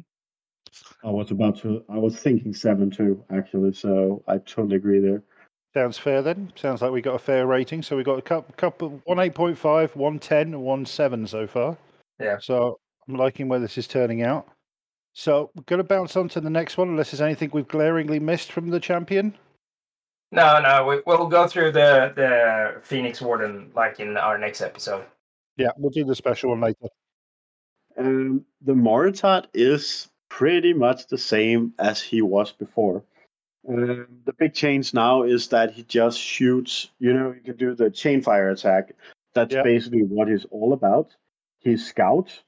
[1.08, 1.84] I was about to.
[1.90, 3.74] I was thinking seven too, actually.
[3.74, 5.24] So I totally agree there.
[5.78, 6.52] Sounds fair then.
[6.56, 7.84] Sounds like we got a fair rating.
[7.84, 11.78] So we got a couple, couple one 8.5, one 10, and one 7 so far.
[12.20, 12.38] Yeah.
[12.42, 14.48] So I'm liking where this is turning out.
[15.14, 18.20] So we're going to bounce on to the next one, unless there's anything we've glaringly
[18.20, 19.36] missed from the champion.
[20.32, 25.06] No, no, we, we'll go through the the Phoenix Warden like in our next episode.
[25.58, 26.88] Yeah, we'll do the special one later.
[28.00, 33.04] Um, the Moritat is pretty much the same as he was before.
[33.68, 36.90] Um, the big change now is that he just shoots.
[37.00, 38.94] You know, you can do the chain fire attack.
[39.34, 39.64] That's Yeah.
[39.64, 41.16] basically what he's all about.
[41.60, 42.42] He's scout,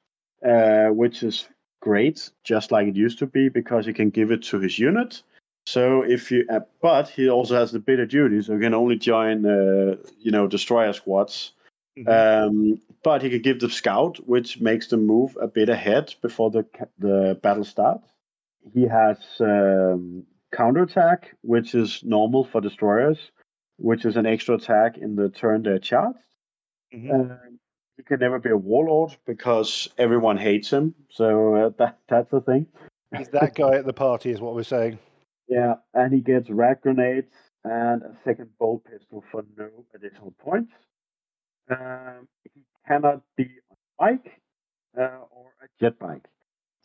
[0.44, 1.48] uh, which is
[1.82, 5.22] great, just like it used to be, because he can give it to his unit.
[5.66, 8.96] So if you, uh, but he also has the Bitter Duty, so he can only
[8.96, 11.52] join, uh, you know, destroyer squads.
[11.98, 12.08] Mhm.
[12.08, 16.50] Um, but he can give the scout, which makes them move a bit ahead before
[16.50, 16.66] the
[16.98, 18.08] the battle starts.
[18.74, 23.32] He has um, counterattack, which is normal for destroyers,
[23.78, 26.20] which is an extra attack in the turn they're charged.
[26.94, 27.14] Mhm.
[27.14, 27.60] Um,
[27.98, 30.96] he can never be a warlord because everyone hates him.
[31.10, 32.68] So uh, that that's the thing.
[33.18, 35.00] He's that guy at the party, is what we're saying.
[35.48, 40.72] Yeah, and he gets rad grenades and a second bolt pistol for no additional points.
[41.70, 44.42] Um, he cannot be on a bike
[44.98, 46.26] uh, or a jet bike.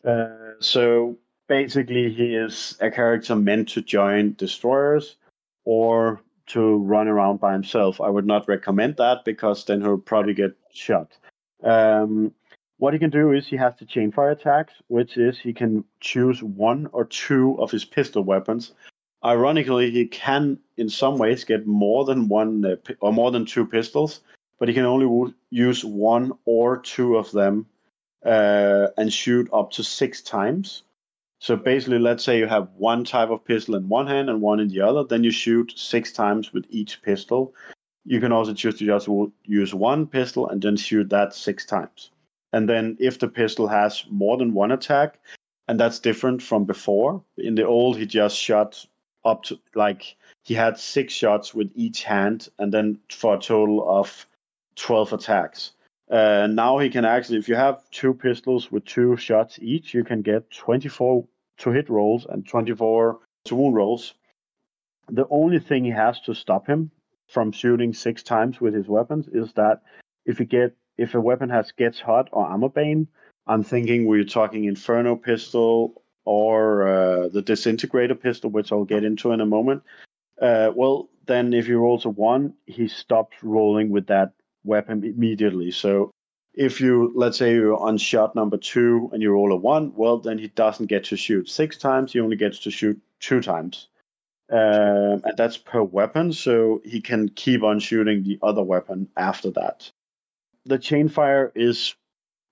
[0.05, 1.17] Uh, so
[1.49, 5.17] basically, he is a character meant to join destroyers
[5.65, 8.01] or to run around by himself.
[8.01, 11.17] I would not recommend that because then he'll probably get shot.
[11.63, 12.33] Um,
[12.79, 15.85] what he can do is he has the chain fire attacks, which is he can
[16.01, 18.73] choose one or two of his pistol weapons.
[19.25, 23.65] Ironically, he can in some ways get more than one uh, or more than two
[23.67, 24.21] pistols,
[24.59, 27.67] but he can only w- use one or two of them
[28.25, 30.83] uh, and shoot up to six times.
[31.45, 34.61] So basically, let's say you have one type of pistol in one hand and one
[34.61, 37.55] in the other, then you shoot six times with each pistol.
[38.07, 39.11] You can also choose to just
[39.45, 42.11] use one pistol and then shoot that six times.
[42.55, 45.21] And then if the pistol has more than one attack,
[45.69, 47.23] and that's different from before.
[47.37, 48.83] In the old, he just shot
[49.27, 53.87] up to like he had six shots with each hand, and then for a total
[53.87, 54.27] of
[54.77, 55.73] twelve attacks.
[56.11, 60.05] Uh, now he can actually, if you have two pistols with two shots each, you
[60.05, 61.27] can get twenty-four
[61.59, 64.15] to hit rolls and twenty-four to wound rolls.
[65.11, 66.91] The only thing he has to stop him
[67.29, 69.83] from shooting six times with his weapons is that
[70.25, 73.09] if you get if a weapon has gets hot or armor bane,
[73.47, 79.33] I'm thinking we're talking Inferno pistol or uh, the disintegrator pistol, which I'll get into
[79.33, 79.83] in a moment.
[80.41, 84.33] Uh, well, then if he rolls a one, he stops rolling with that
[84.65, 85.71] weapon immediately.
[85.71, 86.11] So
[86.55, 90.19] if you let's say you're on shot number two and you roll a one, well
[90.19, 92.13] then he doesn't get to shoot six times.
[92.13, 93.89] He only gets to shoot two times.
[94.51, 99.51] Um, and that's per weapon, so he can keep on shooting the other weapon after
[99.53, 99.91] that.
[100.67, 101.95] The chain fire is,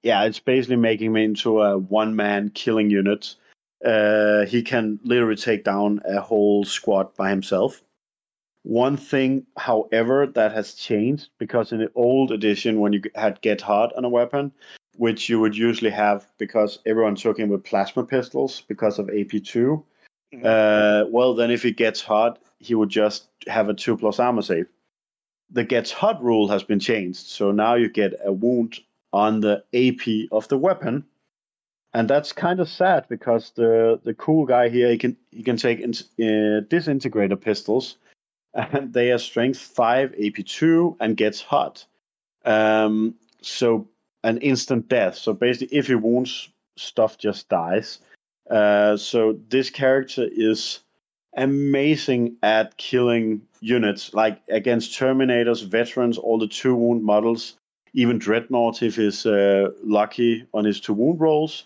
[0.02, 3.34] yeah, it's basically making me into a one man killing unit.
[3.84, 7.82] Uh, he can literally take down a whole squad by himself.
[8.64, 13.60] One thing, however, that has changed because in the old edition, when you had get
[13.60, 14.52] hard on a weapon,
[14.96, 19.84] which you would usually have because everyone took him with plasma pistols because of AP2,
[20.32, 20.44] Mhm.
[20.44, 24.42] uh, well, then if he gets hot, he would just have a two plus armor
[24.42, 24.68] save.
[25.50, 28.78] The gets hot rule has been changed, so now you get a wound
[29.12, 31.04] on the AP of the weapon,
[31.92, 35.56] and that's kind of sad because the the cool guy here he can he can
[35.56, 37.96] take in, uh, disintegrator pistols,
[38.54, 41.84] and they are strength five AP2 and gets hot,
[42.44, 43.88] um, so
[44.24, 45.16] an instant death.
[45.16, 47.98] So basically, if he wounds, stuff just dies.
[48.50, 50.80] Uh, so this character is
[51.36, 57.54] amazing at killing units, like against Terminators, veterans, all the two wound models,
[57.94, 61.64] even Dreadnought if he's uh, lucky on his two wound rolls.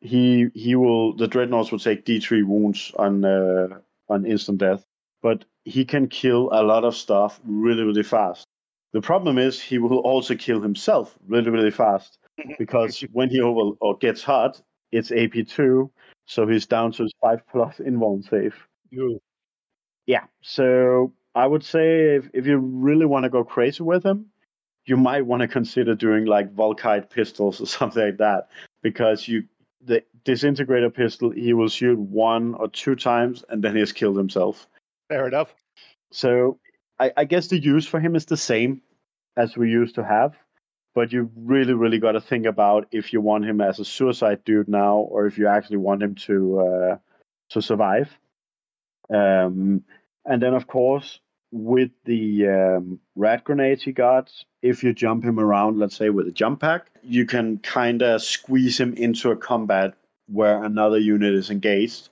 [0.00, 4.84] He he will the Dreadnoughts will take D3 wounds on uh, on instant death,
[5.22, 8.46] but he can kill a lot of stuff really really fast.
[8.92, 12.18] The problem is he will also kill himself really really fast
[12.58, 14.60] because when he over or gets hot,
[14.92, 15.90] it's AP2,
[16.26, 18.54] so he's down to his five plus invuln save.
[18.94, 19.20] Ooh.
[20.06, 24.26] Yeah, so I would say if, if you really want to go crazy with him,
[24.84, 28.48] you might want to consider doing like Volkite pistols or something like that,
[28.82, 29.44] because you
[29.82, 34.66] the disintegrator pistol he will shoot one or two times and then he's killed himself.
[35.10, 35.52] Fair enough.
[36.12, 36.60] So
[37.00, 38.80] I, I guess the use for him is the same
[39.36, 40.36] as we used to have,
[40.94, 44.44] but you really, really got to think about if you want him as a suicide
[44.44, 46.96] dude now, or if you actually want him to uh,
[47.48, 48.16] to survive.
[49.12, 49.82] Um,
[50.24, 51.18] and then, of course,
[51.50, 54.30] with the um, rad grenades he got,
[54.62, 58.22] if you jump him around, let's say with a jump pack, you can kind of
[58.22, 59.94] squeeze him into a combat
[60.28, 62.09] where another unit is engaged,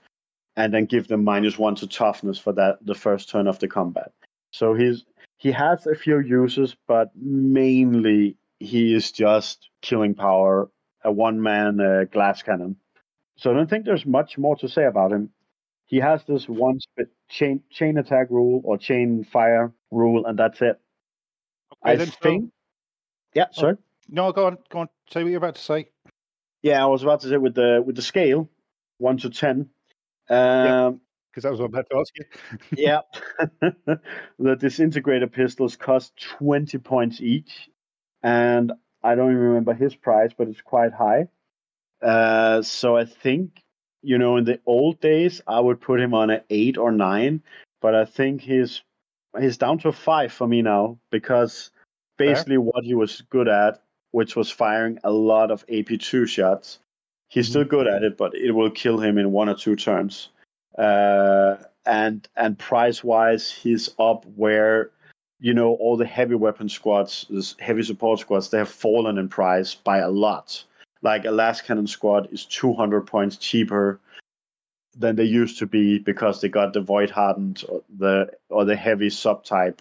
[0.59, 3.67] and then give them minus one to toughness for that the first turn of the
[3.67, 4.11] combat.
[4.51, 5.05] So he's
[5.37, 10.69] he has a few uses, but mainly he is just killing power,
[11.03, 12.75] a one man uh, glass cannon.
[13.37, 15.29] So I don't think there's much more to say about him.
[15.85, 16.79] he has this one
[17.29, 20.77] chain chain attack rule or chain fire rule, and that's it.
[21.73, 22.51] Okay, I then, so- think.
[23.33, 23.61] Yeah, Oh.
[23.61, 23.77] sorry.
[24.11, 24.89] No, go on, go on.
[25.11, 25.89] Say what you're about to say.
[26.63, 28.49] Yeah, I was about to say with the with the scale,
[28.97, 29.69] one to ten.
[30.29, 31.01] Um,
[31.31, 32.25] Because that was what I'm about to ask you.
[32.77, 33.01] yeah,
[34.39, 37.69] the disintegrator pistols cost twenty points each,
[38.23, 38.71] and
[39.03, 41.27] I don't even remember his price, but it's quite high.
[42.01, 43.61] Uh, so I think
[44.01, 47.43] you know in the old days I would put him on an eight or nine,
[47.81, 48.81] but I think he's
[49.39, 51.71] he's down to a five for me now because
[52.17, 53.81] basically what he was good at,
[54.11, 56.79] which was firing a lot of AP2 shots,
[57.29, 60.29] he's still good at it, but it will kill him in one or two turns.
[60.77, 64.91] Uh, and and price wise, he's up where
[65.39, 69.73] you know all the heavy weapon squads, heavy support squads, they have fallen in price
[69.73, 70.63] by a lot.
[71.01, 73.99] Like a lascannon squad is 200 points cheaper
[74.97, 78.75] than they used to be because they got the void hardened or the or the
[78.75, 79.79] heavy subtype.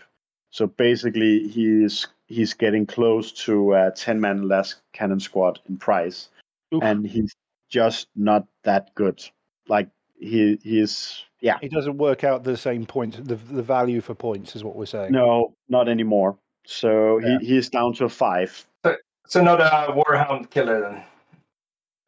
[0.50, 6.28] So basically, he's he's getting close to a 10 man less cannon squad in price,
[6.74, 6.82] Oof.
[6.82, 7.34] and he's
[7.70, 9.22] just not that good.
[9.68, 9.88] Like
[10.18, 13.18] he he's yeah He doesn't work out the same points.
[13.18, 15.12] The the value for points is what we're saying.
[15.12, 16.38] no not anymore.
[16.66, 17.38] So Yeah.
[17.40, 18.66] he, he's down to a five.
[18.84, 18.96] So
[19.26, 21.02] so not a Warhound killer then.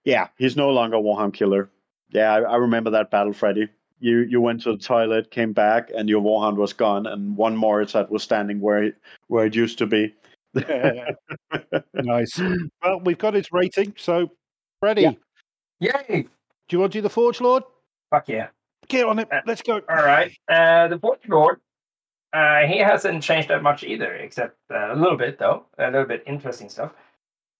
[0.04, 1.68] Yeah, he's no longer Warhound killer.
[2.10, 3.68] Yeah, I, I remember that battle, Freddy.
[4.00, 7.54] You you went to the toilet, came back, and your Warhound was gone, and one
[7.56, 8.94] Moritat was standing where it,
[9.28, 10.14] where it used to be.
[11.94, 12.38] nice.
[12.82, 13.94] Well, we've got its rating.
[13.98, 14.30] So,
[14.80, 15.02] Freddie,
[15.80, 15.92] Yeah.
[16.08, 16.22] Yay!
[16.22, 17.62] do you want to do the Forge Lord?
[18.10, 18.48] Fuck yeah.
[18.88, 19.28] Get on it.
[19.32, 19.80] Uh, Let's go.
[19.88, 20.32] All right.
[20.48, 21.60] Uh, the Forge Lord,
[22.32, 25.66] uh, he hasn't changed that much either, except uh, a little bit, though.
[25.78, 26.92] A little bit interesting stuff.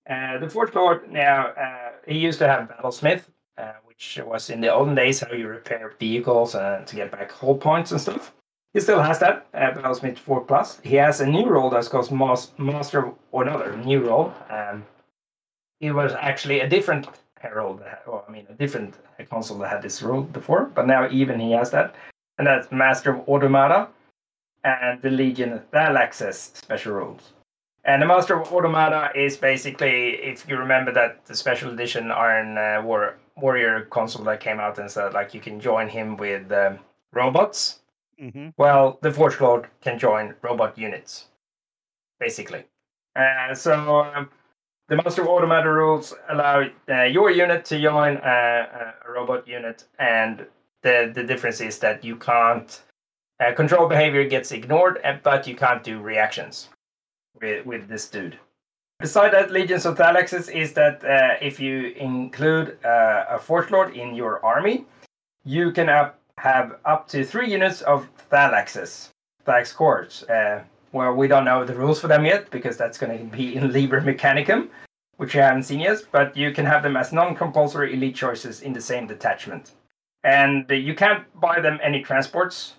[0.09, 3.25] Uh, the Forge Lord, now, uh, he used to have Battlesmith,
[3.59, 7.31] uh, which was in the olden days how you repair vehicles uh, to get back
[7.31, 8.33] hull points and stuff.
[8.73, 10.81] He still has that, uh, Battlesmith 4 Plus.
[10.83, 14.33] He has a new role that's called Mas- Master, or another new role.
[14.49, 14.85] Um,
[15.81, 17.09] it was actually a different
[17.41, 18.95] herald, or I mean, a different
[19.31, 21.95] consul that had this role before, but now even he has that
[22.41, 23.89] and that's Master of Automata
[24.65, 27.35] and the Legion Thalaxis special rules.
[27.85, 32.57] And the Master of Automata is basically, if you remember that the special edition Iron
[32.57, 36.51] uh, War- Warrior consul that came out and said like you can join him with
[36.51, 36.79] um,
[37.13, 37.81] robots.
[38.19, 41.27] hmm Well, the Forge Lord can join robot units,
[42.19, 42.65] basically.
[43.17, 44.31] Uh, so um,
[44.91, 49.85] the Master of Automata rules allow uh, your unit to join uh, a robot unit,
[50.01, 50.45] and
[50.83, 52.83] the the difference is that you can't
[53.39, 56.71] uh, control behavior gets ignored, uh, but you can't do reactions
[57.41, 58.37] with with this dude.
[58.99, 63.97] Beside that, Legions of Thalaxis is that uh, if you include uh, a Forge Lord
[63.97, 64.85] in your army,
[65.45, 69.11] you can up, have up to three units of Thalaxis,
[69.47, 70.25] Thallax cores.
[70.93, 73.73] Well, we don't know the rules for them yet because that's going to be in
[73.73, 74.69] Liber Mechanicum,
[75.17, 76.03] which you haven't seen yet.
[76.11, 79.73] But you can have them as non-compulsory elite choices in the same detachment,
[80.25, 82.75] and you can't buy them any transports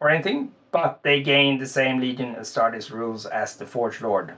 [0.00, 0.52] or anything.
[0.70, 4.34] But they gain the same Legion Astartes rules as the Forge Lord,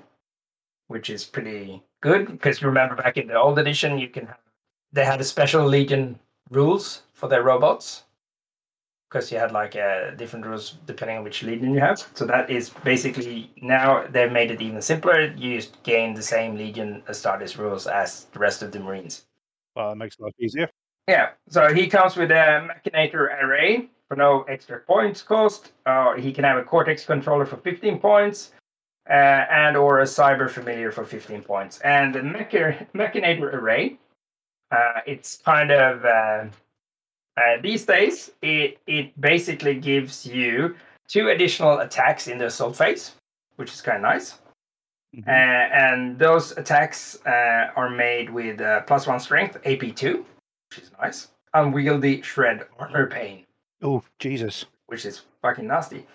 [0.86, 4.38] which is pretty good because you remember back in the old edition, you can have
[4.92, 6.18] they had a special Legion
[6.50, 8.04] rules for their robots
[9.08, 12.06] because you had like uh, different rules depending on which legion you have.
[12.14, 15.32] So that is basically now they've made it even simpler.
[15.36, 19.26] You gain the same legion Astartes rules as the rest of the Marines.
[19.74, 20.68] Well, that makes life easier.
[21.08, 25.72] Yeah, so he comes with a Machinator array for no extra points cost.
[25.86, 28.52] Uh, he can have a Cortex controller for 15 points,
[29.08, 31.78] uh, and or a Cyber Familiar for 15 points.
[31.80, 32.50] And the Mach-
[32.94, 33.98] Machinator array,
[34.70, 36.04] uh, it's kind of
[37.38, 40.74] uh, these days it it basically gives you
[41.06, 43.12] two additional attacks in the assault phase,
[43.56, 44.38] which is kind of nice.
[45.16, 45.26] Mhm.
[45.26, 50.24] Uh, and those attacks uh, are made with uh, plus one strength, AP2,
[50.68, 51.28] which is nice.
[51.54, 53.44] Unwieldy shred armor bane,
[53.82, 54.66] oh, Jesus.
[54.86, 56.06] which is fucking nasty.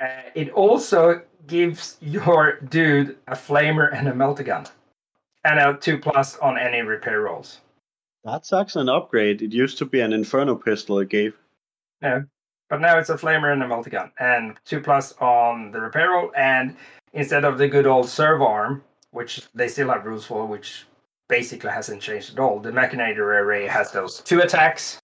[0.00, 4.68] Uh, it also gives your dude a flamer and a meltagun,
[5.44, 7.60] and a two plus on any repair rolls.
[8.24, 9.42] That's actually an upgrade.
[9.42, 11.36] It used to be an Inferno pistol it gave.
[12.02, 12.22] Yeah.
[12.70, 16.32] But now it's a flamer and a meltagun, and two plus on the repair roll.
[16.34, 16.76] And
[17.12, 20.86] instead of the good old servo arm, which they still have rules for, which
[21.28, 24.98] basically hasn't changed at all, the Machinator array has those two attacks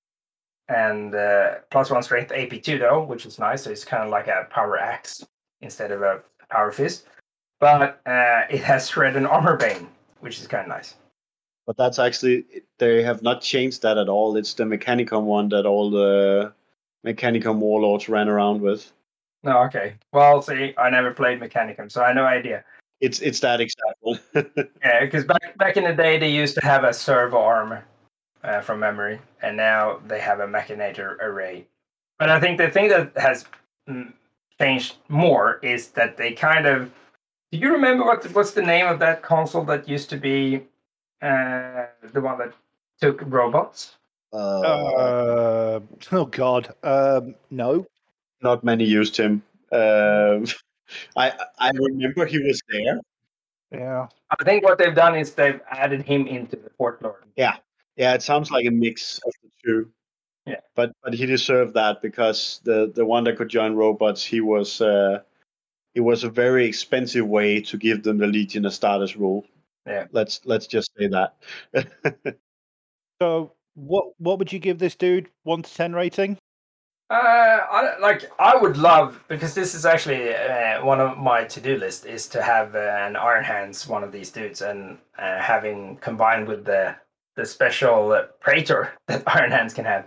[0.71, 3.65] and uh, plus one strength AP2 though, which is nice.
[3.65, 5.25] So it's kind of like a power axe
[5.61, 7.07] instead of a power fist.
[7.59, 9.89] But uh, it has shred and armor bane,
[10.21, 10.95] which is kind of nice.
[11.67, 12.45] But that's actually
[12.79, 14.37] they have not changed that at all.
[14.37, 16.53] It's the Mechanicum one that all the
[17.07, 18.91] Mechanicum warlords ran around with.
[19.43, 19.95] No, okay.
[20.13, 22.65] Well, see, I never played Mechanicum, so I have no idea.
[23.01, 24.21] It's it's that exact one.
[24.83, 27.79] Yeah, because back back in the day, they used to have a servo arm
[28.45, 31.67] uh, from memory, and now they have a machinator array.
[32.19, 33.47] But I think the thing that has
[33.89, 34.13] mm,
[34.61, 36.91] changed more is that they kind of.
[37.53, 40.63] Do you remember what what's the name of that consul that used to be
[41.23, 42.53] uh, the one that
[43.01, 43.97] took robots?
[44.33, 45.81] uh, Uh,
[46.13, 47.87] oh God, um, no.
[48.43, 49.43] not many used him.
[49.73, 50.45] Um
[51.17, 53.01] I I remember he was there.
[53.71, 57.23] Yeah, I think what they've done is they've added him into the Forge Lord.
[57.37, 57.57] Yeah,
[57.97, 58.15] yeah.
[58.15, 59.91] it sounds like a mix of the two.
[60.47, 60.61] Yeah.
[60.75, 64.81] But but he deserved that because the the one that could join robots, he was
[64.81, 65.21] uh
[65.95, 69.45] it was a very expensive way to give them the Legion Astartes rule.
[69.91, 70.07] Yeah.
[70.13, 71.35] Let's let's just say that.
[73.21, 75.29] So what what would you give this dude?
[75.43, 76.39] One to ten rating?
[77.11, 81.77] Uh, I, like I would love because this is actually uh, one of my to-do
[81.77, 85.97] list is to have uh, an Iron Hands one of these dudes and uh, having
[85.97, 86.95] combined with the
[87.37, 90.07] the special uh, Praetor that Iron Hands can have,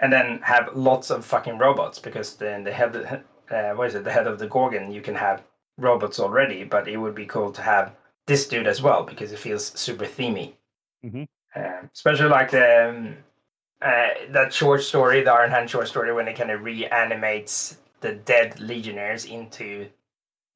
[0.00, 4.04] and then have lots of fucking robots because then the head uh, what is it
[4.04, 5.42] the head of the Gorgon you can have
[5.76, 9.38] robots already, but it would be cool to have this dude as well because it
[9.38, 10.54] feels super themey.
[11.04, 11.26] Mhm.
[11.54, 13.16] Uh, especially like the um,
[13.82, 18.14] uh, that short story, the Iron Hand short story, when it kind of reanimates the
[18.14, 19.88] dead legionnaires into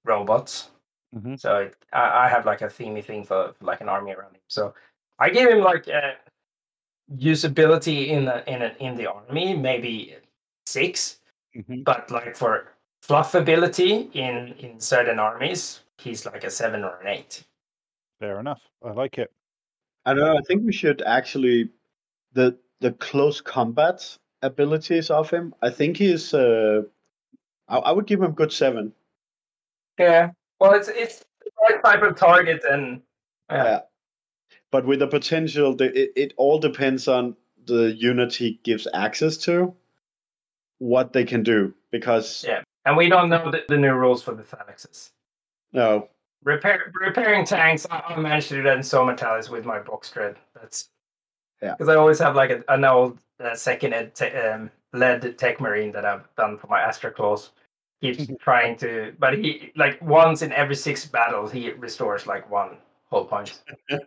[0.04, 0.70] robots.
[1.14, 1.38] Mhm.
[1.38, 4.42] So it, I, I have like a themey thing for, like an army around him.
[4.48, 4.74] So
[5.18, 6.12] I gave him like uh,
[7.16, 10.16] usability in the in a, in the army, maybe
[10.66, 11.20] six,
[11.56, 11.84] Mhm.
[11.84, 12.72] but like for
[13.02, 17.44] fluffability in in certain armies, he's like a seven or an eight.
[18.20, 18.60] Fair enough.
[18.84, 19.30] I like it.
[20.04, 21.70] I don't know, I think we should actually
[22.32, 25.54] the the close combat abilities of him.
[25.62, 26.82] I think he's uh
[27.68, 28.92] I, I would give him good seven.
[29.98, 30.30] Yeah.
[30.60, 33.02] Well, it's it's the right type of target, and
[33.50, 33.64] yeah.
[33.64, 33.80] Yeah.
[34.70, 37.36] But with the potential, the, it, it all depends on
[37.66, 39.74] the unit he gives access to,
[40.78, 41.74] what they can do.
[41.90, 42.62] Because Yeah.
[42.84, 45.10] And we don't know the, the new rules for the phalanxes.
[45.72, 46.08] no,
[46.44, 50.10] Repair, repairing tanks, I, I managed to do that in Zone Mortalis with my box
[50.10, 50.36] dread.
[50.54, 50.88] That's
[51.62, 51.72] Yeah.
[51.72, 55.60] Because I always have like a, an old uh, second ed te- um, lead tech
[55.60, 57.50] marine that I've done for my Astral Claws.
[58.00, 62.76] Keeps trying to, but he like once in every six battles he restores like one
[63.10, 63.60] whole point.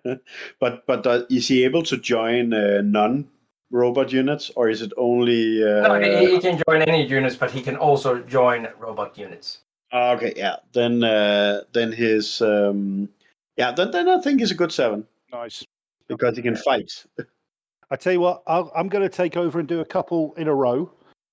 [0.62, 3.28] but but uh, is he able to join uh, non
[3.70, 5.62] robot units, or is it only?
[5.62, 9.60] Uh, no, he, he can join any units, but he can also join robot units.
[9.92, 10.58] Ah, okay, yeah.
[10.74, 13.10] Then uh, then his um,
[13.58, 13.72] yeah.
[13.72, 15.66] Then then I think he's a good seven Nice.
[16.08, 17.06] because he can fight.
[17.90, 20.48] I tell you what, I'll, I'm going to take over and do a couple in
[20.48, 20.90] a row.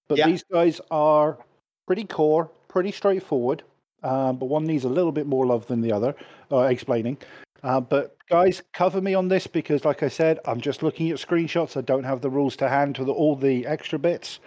[0.08, 0.26] But Yeah.
[0.26, 1.38] these guys are
[1.86, 3.62] pretty core, pretty straightforward.
[4.02, 6.14] Um, but one needs a little bit more love than the other,
[6.52, 7.16] uh, explaining.
[7.62, 11.16] Uh, but guys, cover me on this because, like I said, I'm just looking at
[11.18, 11.76] screenshots.
[11.76, 14.38] I don't have the rules to hand to the, all the extra bits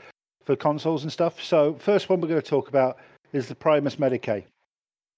[0.45, 1.41] for consuls and stuff.
[1.41, 2.97] So, first one we're going to talk about
[3.33, 4.43] is the Primus Medicae.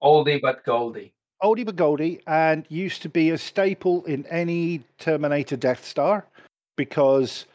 [0.02, 1.14] Oldie but goldie.
[1.42, 6.26] oldie but goldie and used to be a staple in any Terminator Death Star
[6.76, 7.46] because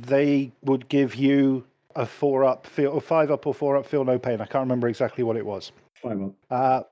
[0.00, 1.64] they would give you
[1.96, 4.40] a four up feel or five up or four up feel no pain.
[4.40, 5.72] I can't remember exactly what it was.
[6.02, 6.82] Five Uh,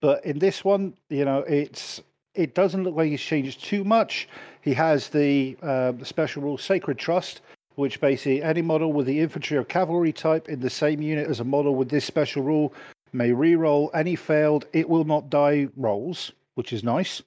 [0.00, 2.02] but in this one, you know, it's
[2.34, 4.28] it doesn't look like he's changed too much.
[4.62, 7.42] He has the, uh, the special rule Sacred Trust,
[7.76, 11.40] which basically any model with the infantry or cavalry type in the same unit as
[11.40, 12.72] a model with this special rule
[13.12, 17.22] may re-roll any failed it will not die rolls, which is nice.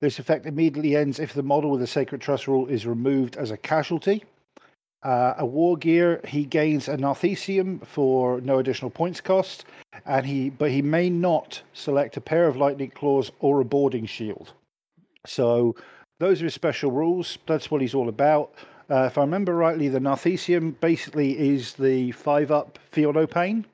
[0.00, 3.50] This effect immediately ends if the model with the Sacred Trust rule is removed as
[3.50, 4.24] a casualty.
[5.02, 9.64] Uh, a war gear, he gains a Narthecium for no additional points cost,
[10.04, 14.06] and he but he may not select a pair of lightning claws or a boarding
[14.06, 14.52] shield.
[15.26, 15.74] So
[16.18, 17.38] those are his special rules.
[17.46, 18.54] That's what he's all about.
[18.90, 23.64] Uh, if I remember rightly, the Narthecium basically is the five up feel no pain.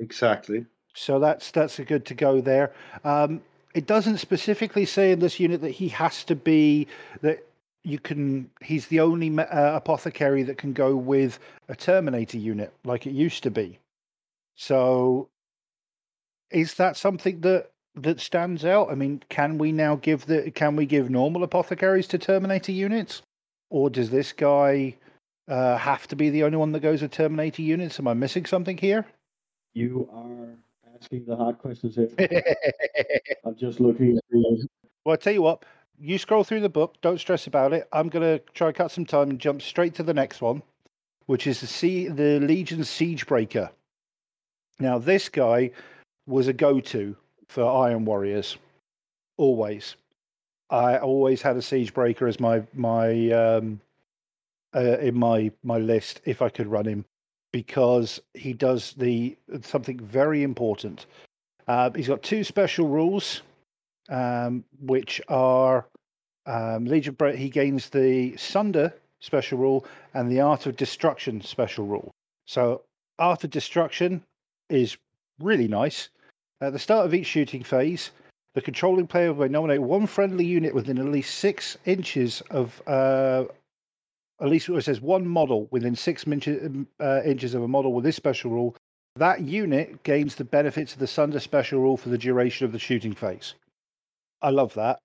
[0.00, 0.66] Exactly.
[0.94, 2.72] So that's that's a good to go there.
[3.04, 3.42] Um,
[3.74, 6.86] it doesn't specifically say in this unit that he has to be
[7.20, 7.46] that
[7.84, 8.50] you can.
[8.60, 11.38] He's the only uh, apothecary that can go with
[11.68, 13.78] a Terminator unit like it used to be.
[14.56, 15.28] So,
[16.50, 18.90] is that something that that stands out?
[18.90, 23.22] I mean, can we now give the can we give normal apothecaries to Terminator units,
[23.70, 24.96] or does this guy
[25.48, 27.98] uh, have to be the only one that goes with Terminator units?
[27.98, 29.06] Am I missing something here?
[29.74, 32.10] You are asking the hard questions here.
[33.44, 34.66] I'm just looking at the.
[35.04, 35.64] Well, I tell you what,
[35.98, 37.88] you scroll through the book, don't stress about it.
[37.92, 40.62] I'm going to try and cut some time and jump straight to the next one.
[41.26, 43.70] which is the sea, the Legion Siegebreaker.
[44.78, 45.72] Now, this guy
[46.26, 47.16] was a go-to
[47.48, 48.56] for Iron Warriors,
[49.36, 49.96] always.
[50.70, 53.80] I always had a siege breaker as my my um,
[54.74, 57.04] uh, in my my list if I could run him
[57.52, 61.06] because he does the something very important.
[61.68, 63.42] Uh, he's got two special rules,
[64.08, 65.86] um, which are
[66.46, 67.14] um, Legion.
[67.14, 72.10] Bre- He gains the Sunder special rule and the Art of Destruction special rule.
[72.46, 72.82] So
[73.18, 74.22] Art of Destruction
[74.68, 74.96] is
[75.40, 76.10] really nice.
[76.60, 78.10] At the start of each shooting phase,
[78.56, 83.44] the controlling player may nominate one friendly unit within at least six inches of uh,
[84.40, 88.02] at least it says one model within six inches, uh, inches of a model with
[88.02, 88.74] this special rule.
[89.16, 92.78] That unit gains the benefits of the Sunder special rule for the duration of the
[92.78, 93.54] shooting phase.
[94.40, 95.00] I love that.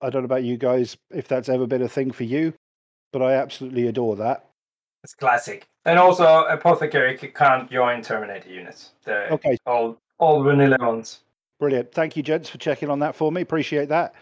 [0.00, 2.54] I don't know about you guys if that's ever been a thing for you,
[3.12, 4.46] but I absolutely adore that.
[5.04, 5.64] It's classic.
[5.84, 8.90] And also, Apothecary can't join Terminator units.
[9.04, 9.56] The Okay.
[9.64, 11.20] All all vanilla ones.
[11.58, 11.92] Brilliant.
[11.92, 13.40] Thank you, gents, for checking on that for me.
[13.40, 14.14] Appreciate that.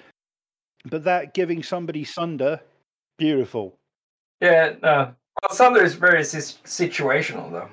[0.86, 2.61] But that giving somebody Sunder,
[3.19, 3.77] beautiful.
[4.40, 5.15] Yeah, no.
[5.43, 7.69] Well, Sunder is very situational, though.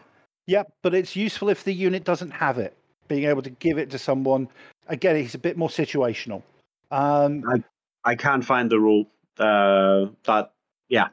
[0.48, 2.76] Yep, but it's useful if the unit doesn't have it.
[3.08, 4.48] Being able to give it to someone,
[4.88, 6.42] again, it's a bit more situational.
[6.90, 7.44] Um,
[8.04, 9.06] I can't find the rule.
[9.38, 10.54] Uh, that
[10.90, 11.10] yeah,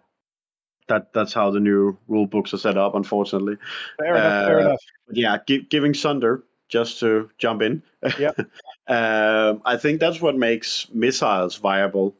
[0.88, 2.94] that that's how the new rule books are set up.
[2.94, 3.56] Unfortunately,
[3.98, 4.46] fair enough.
[4.46, 4.80] Fair Uh, enough.
[5.10, 7.82] yeah, gi- giving Sunder just to jump in.
[8.18, 8.38] Yep.
[8.88, 12.14] um, I think that's what makes missiles viable.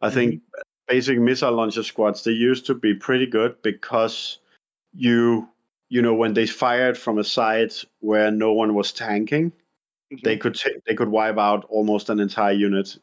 [0.00, 0.42] I think
[0.88, 4.38] basic missile launcher squads they used to be pretty good because
[4.92, 5.48] you
[5.88, 9.52] you know when they fired from a site where no one was tanking,
[10.24, 12.98] they could ta- they could wipe out almost an entire unit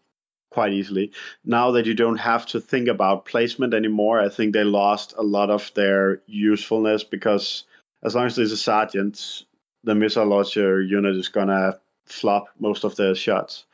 [0.52, 1.11] quite easily.
[1.45, 5.24] Now that you don't have to think about placement anymore, I think they lost a
[5.24, 7.64] lot of their usefulness because
[8.03, 9.45] as long as there's a sergeant,
[9.84, 13.65] the missile launcher unit is gonna flop most of the shots.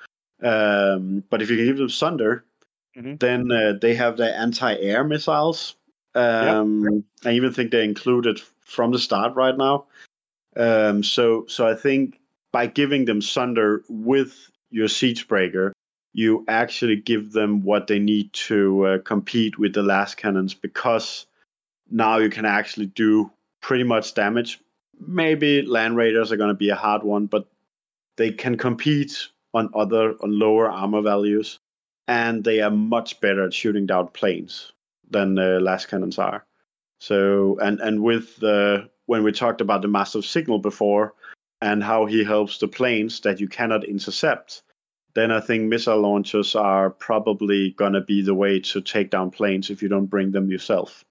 [0.41, 2.45] Um, but if you can give them Sunder,
[2.95, 3.19] Mhm.
[3.19, 5.75] then uh, they have their anti-air missiles.
[6.13, 9.85] Um, I even think they're included from the start right now.
[10.55, 12.19] Um, so, so I think
[12.53, 15.73] by giving them Sunder with your siege breaker,
[16.13, 21.25] you actually give them what they need to uh, compete with the lascannons because
[21.91, 23.29] now you can actually do
[23.61, 24.59] pretty much damage.
[24.99, 27.47] Maybe land raiders are going to be a hard one, but
[28.17, 31.59] they can compete on other on lower armor values,
[32.07, 34.73] and they are much better at shooting down planes
[35.09, 36.45] than the lascannons are.
[36.99, 41.13] So, and and with the when we talked about the massive signal before,
[41.61, 44.63] and how he helps the planes that you cannot intercept,
[45.13, 49.69] then I think missile launchers are probably gonna be the way to take down planes
[49.69, 51.03] if you don't bring them yourself.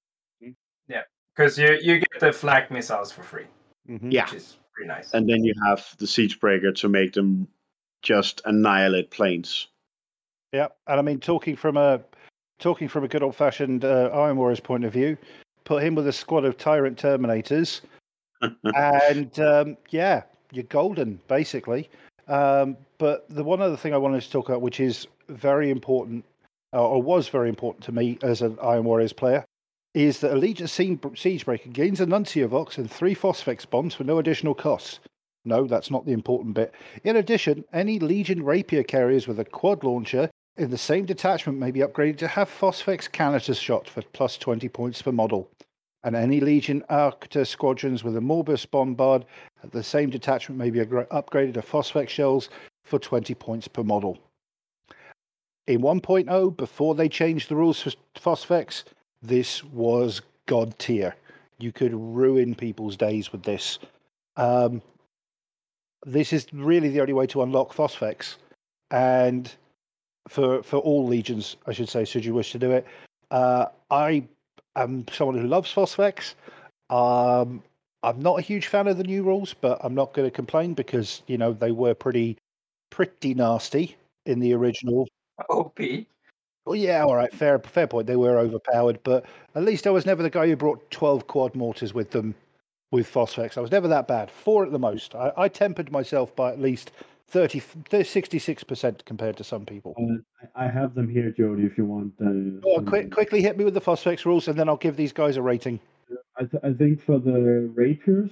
[0.86, 1.02] Yeah,
[1.34, 3.46] because you, you get the flak missiles for free,
[3.88, 4.12] Mhm.
[4.12, 4.24] Yeah.
[4.24, 5.12] which is pretty nice.
[5.14, 7.46] and then you have the siege breaker to make them
[8.02, 9.68] just annihilate planes.
[10.52, 12.00] Yeah, and I mean, talking from a
[12.58, 15.16] talking from a good old fashioned uh, Iron Warriors point of view,
[15.64, 17.80] put him with a squad of tyrant terminators,
[18.74, 21.88] and um, yeah, you're golden basically.
[22.28, 26.24] Um, but the one other thing I wanted to talk about, which is very important,
[26.72, 29.44] uh, or was very important to me as an Iron Warriors player,
[29.94, 34.54] is that Allegiance Siege- Siegebreaker gains a Nunciovox and three Phosphex bombs for no additional
[34.54, 34.98] costs.
[35.44, 36.74] No, that's not the important bit.
[37.04, 41.70] In addition, any Legion Rapier carriers with a quad launcher in the same detachment may
[41.70, 45.48] be upgraded to have Phosphex canister shot for plus 20 points per model.
[46.02, 49.24] And any Legion Arquitor squadrons with a Morbus Bombard
[49.62, 52.50] at the same detachment may be upgraded to Phosphex shells
[52.84, 54.18] for 20 points per model.
[55.66, 58.84] In 1.0, before they changed the rules for Phosphex,
[59.24, 61.16] this was god tier.
[61.58, 63.78] You could ruin people's days with this.
[64.36, 64.82] Um,
[66.04, 68.36] this is really the only way to unlock Phosphex,
[68.90, 69.50] and
[70.28, 72.86] for for all legions, I should say, should you wish to do it.
[73.30, 74.24] Uh, I
[74.76, 76.34] am someone who loves Phosphex.
[76.90, 77.62] Um,
[78.02, 80.74] I'm not a huge fan of the new rules, but I'm not going to complain
[80.74, 82.36] because you know they were pretty
[82.90, 83.96] pretty nasty
[84.26, 85.08] in the original
[85.48, 85.80] OP.
[86.66, 88.06] well, yeah, all right, fair, fair point.
[88.06, 91.54] They were overpowered, but at least I was never the guy who brought twelve quad
[91.54, 92.34] mortars with them,
[92.90, 93.58] with Phosphex.
[93.58, 94.30] I was never that bad.
[94.30, 95.14] Four at the most.
[95.14, 96.92] I, I tempered myself by at least
[97.28, 97.60] 30,
[98.04, 99.94] 66 percent compared to some people.
[99.98, 101.64] Uh, I have them here, Jody.
[101.64, 102.14] If you want.
[102.20, 105.12] Uh, some- quick, quickly hit me with the Phosphex rules, and then I'll give these
[105.12, 105.80] guys a rating.
[106.38, 108.30] I, th- I think for the rapiers,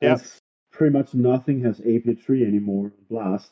[0.00, 0.38] it's
[0.72, 2.92] pretty much nothing has AP3 anymore.
[3.10, 3.50] Blast.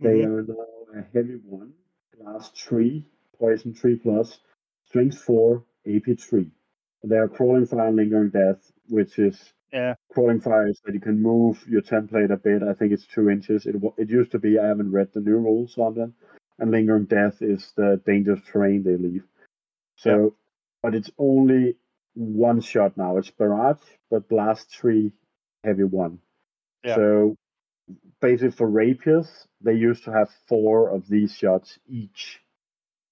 [0.00, 0.26] They Mhm.
[0.26, 1.72] are now a heavy one,
[2.18, 3.06] blast three,
[3.42, 4.38] poison three plus,
[4.86, 6.48] strength four, AP3.
[7.04, 9.94] They are crawling fire and lingering death, which is Yeah.
[10.10, 12.62] crawling fire is that you can move your template a bit.
[12.62, 13.66] I think it's two inches.
[13.66, 14.58] It it used to be.
[14.58, 16.14] I haven't read the new rules on them.
[16.58, 19.24] And lingering death is the dangerous terrain they leave.
[19.96, 20.36] So,
[20.82, 21.76] but it's only
[22.14, 23.16] one shot now.
[23.16, 25.12] It's barrage, but blast three,
[25.64, 26.20] heavy one.
[26.84, 26.94] Yeah.
[26.96, 27.36] So
[28.20, 32.41] basically for rapiers, they used to have four of these shots each.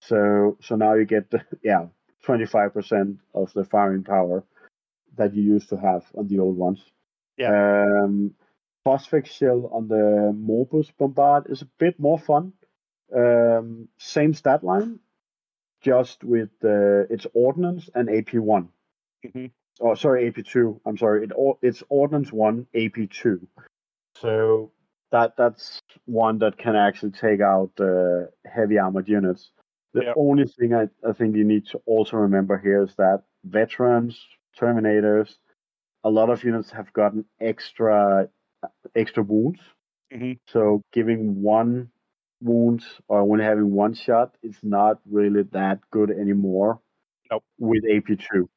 [0.01, 1.87] So so now you get the yeah
[2.23, 4.45] twenty five percent of the firing power
[5.17, 6.85] that you used to have on the old ones.
[7.37, 7.85] Yeah.
[8.05, 8.35] Um,
[8.87, 12.53] Phosphex shell on the Morbus Bombard is a bit more fun.
[13.15, 15.01] Um, same stat line,
[15.83, 18.69] just with uh, its ordnance and AP one.
[19.25, 19.51] Mhm.
[19.81, 20.81] Oh, sorry, AP two.
[20.87, 21.25] I'm sorry.
[21.25, 21.33] It
[21.63, 23.47] it's ordnance one, AP two.
[24.17, 24.73] So
[25.11, 29.51] that that's one that can actually take out uh, heavy armored units.
[29.93, 30.15] The Yep.
[30.17, 34.21] only thing I, I think you need to also remember here is that veterans,
[34.59, 35.37] terminators,
[36.05, 38.29] a lot of units have gotten extra
[38.95, 39.61] extra wounds.
[40.12, 40.39] Mhm.
[40.49, 41.91] So giving one
[42.41, 46.81] wound or only having one shot is not really that good anymore.
[47.31, 47.45] Nope.
[47.59, 48.49] With AP two.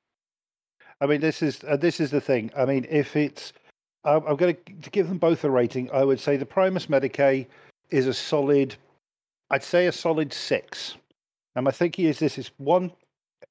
[1.01, 2.51] I mean, this is uh, this is the thing.
[2.55, 3.53] I mean, if it's,
[4.03, 5.91] I'm, I'm going to give them both a rating.
[5.91, 7.45] I would say the Primus Medicae
[7.89, 8.75] is a solid,
[9.49, 10.95] I'd say a solid six.
[11.55, 12.91] And my thinking is this: is one,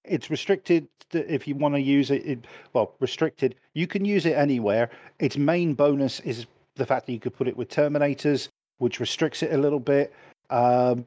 [0.05, 2.25] it's restricted if you want to use it.
[2.27, 3.55] it well, restricted.
[3.75, 4.91] You can use it anywhere.
[5.19, 6.47] Its main bonus is
[6.77, 8.49] the fact that you could put it with Terminators,
[8.79, 10.13] which restricts it a little bit.
[10.51, 11.07] Um,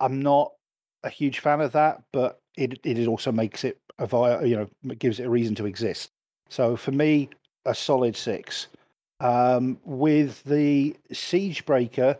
[0.00, 0.52] I'm not
[1.02, 4.94] a huge fan of that, but it it also makes it a vi- you know
[4.94, 6.10] gives it a reason to exist.
[6.48, 7.30] So for me,
[7.64, 8.68] a solid six.
[9.20, 12.18] Um, with the siege breaker,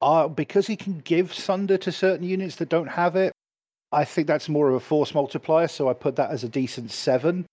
[0.00, 3.32] uh, because he can give sunder to certain units that don't have it,
[3.92, 5.68] I think that's more of a force multiplier.
[5.68, 7.46] So I put that as a decent seven.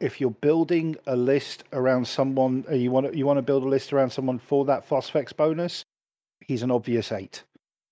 [0.00, 3.62] If you're building a list around someone, uh, you want to, you want to build
[3.62, 5.84] a list around someone for that Phosphex bonus,
[6.40, 7.44] he's an obvious eight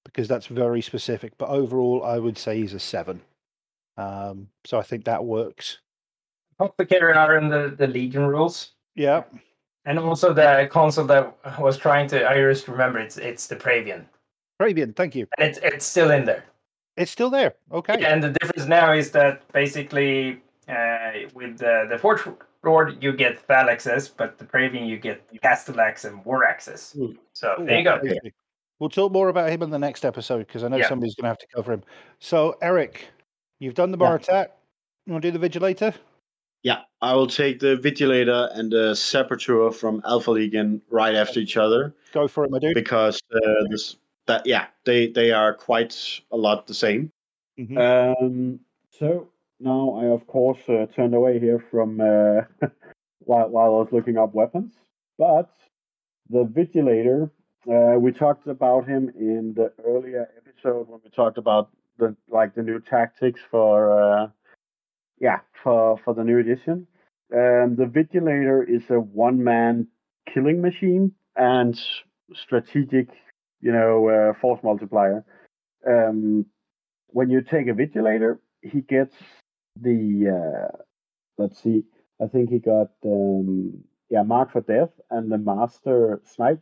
[0.05, 1.33] because that's very specific.
[1.39, 3.23] But overall, I would say he's a seven.
[3.97, 5.79] Um, so I think that works.
[6.59, 8.73] Complicated are in the, the Legion rules.
[8.95, 9.23] Yeah,
[9.85, 13.57] And also the consul that I was trying to I just remember it's it's the
[13.57, 14.05] Praevian.
[14.61, 15.27] Praevian, thank you.
[15.39, 16.45] And it's it's still in there.
[16.97, 17.55] It's still there.
[17.73, 18.05] Okay.
[18.05, 22.23] And the difference now is that basically uh, with the the Forge
[22.63, 26.47] Lord you get Phalanxes, but the Praevian you get Castellax and War.
[26.47, 27.17] Hmm.
[27.33, 28.01] So Ooh, there you go.
[28.79, 30.89] We'll talk more about him in the next episode because I know Yeah.
[30.89, 31.85] somebody's going to have to cover him.
[32.19, 33.07] So, Eric,
[33.61, 34.07] you've done the Yeah.
[34.07, 34.57] bar attack.
[35.07, 35.95] You want to do the Vigilator?
[36.63, 41.57] Yeah, I will take the Vigilator and the Saboteur from Alpha Legion right after each
[41.57, 42.75] other Go for it, my dude.
[42.75, 47.11] because uh, this that yeah they they are quite a lot the same.
[47.59, 47.77] Mhm.
[48.23, 48.61] Um,
[48.91, 49.29] so
[49.59, 52.43] now I of course uh, turned away here from uh,
[53.21, 54.75] while while I was looking up weapons,
[55.19, 55.51] but
[56.31, 57.31] the Vigilator.
[57.65, 62.57] Uh, we talked about him in the earlier episode when we talked about the like
[62.57, 64.27] the new tactics for uh,
[65.23, 66.87] yeah for for the new edition.
[67.35, 69.89] Um, the Vigilator is a one man
[70.35, 71.81] killing machine and
[72.35, 73.09] strategic,
[73.63, 75.25] you know, uh, force multiplier.
[75.87, 76.45] Um,
[77.09, 79.17] when you take a Vigilator, he gets
[79.81, 80.01] the
[80.39, 80.77] uh,
[81.39, 81.85] let's see,
[82.23, 86.61] I think he got um, yeah Mark for Death and the Master Snipe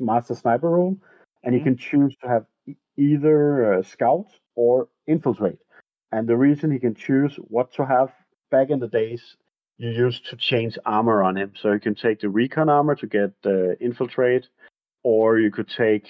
[0.00, 0.98] Master Sniper rule,
[1.42, 1.64] and he Mhm.
[1.64, 2.46] can choose to have
[2.98, 4.26] either uh, Scout
[4.56, 5.58] or Infiltrate.
[6.12, 8.12] And the reason he can choose what to have
[8.50, 9.36] back in the days,
[9.78, 13.06] you used to change armor on him, so you can take the Recon armor to
[13.06, 14.48] get uh, Infiltrate,
[15.02, 16.08] or you could take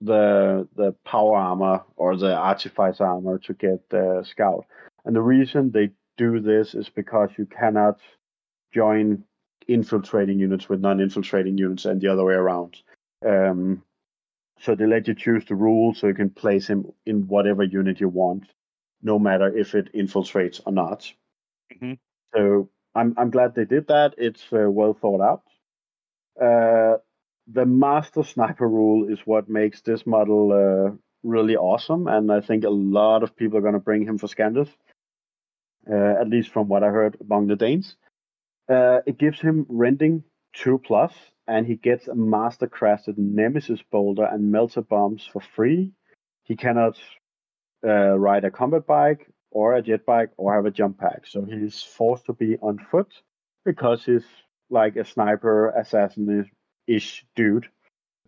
[0.00, 4.64] the the power armor or the artifice armor to get the scout.
[5.04, 8.00] And the reason they do this is because you cannot
[8.72, 9.24] join
[9.68, 12.76] infiltrating units with non-infiltrating units and the other way around.
[13.26, 13.82] Um,
[14.60, 18.00] so they let you choose the rule so you can place him in whatever unit
[18.00, 18.44] you want,
[19.02, 21.12] no matter if it infiltrates or not.
[21.72, 21.98] Mhm.
[22.34, 24.14] So I'm I'm glad they did that.
[24.18, 25.42] It's uh, well thought out.
[26.40, 26.98] Uh,
[27.46, 32.64] the master sniper rule is what makes this model uh, really awesome, and I think
[32.64, 34.68] a lot of people are going to bring him for Scandus.
[35.90, 37.96] Uh, at least from what I heard among the Danes,
[38.68, 40.22] uh, it gives him rending
[40.52, 41.12] two plus,
[41.48, 45.92] and he gets a master crafted Nemesis bolter and melta bombs for free.
[46.44, 46.98] He cannot
[47.84, 51.42] uh, ride a combat bike or a jet bike or have a jump pack, so
[51.42, 53.12] he's forced to be on foot
[53.64, 54.26] because he's
[54.70, 56.48] like a sniper assassin
[56.86, 57.68] ish dude.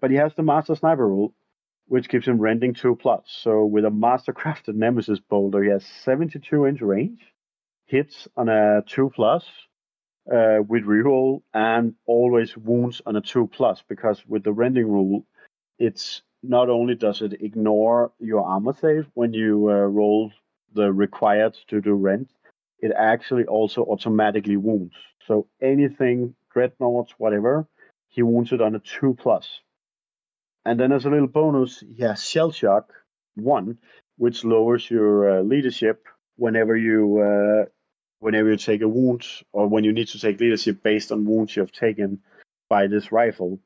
[0.01, 1.35] But he has the master sniper rule,
[1.87, 3.25] which gives him rending two plus.
[3.27, 7.21] So with a master crafted nemesis bolter, he has 72 inch range.
[7.87, 9.45] hits on a two plus
[10.31, 15.27] uh, with reroll, and always wounds on a two plus because with the rending rule,
[15.79, 20.33] it's not only does it ignore your armor save when you uh, roll
[20.75, 22.31] the required to do rent,
[22.81, 24.95] it actually also automatically wounds.
[25.27, 27.67] So anything dreadnoughts, whatever,
[28.09, 29.61] he wounds it on a two plus.
[30.65, 32.93] And then as a little bonus, he has shell shock
[33.35, 33.79] one,
[34.17, 36.07] which lowers your uh, leadership
[36.37, 37.65] whenever you uh,
[38.19, 41.57] whenever you take a wound or when you need to take leadership based on wounds
[41.57, 42.21] you have taken
[42.69, 43.59] by this rifle.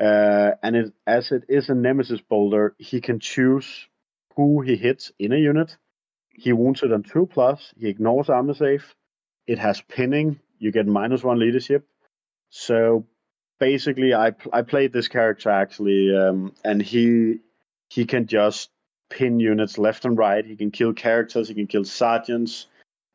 [0.00, 3.86] Uh, and it, as it is a nemesis bolter, he can choose
[4.36, 5.76] who he hits in a unit.
[6.30, 7.72] He wounds it on two plus.
[7.78, 8.94] He ignores armor save.
[9.46, 10.40] It has pinning.
[10.58, 11.86] You get minus one leadership.
[12.50, 13.06] So
[13.60, 17.40] basically, I I played this character actually, um, and he
[17.88, 18.70] he can just
[19.10, 20.44] pin units left and right.
[20.44, 21.48] He can kill characters.
[21.48, 22.66] He can kill sergeants.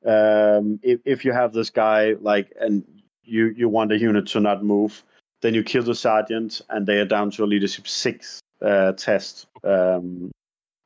[0.06, 2.86] Um, if if you have this guy like and
[3.24, 5.04] you you want a unit to not move,
[5.42, 9.48] then you kill the sergeant and they are down to a leadership six uh, test.
[9.64, 10.32] Um,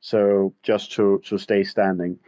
[0.00, 2.18] so just to to stay standing.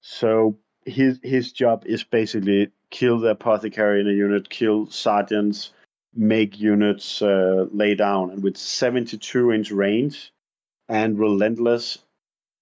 [0.00, 5.72] So his his job is basically kill the apothecary in a unit, kill sergeants,
[6.14, 10.32] make units uh, lay down, and with 72 inch range
[10.88, 11.98] and relentless,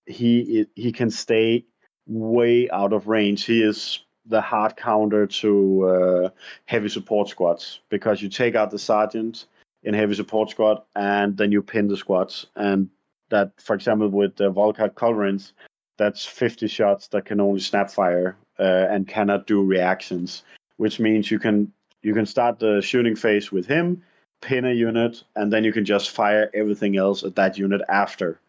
[0.07, 1.65] he he can stay
[2.07, 3.45] way out of range.
[3.45, 6.29] He is the hard counter to uh,
[6.67, 9.47] heavy support squads because you take out the sergeant
[9.83, 12.47] in heavy support squad and then you pin the squads.
[12.57, 12.91] And
[13.31, 15.53] that, for example, with the Volkite Culverins,
[15.97, 20.43] that's 50 shots that can only snap fire uh, and cannot do reactions,
[20.77, 21.73] which means you can
[22.03, 24.05] you can start the shooting phase with him,
[24.41, 28.41] pin a unit, and then you can just fire everything else at that unit after.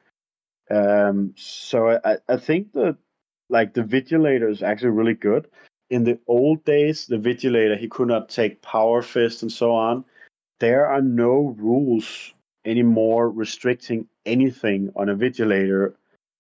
[0.69, 2.97] Um, so I, I think that
[3.49, 5.47] like the Vigilator is actually really good.
[5.89, 10.05] In the old days, the Vigilator he could not take Power Fist and so on.
[10.59, 12.33] There are no rules
[12.65, 15.93] anymore restricting anything on a Vigilator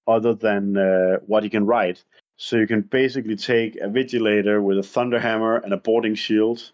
[0.07, 2.03] other than uh, what he can write.
[2.37, 6.71] So you can basically take a Vigilator with a Thunderhammer and a boarding shield,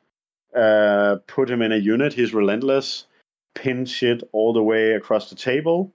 [0.56, 2.14] uh, put him in a unit.
[2.14, 3.08] He's relentless,
[3.56, 5.92] pin shit all the way across the table,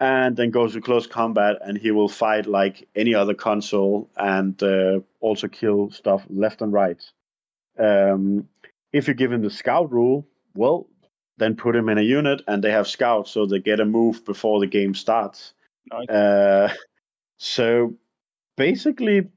[0.00, 4.62] and then goes to close combat and he will fight like any other consul and
[4.62, 7.02] uh, also kill stuff left and right.
[7.78, 8.48] Um,
[8.92, 10.88] if you give him the scout rule, well,
[11.38, 14.24] then put him in a unit and they have scouts so they get a move
[14.24, 15.54] before the game starts.
[15.92, 16.08] Nice.
[16.08, 16.74] Uh,
[17.38, 17.94] so
[18.56, 19.28] basically,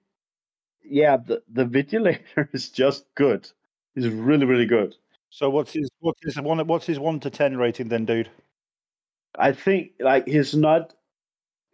[0.84, 3.50] yeah, the, the Vigilator is just good.
[3.96, 4.96] He's really, really good.
[5.30, 8.30] So what's his what's his one what's his one to ten rating then, dude?
[9.38, 10.94] I think like he's not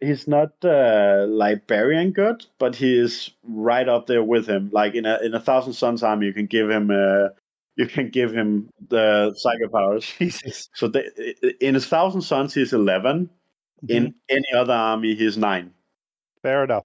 [0.00, 4.70] he's not uh, librarian good, but he is right up there with him.
[4.72, 7.28] Like in a in a Thousand Sons army, you can give him uh,
[7.76, 10.04] you can give him the psycho powers.
[10.18, 10.68] Jesus.
[10.74, 10.90] So
[11.60, 13.30] in a Thousand Sons, he's 11
[13.88, 15.72] In any other army, he's nine.
[16.42, 16.84] Fair enough.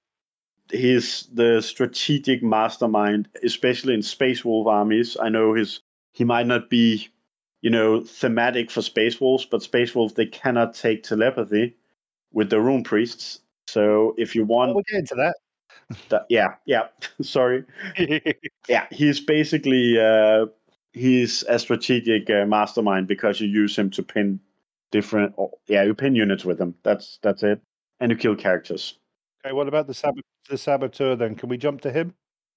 [0.71, 5.17] He's the strategic mastermind, especially in Space Wolf armies.
[5.19, 5.81] I know his
[6.13, 7.09] he might not be
[7.63, 11.77] you know, thematic for Space Wolves, but Space Wolves they cannot take telepathy
[12.33, 13.39] with the Rune Priests.
[13.67, 15.35] So if you want, We'll get into that.
[16.09, 16.87] that, yeah, yeah,
[17.21, 17.63] sorry,
[18.67, 20.47] yeah, he's basically uh,
[20.91, 24.41] he's a strategic uh, mastermind because you use him to pin
[24.91, 26.75] different, or, yeah, you pin units with him.
[26.83, 27.61] That's that's it,
[28.01, 28.99] and you kill characters.
[29.45, 30.13] okay, what about the
[30.49, 31.35] the saboteur then?
[31.35, 32.13] Can we jump to him?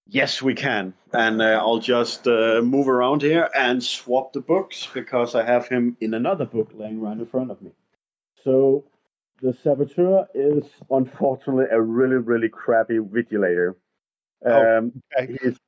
[0.09, 0.95] Yes, we can.
[1.13, 5.67] And uh, I'll just uh, move around here and swap the books because I have
[5.69, 7.73] him in another book laying right in front of me.
[8.45, 8.85] So
[9.43, 13.75] the Saboteur is unfortunately a really, really crappy Vigilator.
[14.45, 15.37] Oh, Um, okay.
[15.43, 15.59] he's,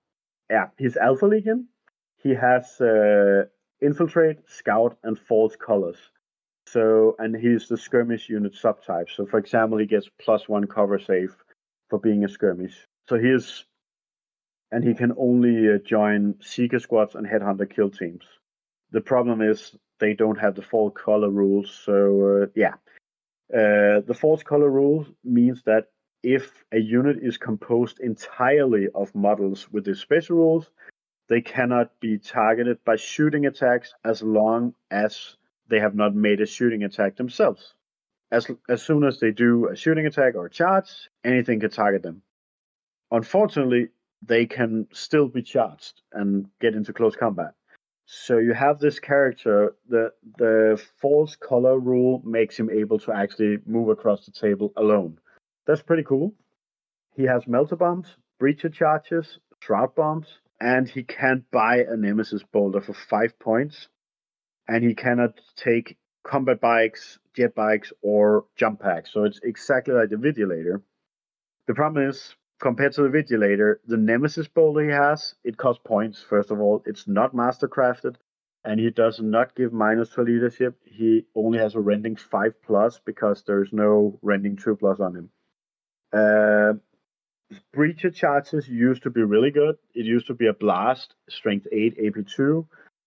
[0.49, 1.67] yeah, he's Alpha Legion.
[2.23, 3.47] He has uh,
[3.83, 5.99] Infiltrate, Scout, and False Colors.
[6.69, 9.09] So, and he's the skirmish unit subtype.
[9.15, 11.35] So, for example, he gets plus one cover save
[11.89, 12.87] for being a skirmish.
[13.09, 13.65] So he is
[14.71, 18.25] and he can only uh, join seeker squads and headhunter kill teams.
[18.91, 21.71] The problem is they don't have the false color rules.
[21.85, 22.75] So uh, yeah,
[23.53, 25.87] uh, the false color rule means that
[26.23, 30.71] if a unit is composed entirely of models with the special rules,
[31.29, 35.37] they cannot be targeted by shooting attacks as long as
[35.69, 37.75] they have not made a shooting attack themselves.
[38.31, 42.03] As as soon as they do a shooting attack or a charge, anything can target
[42.03, 42.23] them.
[43.11, 43.89] Unfortunately,
[44.23, 47.55] they can still be charged and get into close combat.
[48.07, 49.77] So you have this character.
[49.89, 55.19] The the false color rule makes him able to actually move across the table alone.
[55.67, 56.35] That's pretty cool.
[57.15, 60.27] He has melta bombs, breacher charges, shroud bombs,
[60.61, 63.89] and he can't buy a Nemesis bolter for five points,
[64.67, 69.13] and he cannot take combat bikes, jet bikes, or jump packs.
[69.13, 70.81] So it's exactly like the Vigilator.
[71.67, 76.23] The problem is, compared to the Vigilator, the Nemesis bolter he has, it costs points.
[76.23, 78.17] First of all, it's not mastercrafted,
[78.65, 80.79] and he does not give minus to leadership.
[80.85, 85.31] He only has a rending five plus because there's no rending two plus on him.
[86.13, 86.73] Uh,
[87.75, 89.77] breacher charges used to be really good.
[89.95, 92.67] It used to be a blast, strength eight, AP two.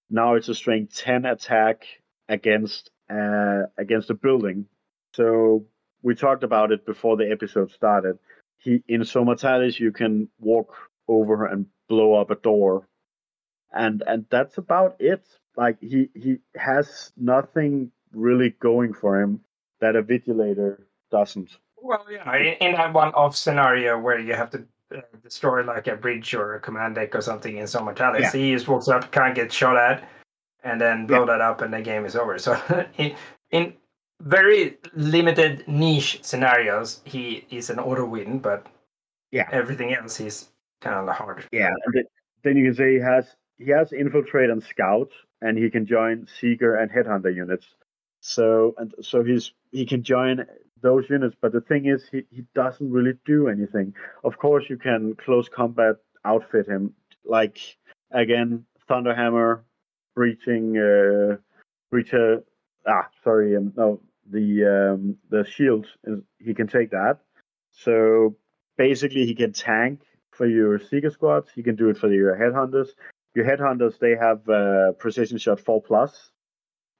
[0.10, 1.84] Now it's a strength ten attack
[2.30, 4.66] against uh, against a building.
[5.14, 5.66] So
[6.02, 8.18] we talked about it before the episode started.
[8.62, 10.76] He in Somatalis you can walk
[11.08, 12.88] over and blow up a door,
[13.74, 15.26] and and that's about it.
[15.58, 19.42] Like he he has nothing really going for him
[19.80, 21.58] that a vigilator doesn't.
[21.82, 24.64] Well, yeah, in, that one-off scenario where you have to
[24.96, 28.32] uh, destroy like a bridge or a command deck or something in Zone Mortalis, Yeah.
[28.40, 30.08] he just walks up, can't get shot at,
[30.64, 32.38] and then blow that up, and the game is over.
[32.38, 32.56] So
[33.00, 33.16] in,
[33.50, 33.74] in
[34.22, 38.68] very limited niche scenarios, he is an auto win, but
[39.32, 39.48] Yeah.
[39.52, 40.50] everything else he's
[40.82, 41.46] kind of hard.
[41.52, 42.06] Yeah, and
[42.44, 45.12] then you can say he has he has infiltrate and scout,
[45.42, 47.76] and he can join seeker and headhunter units.
[48.22, 50.46] So and so he's he can join
[50.82, 53.94] those units, but the thing is he, he doesn't really do anything.
[54.24, 56.94] Of course, you can close combat outfit him
[57.24, 57.58] like
[58.12, 59.62] again Thunderhammer,
[60.16, 61.38] breaching, uh,
[61.94, 62.44] breacher.
[62.88, 65.88] Ah, sorry, um, no, the um, the shield.
[66.40, 67.20] He can take that.
[67.72, 68.36] So
[68.78, 70.02] basically, he can tank
[70.32, 71.50] for your Seeker squads.
[71.54, 72.90] He can do it for your headhunters.
[73.36, 76.32] Your headhunters they have uh, precision shot four plus,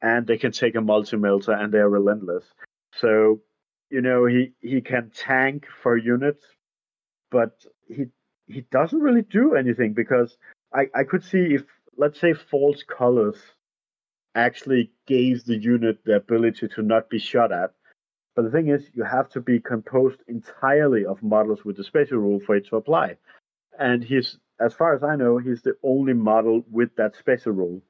[0.02, 2.46] and they can take a multi melta, and they are relentless.
[2.94, 3.42] So
[3.90, 6.44] you know he he can tank for units,
[7.32, 8.06] but he
[8.48, 10.38] he doesn't really do anything because
[10.74, 11.64] I I could see if
[11.98, 13.38] let's say false colors
[14.36, 17.72] actually gave the unit the ability to not be shot at.
[18.36, 22.18] But the thing is, you have to be composed entirely of models with the special
[22.18, 23.18] rule for it to apply.
[23.78, 27.82] And he's, as far as I know, he's the only model with that special rule.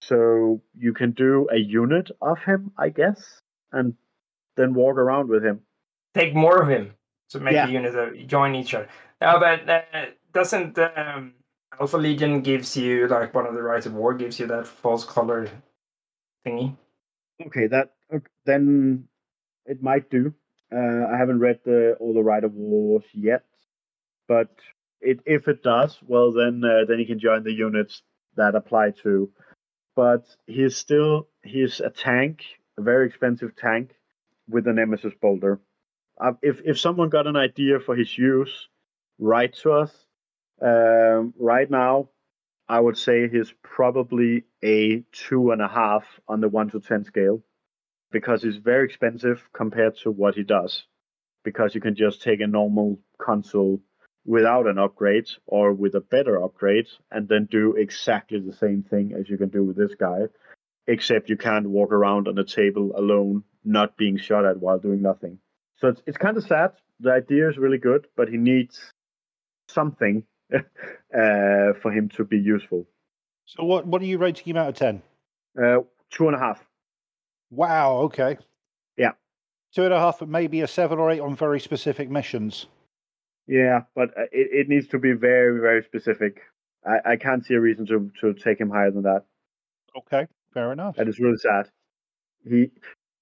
[0.00, 3.40] So you can do a unit of him, I guess,
[3.72, 3.94] and
[4.56, 5.60] then walk around with him.
[6.14, 6.94] Take more of him
[7.30, 7.66] to make Yeah.
[7.66, 8.88] the units uh, join each other.
[9.20, 9.82] No, but uh,
[10.32, 11.34] doesn't um,
[11.80, 15.04] Alpha Legion gives you like one of the rites of war gives you that false
[15.04, 15.48] color
[16.46, 16.76] thingy?
[17.46, 19.08] Okay, that ok- then
[19.66, 20.34] it might do.
[20.72, 23.44] Uh, I haven't read the all the Rites of War yet,
[24.26, 24.50] but
[25.00, 28.02] it, if it does, well then uh, then he can join the units
[28.36, 29.30] that apply to.
[29.96, 32.44] But he's still he's a tank,
[32.76, 33.94] a very expensive tank
[34.48, 35.60] with a Nemesis bolter.
[36.20, 38.68] Uh, if if someone got an idea for his use,
[39.18, 39.92] write to us.
[40.60, 42.10] Um, right now,
[42.68, 47.04] I would say he's probably a two and a half on the one to ten
[47.04, 47.42] scale
[48.10, 50.84] because he's very expensive compared to what he does.
[51.44, 53.80] Because you can just take a normal consul
[54.26, 59.14] without an upgrade or with a better upgrade and then do exactly the same thing
[59.18, 60.24] as you can do with this guy,
[60.86, 65.00] except you can't walk around on a table alone, not being shot at while doing
[65.00, 65.38] nothing.
[65.78, 66.72] So it's, it's kind of sad.
[67.00, 68.92] The idea is really good, but he needs
[69.68, 70.24] something
[70.54, 72.86] uh, for him to be useful.
[73.46, 75.02] So what what are you rating him out of ten?
[75.60, 75.80] Uh,
[76.10, 76.64] two and a half.
[77.50, 77.98] Wow.
[78.02, 78.38] Okay.
[78.96, 79.12] Yeah.
[79.74, 82.66] Two and a half, but maybe a seven or eight on very specific missions.
[83.46, 86.42] Yeah, but uh, it, it needs to be very, very specific.
[86.86, 89.24] I, I can't see a reason to, to take him higher than that.
[89.96, 90.26] Okay.
[90.52, 90.96] Fair enough.
[90.96, 91.70] That is really sad.
[92.46, 92.70] He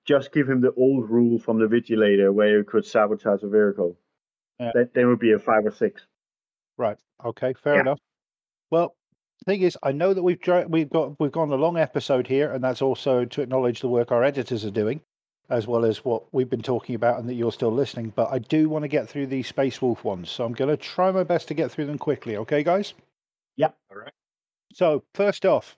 [0.04, 3.96] just give him the old rule from the Vigilator where you could sabotage a vehicle.
[4.58, 4.72] Yeah.
[4.74, 6.06] That then would be a five or six.
[6.78, 6.98] Right.
[7.24, 7.54] Okay.
[7.54, 7.80] Fair Yeah.
[7.82, 8.00] enough.
[8.70, 8.94] Well,
[9.40, 12.26] the thing is, I know that we've dra- we've got we've gone a long episode
[12.26, 15.00] here, and that's also to acknowledge the work our editors are doing,
[15.48, 18.12] as well as what we've been talking about, and that you're still listening.
[18.16, 20.76] But I do want to get through these Space Wolf ones, so I'm going to
[20.76, 22.36] try my best to get through them quickly.
[22.38, 22.94] Okay, guys.
[23.56, 23.76] Yep.
[23.90, 24.12] All right.
[24.72, 25.76] So first off,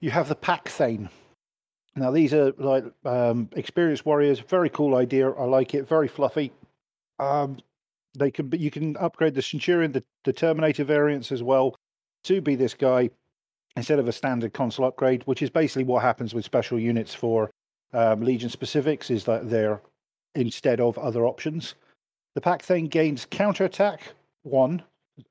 [0.00, 1.08] you have the Pack Thane.
[1.96, 4.38] Now these are like um, experienced warriors.
[4.40, 5.30] Very cool idea.
[5.30, 5.88] I like it.
[5.88, 6.52] Very fluffy.
[7.18, 7.58] Um,
[8.18, 11.76] they can be, you can upgrade the Centurion, the, the Terminator variants as well
[12.24, 13.10] to be this guy
[13.76, 17.50] instead of a standard consul upgrade, which is basically what happens with special units for
[17.92, 19.10] um, Legion specifics.
[19.10, 19.80] Is that they're
[20.34, 21.74] instead of other options.
[22.34, 24.00] The Pack Thane gains counterattack
[24.42, 24.82] one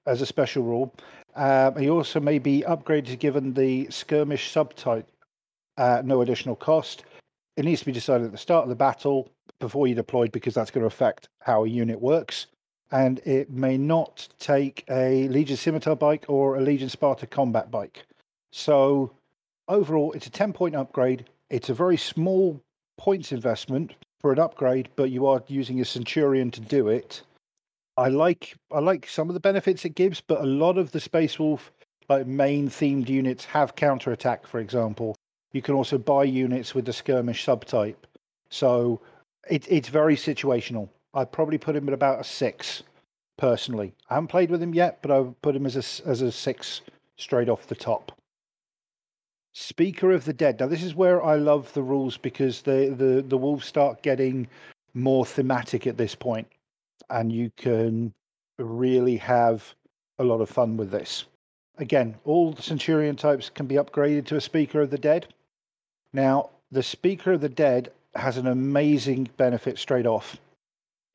[0.06, 0.94] as a special rule.
[1.36, 5.06] Um, he also may be upgraded given the skirmish subtype
[5.78, 7.04] at no additional cost.
[7.58, 9.30] It needs to be decided at the start of the battle
[9.60, 12.48] before you deployed because that's going to affect how a unit works.
[12.92, 18.06] And it may not take a Legion Scimitar bike or a Legion Sparta combat bike.
[18.52, 19.12] So
[19.68, 21.26] overall, it's a 10 point upgrade.
[21.50, 22.62] It's a very small
[22.98, 27.22] points investment for an upgrade, but you are using a Centurion to do it.
[27.98, 31.00] I like I like some of the benefits it gives, but a lot of the
[31.00, 31.72] Space Wolf
[32.10, 35.16] like main themed units have counter attack, for example.
[35.54, 37.96] You can also buy units with the skirmish subtype.
[38.50, 39.02] So
[39.50, 40.90] it, it's very situational.
[41.16, 42.84] I'd probably put him at about a six
[43.38, 43.94] personally.
[44.10, 46.32] I haven't played with him yet, but I would put him as a, as a
[46.32, 46.82] six
[47.16, 48.12] straight off the top.
[49.54, 50.60] Speaker of the Dead.
[50.60, 54.48] Now, this is where I love the rules because the, the, the wolves start getting
[54.94, 56.48] more thematic at this point,
[57.10, 58.14] and you can
[58.60, 59.74] really have
[60.20, 61.26] a lot of fun with this.
[61.78, 65.28] Again, all the Centurion types can be upgraded to a Speaker of the Dead.
[66.12, 70.38] Now, the Speaker of the Dead has an amazing benefit straight off.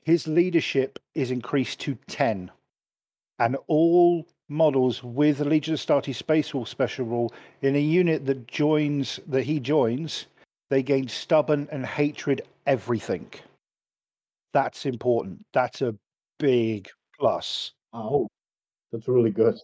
[0.03, 2.51] His leadership is increased to 10,
[3.39, 7.33] and all models with the Legion Astarte Space Wolf special rule
[7.63, 10.27] in a unit that joins that he joins,
[10.71, 13.31] they gain stubborn and hatred everything.
[14.53, 15.45] That's important.
[15.53, 15.95] That's a
[16.39, 17.73] big plus.
[17.93, 18.29] Oh,
[18.93, 19.59] that's really good.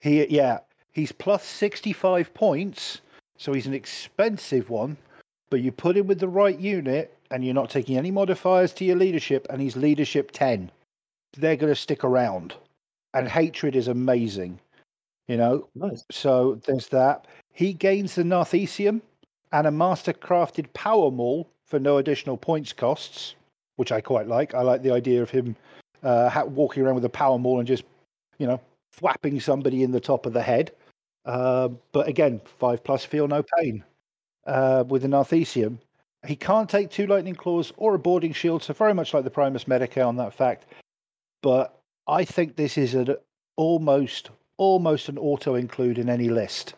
[0.00, 0.58] He yeah,
[0.92, 3.00] he's plus 65 points,
[3.36, 4.96] so he's an expensive one,
[5.50, 8.84] but you put him with the right unit and you're not taking any modifiers to
[8.84, 10.70] your leadership and he's leadership 10.
[11.36, 12.54] They're going to stick around.
[13.12, 14.60] And hatred is amazing.
[15.26, 16.04] You know, Nice.
[16.12, 17.26] so there's that.
[17.52, 19.00] He gains the Narthecium
[19.50, 23.34] and a master crafted power maul for no additional points costs,
[23.76, 24.54] which I quite like.
[24.54, 25.56] I like the idea of him
[26.04, 27.82] uh, walking around with a power maul and just,
[28.38, 28.60] you know,
[28.96, 30.70] thwapping somebody in the top of the head.
[31.24, 33.82] Uh, but again, five plus feel no pain
[34.46, 35.78] uh, with a Narthecium.
[36.26, 39.30] He can't take two lightning claws or a boarding shield, so very much like the
[39.30, 40.66] Primus Medicae on that fact.
[41.42, 43.16] But I think this is an
[43.56, 46.74] almost almost an auto include in any list.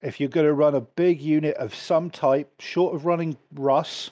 [0.00, 4.10] If you're going to run a big unit of some type, short of running Russ,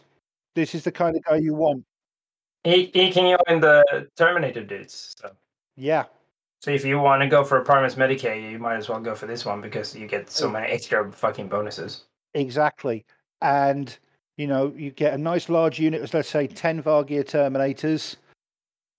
[0.54, 1.84] this is the kind of guy you want.
[2.64, 5.14] He, he can join the Terminator dudes.
[5.18, 5.30] So.
[5.76, 6.04] Yeah,
[6.60, 9.14] So if you want to go for a Primus Medicae, you might as well go
[9.14, 12.04] for this one because you get so many extra fucking bonuses.
[12.34, 13.04] Exactly.
[13.42, 13.96] And,
[14.36, 18.16] you know, you get a nice large unit of, let's say, 10 Varagyr Terminators.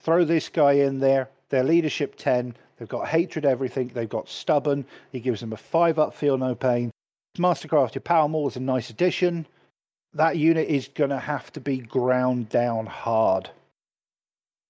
[0.02, 1.30] Throw this guy in there.
[1.50, 2.56] Their leadership 10.
[2.78, 3.92] They've got hatred, everything.
[3.94, 4.86] They've got stubborn.
[5.12, 6.92] He gives them a 5 up, feel no pain.
[7.38, 9.46] Mastercraft, Mastercrafted Power Maul is a nice addition.
[10.14, 13.50] That unit is going to have to be ground down hard.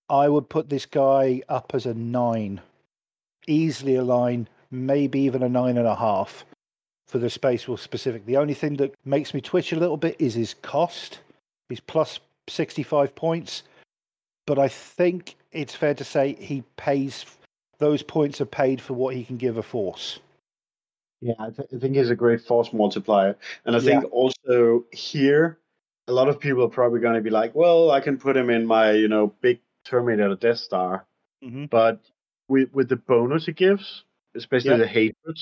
[0.10, 2.62] I would put this guy up as a 9.
[3.48, 6.44] Easily a line, maybe even a nine and a half
[7.08, 8.26] for the Space Wolf specific.
[8.26, 11.20] The only thing that makes me twitch a little bit is his cost.
[11.70, 12.20] He's plus
[12.50, 13.64] 65 points.
[14.46, 17.26] But I think it's fair to say he pays,
[17.80, 20.20] those points are paid for what he can give a force.
[21.22, 23.36] Yeah, I, th- I think he's a great force multiplier.
[23.66, 24.00] And I Yeah.
[24.02, 25.58] think also here,
[26.08, 28.50] a lot of people are probably going to be like, well, I can put him
[28.50, 31.06] in my, you know, big Terminator Death Star.
[31.44, 31.66] Mm-hmm.
[31.66, 32.00] But
[32.48, 34.04] with, with the bonus it gives,
[34.36, 34.78] especially Yeah.
[34.78, 35.40] the hatred,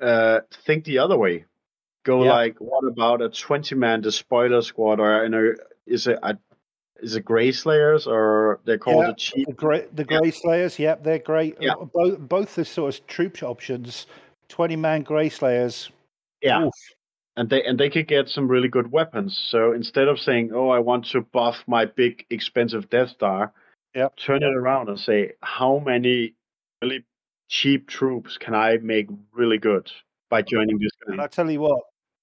[0.00, 1.44] uh, think the other way.
[2.04, 2.30] Go Yeah.
[2.32, 5.00] like, what about a 20 man despoiler squad?
[5.00, 5.54] Or, you know,
[5.86, 6.38] is it, a,
[7.00, 9.46] is it Grey Slayers or they're called Yeah, the Chief?
[9.46, 10.18] The Grey, the Yeah.
[10.20, 11.56] Grey Slayers, yep, they're great.
[11.60, 11.74] Yeah.
[11.92, 14.06] Both, both the sort of troop options,
[14.48, 15.90] 20 man Grey Slayers.
[16.42, 16.64] Yeah.
[16.66, 16.74] Oof.
[17.38, 19.36] and they and they could get some really good weapons.
[19.50, 23.52] So instead of saying, "Oh, I want to buff my big expensive Death Star,"
[23.94, 24.16] Yep.
[24.16, 26.32] turn it around and say, "How many
[26.80, 27.04] really
[27.48, 29.90] cheap troops can I make really good
[30.30, 31.82] by joining this And guy?" I tell you what,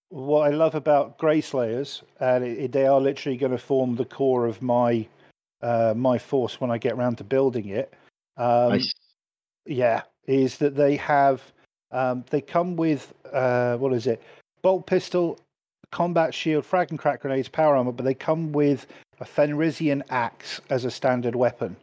[0.09, 3.95] what I love about Grey Slayers, and it, it- they are literally going to form
[3.95, 5.07] the core of my
[5.61, 7.93] uh, my force when I get around to building it.
[8.35, 8.93] Um, Nice.
[9.65, 11.41] Yeah, is that they have
[11.91, 14.21] um, they come with uh, what is it?
[14.61, 15.39] Bolt pistol,
[15.91, 18.87] combat shield, frag and crack grenades, power armor, but they come with
[19.21, 21.77] a Fenrisian axe as a standard weapon.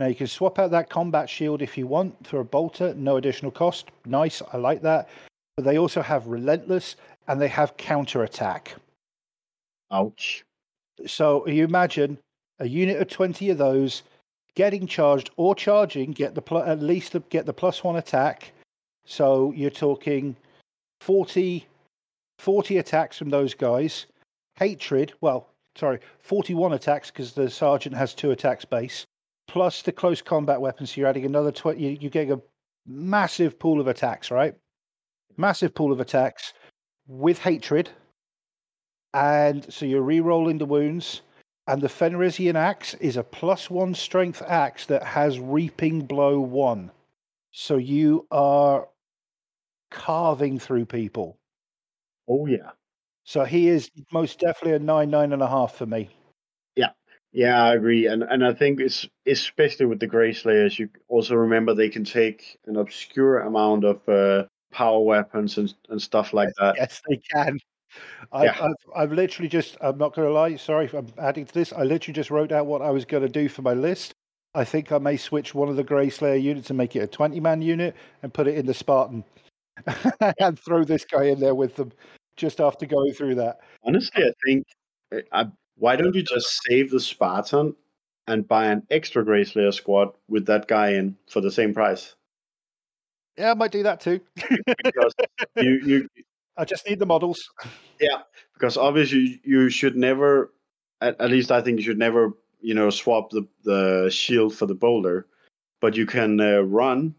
[0.00, 3.18] Now you can swap out that combat shield if you want for a bolter, no
[3.18, 3.90] additional cost.
[4.06, 5.10] Nice, I like that.
[5.56, 6.96] But they also have relentless
[7.28, 8.74] and they have counter attack.
[9.92, 10.42] Ouch.
[11.06, 12.16] So you imagine
[12.60, 14.02] a unit of 20 of those
[14.54, 18.52] getting charged or charging, get the pl- at least the, get the plus one attack.
[19.04, 20.34] So you're talking
[21.02, 21.66] 40,
[22.38, 24.06] 40 attacks from those guys.
[24.56, 29.06] Hatred, well, sorry, 41 attacks because the sergeant has two attacks base,
[29.50, 30.92] plus the close combat weapons.
[30.92, 32.40] So you're adding another 20, you, you get a
[32.86, 34.54] massive pool of attacks, right?
[35.36, 36.54] Massive pool of attacks
[37.08, 37.90] with hatred.
[39.14, 41.22] And so you're re rolling the wounds
[41.68, 46.92] And the Fenrisian axe is a plus one strength axe that has reaping blow one.
[47.52, 48.88] So you are
[49.90, 51.38] carving through people.
[52.28, 52.72] Oh yeah.
[53.24, 56.10] So he is most definitely a nine, nine and a half for me.
[57.32, 60.78] Yeah, I agree, and and I think it's especially with the Grey Slayers.
[60.78, 66.02] You also remember they can take an obscure amount of uh, power weapons and and
[66.02, 66.74] stuff like that.
[66.76, 67.58] Yes, they can.
[68.32, 68.56] I, Yeah.
[68.60, 71.72] I've, I've literally just, I'm not going to lie, sorry if I'm adding to this.
[71.72, 74.12] I literally just wrote out what I was going to do for my list.
[74.54, 77.06] I think I may switch one of the Grey Slayer units and make it a
[77.06, 79.24] 20 man unit and put it in the Spartan
[80.40, 81.92] and throw this guy in there with them
[82.36, 83.60] just after going through that.
[83.84, 84.66] Honestly, I think
[85.14, 85.46] uh, I,
[85.80, 87.74] why don't you just save the Spartan
[88.26, 92.14] and buy an extra Grey Slayer squad with that guy in for the same price?
[93.36, 94.20] Yeah, I might do that too.
[94.36, 95.14] Because
[95.56, 96.08] you you
[96.56, 97.40] I just need the models.
[97.98, 98.22] Yeah,
[98.54, 100.52] because obviously you should never
[101.00, 104.66] at, at least i think you should never you know swap the, the shield for
[104.66, 105.26] the bolter
[105.80, 107.14] but you can uh, run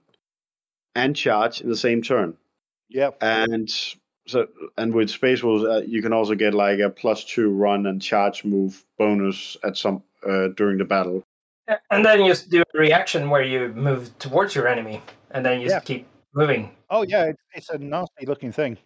[0.96, 2.38] and charge in the same turn
[2.90, 3.18] Yep.
[3.22, 3.70] and
[4.28, 7.86] so and with space wolves uh, you can also get like a plus two run
[7.88, 11.24] and charge move bonus at some uh, during the battle
[11.90, 15.62] And then you just do a reaction where you move towards your enemy, and then
[15.62, 15.76] you Yeah.
[15.76, 16.76] just keep moving.
[16.90, 18.78] Oh, yeah, it's, it's a nasty looking thing.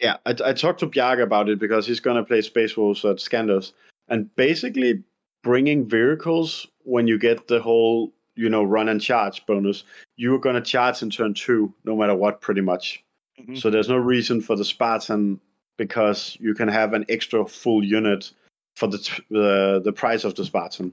[0.00, 3.16] Yeah, I, I talked to Bjarke about it because he's gonna play Space Wolves at
[3.16, 3.72] Scandos,
[4.08, 5.02] and basically
[5.42, 9.82] bringing vehicles when you get the whole you know run and charge bonus,
[10.16, 13.02] you are gonna charge in turn two no matter what, pretty much.
[13.38, 13.56] Mhm.
[13.58, 15.40] So there's no reason for the Spartan
[15.76, 18.30] because you can have an extra full unit
[18.76, 20.92] for the t- the the price of the Spartan.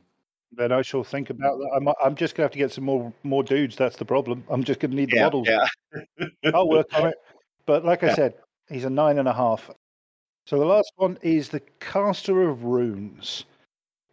[0.51, 1.71] Then I shall think about that.
[1.75, 3.75] I'm, I'm just going to have to get some more more dudes.
[3.75, 4.43] That's the problem.
[4.49, 5.47] I'm just going to need the Yeah, models.
[5.47, 5.67] yeah.
[6.53, 7.15] I'll work on it.
[7.65, 8.35] But like I said,
[8.69, 9.69] he's a nine and a half.
[10.45, 13.45] So the last one is the caster of runes.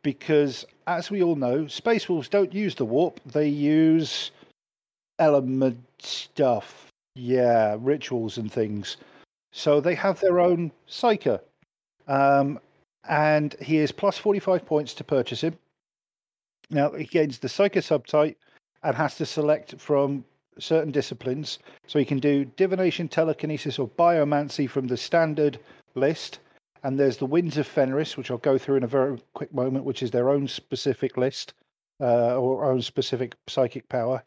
[0.02, 4.32] Because as we all know, Space Wolves don't use the warp, they use
[5.18, 6.88] element stuff.
[7.14, 8.97] Yeah, rituals and things.
[9.52, 11.40] So they have their own Psyker.
[12.09, 12.59] Um,
[13.09, 15.59] and he is plus 45 points to purchase him.
[16.70, 18.36] Now, he gains the Psyker subtype
[18.82, 20.24] and has to select from
[20.59, 21.59] certain disciplines.
[21.86, 25.59] So he can do divination, telekinesis, or biomancy from the standard
[25.94, 26.39] list.
[26.82, 29.84] And there's the Winds of Fenris, which I'll go through in a very quick moment,
[29.84, 31.55] which is their own specific list
[32.01, 34.22] uh, or own specific psychic power.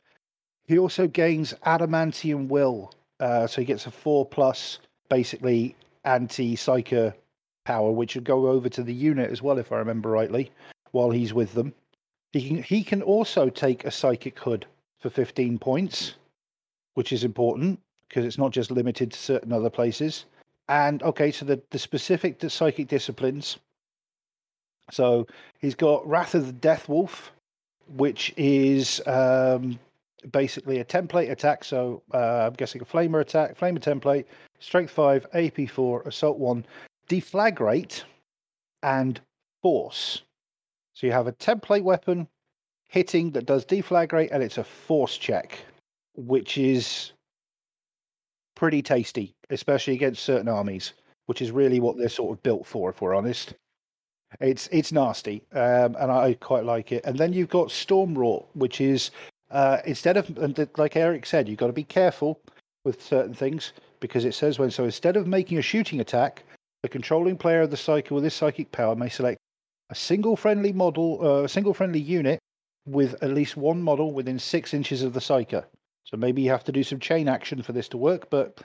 [0.68, 4.80] He also gains adamantium will, uh, so he gets a four plus,
[5.10, 7.14] basically anti psyker
[7.66, 10.52] power, which would go over to the unit as well, if I remember rightly,
[10.92, 11.74] while he's with them.
[12.34, 14.66] He can he can also take a psychic hood
[15.00, 16.16] for 15 points,
[16.96, 17.80] which is important
[18.10, 20.26] because it's not just limited to certain other places.
[20.68, 23.58] And okay, so the, the specific psychic disciplines.
[24.92, 25.28] So
[25.60, 27.32] he's got Wrath of the Death Wolf,
[27.96, 29.80] which is um,
[30.32, 31.64] basically a template attack.
[31.64, 34.26] So uh, I'm guessing a flamer attack, flamer template,
[34.60, 36.66] strength 5, AP 4, assault 1,
[37.08, 38.04] deflagrate,
[38.84, 39.20] and
[39.62, 40.22] force.
[40.94, 42.28] So you have a template weapon
[42.88, 45.60] hitting that does deflagrate, and it's a force check,
[46.16, 47.12] which is
[48.56, 50.94] pretty tasty, especially against certain armies,
[51.26, 53.54] which is really what they're sort of built for, if we're honest.
[54.42, 57.06] It's it's nasty, um, and I quite like it.
[57.06, 59.12] And then you've got Storm Wrought, which is
[59.52, 62.40] uh, instead of and like Eric said, you've got to be careful
[62.84, 66.44] with certain things because it says when so instead of making a shooting attack,
[66.84, 69.38] the controlling player of the psyker with this psychic power may select
[69.90, 72.40] a single friendly model, uh, a single friendly unit
[72.86, 75.66] with at least one model within six inches of the psyker.
[76.04, 78.62] So maybe you have to do some chain action for this to work, but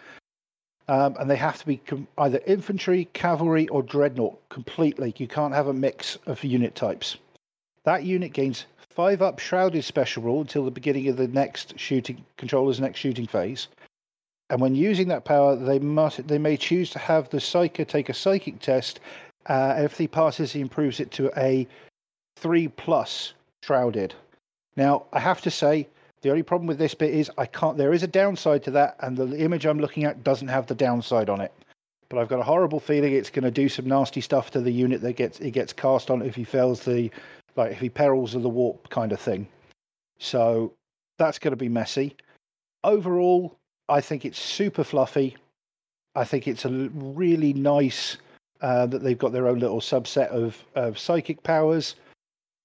[0.88, 5.14] um, and they have to be com- either infantry, cavalry, or dreadnought completely.
[5.16, 7.16] You can't have a mix of unit types.
[7.84, 12.24] That unit gains five up shrouded special rule until the beginning of the next shooting
[12.36, 13.68] controller's next shooting phase.
[14.50, 18.08] And when using that power, they must they may choose to have the psyker take
[18.08, 19.00] a psychic test.
[19.46, 21.66] Uh, if he passes, he improves it to a
[22.36, 24.14] three plus shrouded.
[24.76, 25.86] Now, I have to say,
[26.22, 27.78] the only problem with this bit is I can't.
[27.78, 30.74] There is a downside to that, and the image I'm looking at doesn't have the
[30.74, 31.52] downside on it.
[32.08, 34.72] But I've got a horrible feeling it's going to do some nasty stuff to the
[34.72, 37.10] unit that gets it gets cast on if he fails the,
[37.60, 39.46] like if he perils of the warp kind of thing.
[40.18, 40.72] So
[41.18, 42.16] that's going to be messy.
[42.82, 43.56] Overall,
[43.88, 45.36] I think it's super fluffy.
[46.14, 48.16] I think it's a really nice
[48.60, 51.96] uh, that they've got their own little subset of, of psychic powers.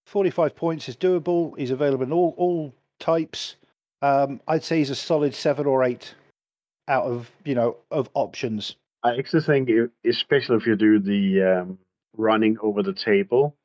[0.07, 1.57] 45 points is doable.
[1.57, 3.55] He's available in all, all types.
[4.01, 6.15] Um, I'd say he's a solid seven or eight
[6.87, 8.75] out of, you know, of options.
[9.03, 9.69] I actually think,
[10.05, 11.79] especially if you do the um,
[12.17, 13.55] running over the table,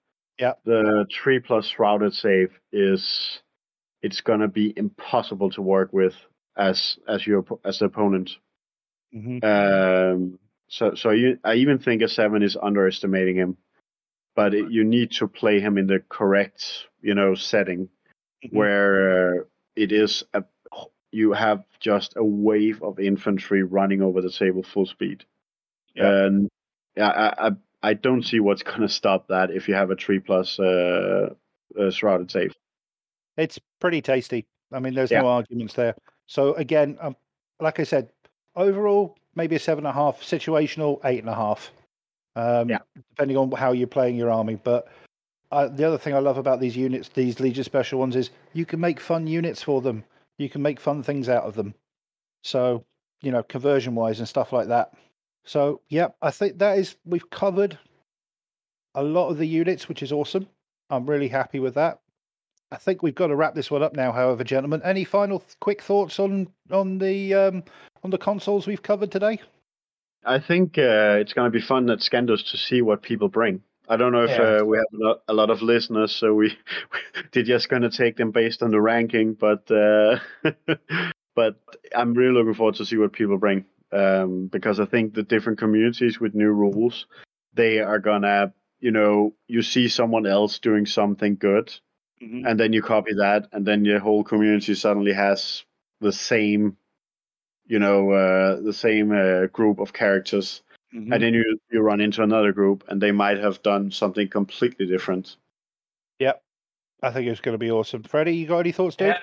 [0.41, 0.55] Yeah.
[0.65, 3.41] the three plus shrouded save is
[4.03, 6.15] it's gonna be impossible to work with
[6.57, 8.31] as as your as the opponent.
[9.15, 9.45] Mhm.
[9.45, 10.39] Um,
[10.69, 13.59] so so you I even think a seven is underestimating him,
[14.35, 17.91] but it, you need to play him in the correct you know setting
[18.45, 18.53] Mhm.
[18.53, 19.45] where uh,
[19.77, 20.43] it is a
[21.13, 25.25] you have just a wave of infantry running over the table full speed.
[25.95, 26.25] Yeah.
[26.27, 26.49] And
[26.97, 27.51] yeah, I, I
[27.83, 31.31] I don't see what's gonna stop that if you have a three plus uh,
[31.79, 32.55] uh shrouded save.
[33.37, 34.47] It's pretty tasty.
[34.73, 35.23] I mean, there's Yeah.
[35.23, 35.95] no arguments there.
[36.27, 37.17] So again, um,
[37.61, 38.11] like I said,
[38.57, 40.21] overall maybe a seven and a half.
[40.21, 41.71] Situational eight and a half.
[42.37, 42.79] Um, Yeah.
[43.11, 44.89] Depending on how you're playing your army, but.
[45.53, 48.65] Uh, the other thing I love about these units, these Legion Special ones, is you
[48.65, 50.05] can make fun units for them.
[50.39, 51.75] You can make fun things out of them.
[52.45, 52.85] So,
[53.21, 54.95] you know, conversion wise and stuff like that.
[55.45, 57.79] So, yeah, I think that is, we've covered
[58.95, 60.47] a lot of the units, which is awesome.
[60.91, 62.01] I'm really happy with that.
[62.73, 64.13] I think we've got to wrap this one up now.
[64.13, 67.65] However, gentlemen, any final th- quick thoughts on on the um,
[68.05, 69.41] on the consuls we've covered today?
[70.25, 73.63] I think uh, it's gonna be fun at Scandos to see what people bring.
[73.89, 74.59] I don't know if Yeah.
[74.61, 76.57] uh, we have a lot, a lot of listeners, so we
[77.33, 79.35] they're just gonna take them based on the ranking.
[79.35, 80.21] But uh,
[81.35, 81.61] but
[81.97, 85.59] I'm really looking forward to see what people bring um, because I think the different
[85.59, 87.07] communities with new rules,
[87.55, 91.73] they are gonna you know you see someone else doing something good,
[92.47, 95.65] and then you copy that, and then your whole community suddenly has
[96.01, 96.77] the same
[97.67, 100.63] you know uh, the same uh, group of characters
[100.93, 101.13] Mhm.
[101.15, 104.87] and then you you run into another group and they might have done something completely
[104.87, 105.37] different
[106.19, 106.43] Yep.
[107.03, 108.03] I think it's going to be awesome.
[108.03, 109.09] Freddie, you got any thoughts, dude?
[109.09, 109.19] Yeah,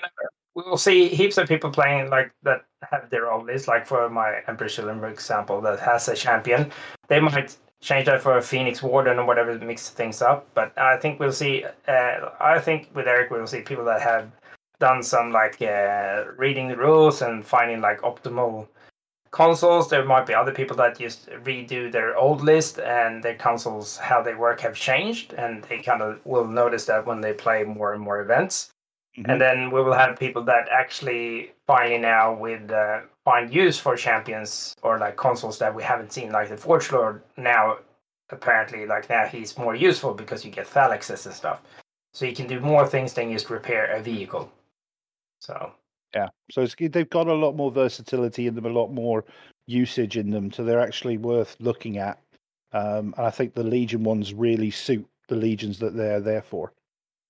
[0.58, 3.68] we will see heaps of people playing like that have their own list.
[3.68, 6.72] Like for my Emperor's Children, for example, that has a champion.
[7.10, 10.48] They might change that for a Phoenix Warden or whatever, mix things up.
[10.56, 11.64] But I think we'll see.
[11.88, 14.32] Uh, I think with Eric, we'll see people that have
[14.80, 18.68] done some like uh, reading the rules and finding like optimal
[19.30, 19.92] consuls.
[19.92, 24.24] There might be other people that just redo their old list and their consuls, how
[24.24, 27.94] they work, have changed, and they kind of will notice that when they play more
[27.94, 28.72] and more events.
[29.18, 29.32] Mhm.
[29.32, 33.96] And then we will have people that actually finally now with uh, find use for
[33.96, 37.24] champions or like consuls that we haven't seen, like the Forge Lord.
[37.36, 37.80] Now,
[38.30, 41.64] apparently, like now he's more useful because you get phalanxes and stuff,
[42.14, 44.52] so you can do more things than just repair a vehicle.
[45.40, 45.74] So
[46.14, 46.30] Yeah.
[46.52, 49.26] So it's, they've got a lot more versatility in them, a lot more
[49.66, 52.20] usage in them, so they're actually worth looking at.
[52.72, 56.74] Um, and I think the Legion ones really suit the legions that they're there for.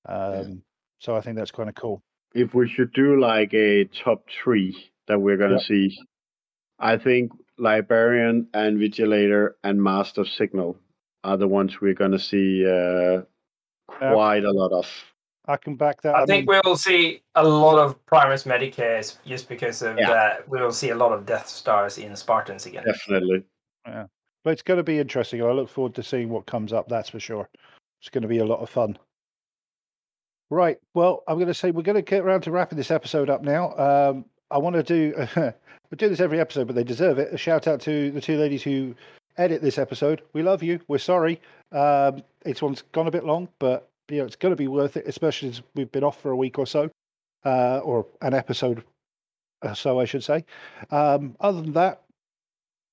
[0.06, 0.62] Um,
[1.00, 2.02] So I think that's kind of cool.
[2.34, 5.62] if we should do like a top three that we're gonna Yep.
[5.64, 5.98] see
[6.80, 10.78] i think librarian and vigilator and master signal
[11.24, 13.22] are the ones we're gonna see uh,
[13.88, 14.86] quite a lot of
[15.50, 16.14] I can back that.
[16.14, 20.10] I, think mean, we'll see a lot of Primus Medicaes just because of Yeah.
[20.10, 20.50] that.
[20.50, 22.84] We will see a lot of Death Stars in Spartans again.
[22.84, 23.46] definitely
[23.86, 24.08] Yeah.
[24.44, 25.42] but it's going to be interesting.
[25.42, 26.90] I look forward to seeing what comes up.
[26.90, 27.48] That's for sure.
[28.02, 28.98] It's going to be a lot of fun.
[30.50, 30.78] Right.
[30.94, 33.44] Well, I'm going to say we're going to get around to wrapping this episode up
[33.44, 33.76] now.
[33.78, 35.14] Um, I want to do.
[35.92, 37.34] we do this every episode, but they deserve it.
[37.34, 38.96] A shout out to the two ladies who
[39.38, 40.22] edit this episode.
[40.34, 40.80] We love you.
[40.88, 41.42] We're sorry.
[41.72, 44.98] Um, it's one's gone a bit long, but you know it's going to be worth
[44.98, 46.90] it, especially as we've been off for a week or so,
[47.46, 48.84] uh, or an episode
[49.64, 50.46] or so, I should say.
[50.92, 52.04] Um, other than that,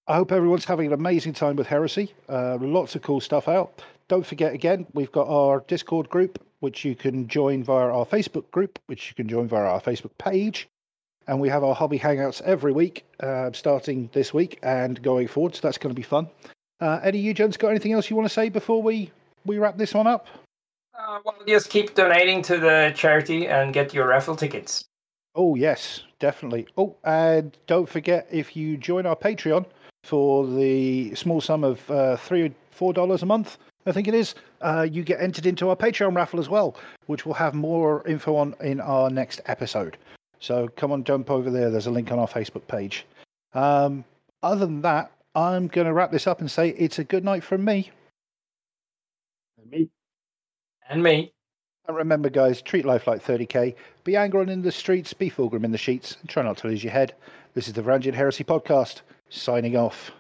[0.06, 2.12] I hope everyone's having an amazing time with Heresy.
[2.28, 3.82] Uh, lots of cool stuff out.
[4.09, 8.51] Don't forget again, we've got our Discord group, which you can join via our Facebook
[8.51, 10.66] group, which you can join via our Facebook page.
[11.28, 15.55] And we have our hobby hangouts every week, uh, starting this week and going forward.
[15.55, 16.28] So that's going to be fun.
[16.81, 19.11] Uh, Eddie, you gents got anything else you want to say before we,
[19.47, 20.27] we wrap this one up?
[20.99, 24.85] Uh, well, just keep donating to the charity and get your raffle tickets.
[25.35, 26.66] Oh, yes, definitely.
[26.77, 29.66] Oh, and don't forget if you join our Patreon
[30.05, 34.15] for the small sum of uh, three or four dollars a month, I think it
[34.15, 34.35] is,
[34.65, 36.77] uh, you get entered into our Patreon raffle as well,
[37.07, 39.99] which we'll have more info on in our next episode.
[40.41, 41.70] So come on, jump over there.
[41.70, 43.07] There's a link on our Facebook page.
[43.53, 44.05] Um,
[44.43, 47.45] other than that, I'm going to wrap this up and say it's a good night
[47.45, 47.91] from me.
[49.61, 49.91] And me
[50.89, 51.32] And me.
[51.86, 53.74] And remember, guys, treat life like 30k.
[54.05, 56.82] Be angry in the streets, be fulgrim in the sheets, and try not to lose
[56.82, 57.15] your head.
[57.53, 60.12] This is the Varangian Heresy Podcast, signing off.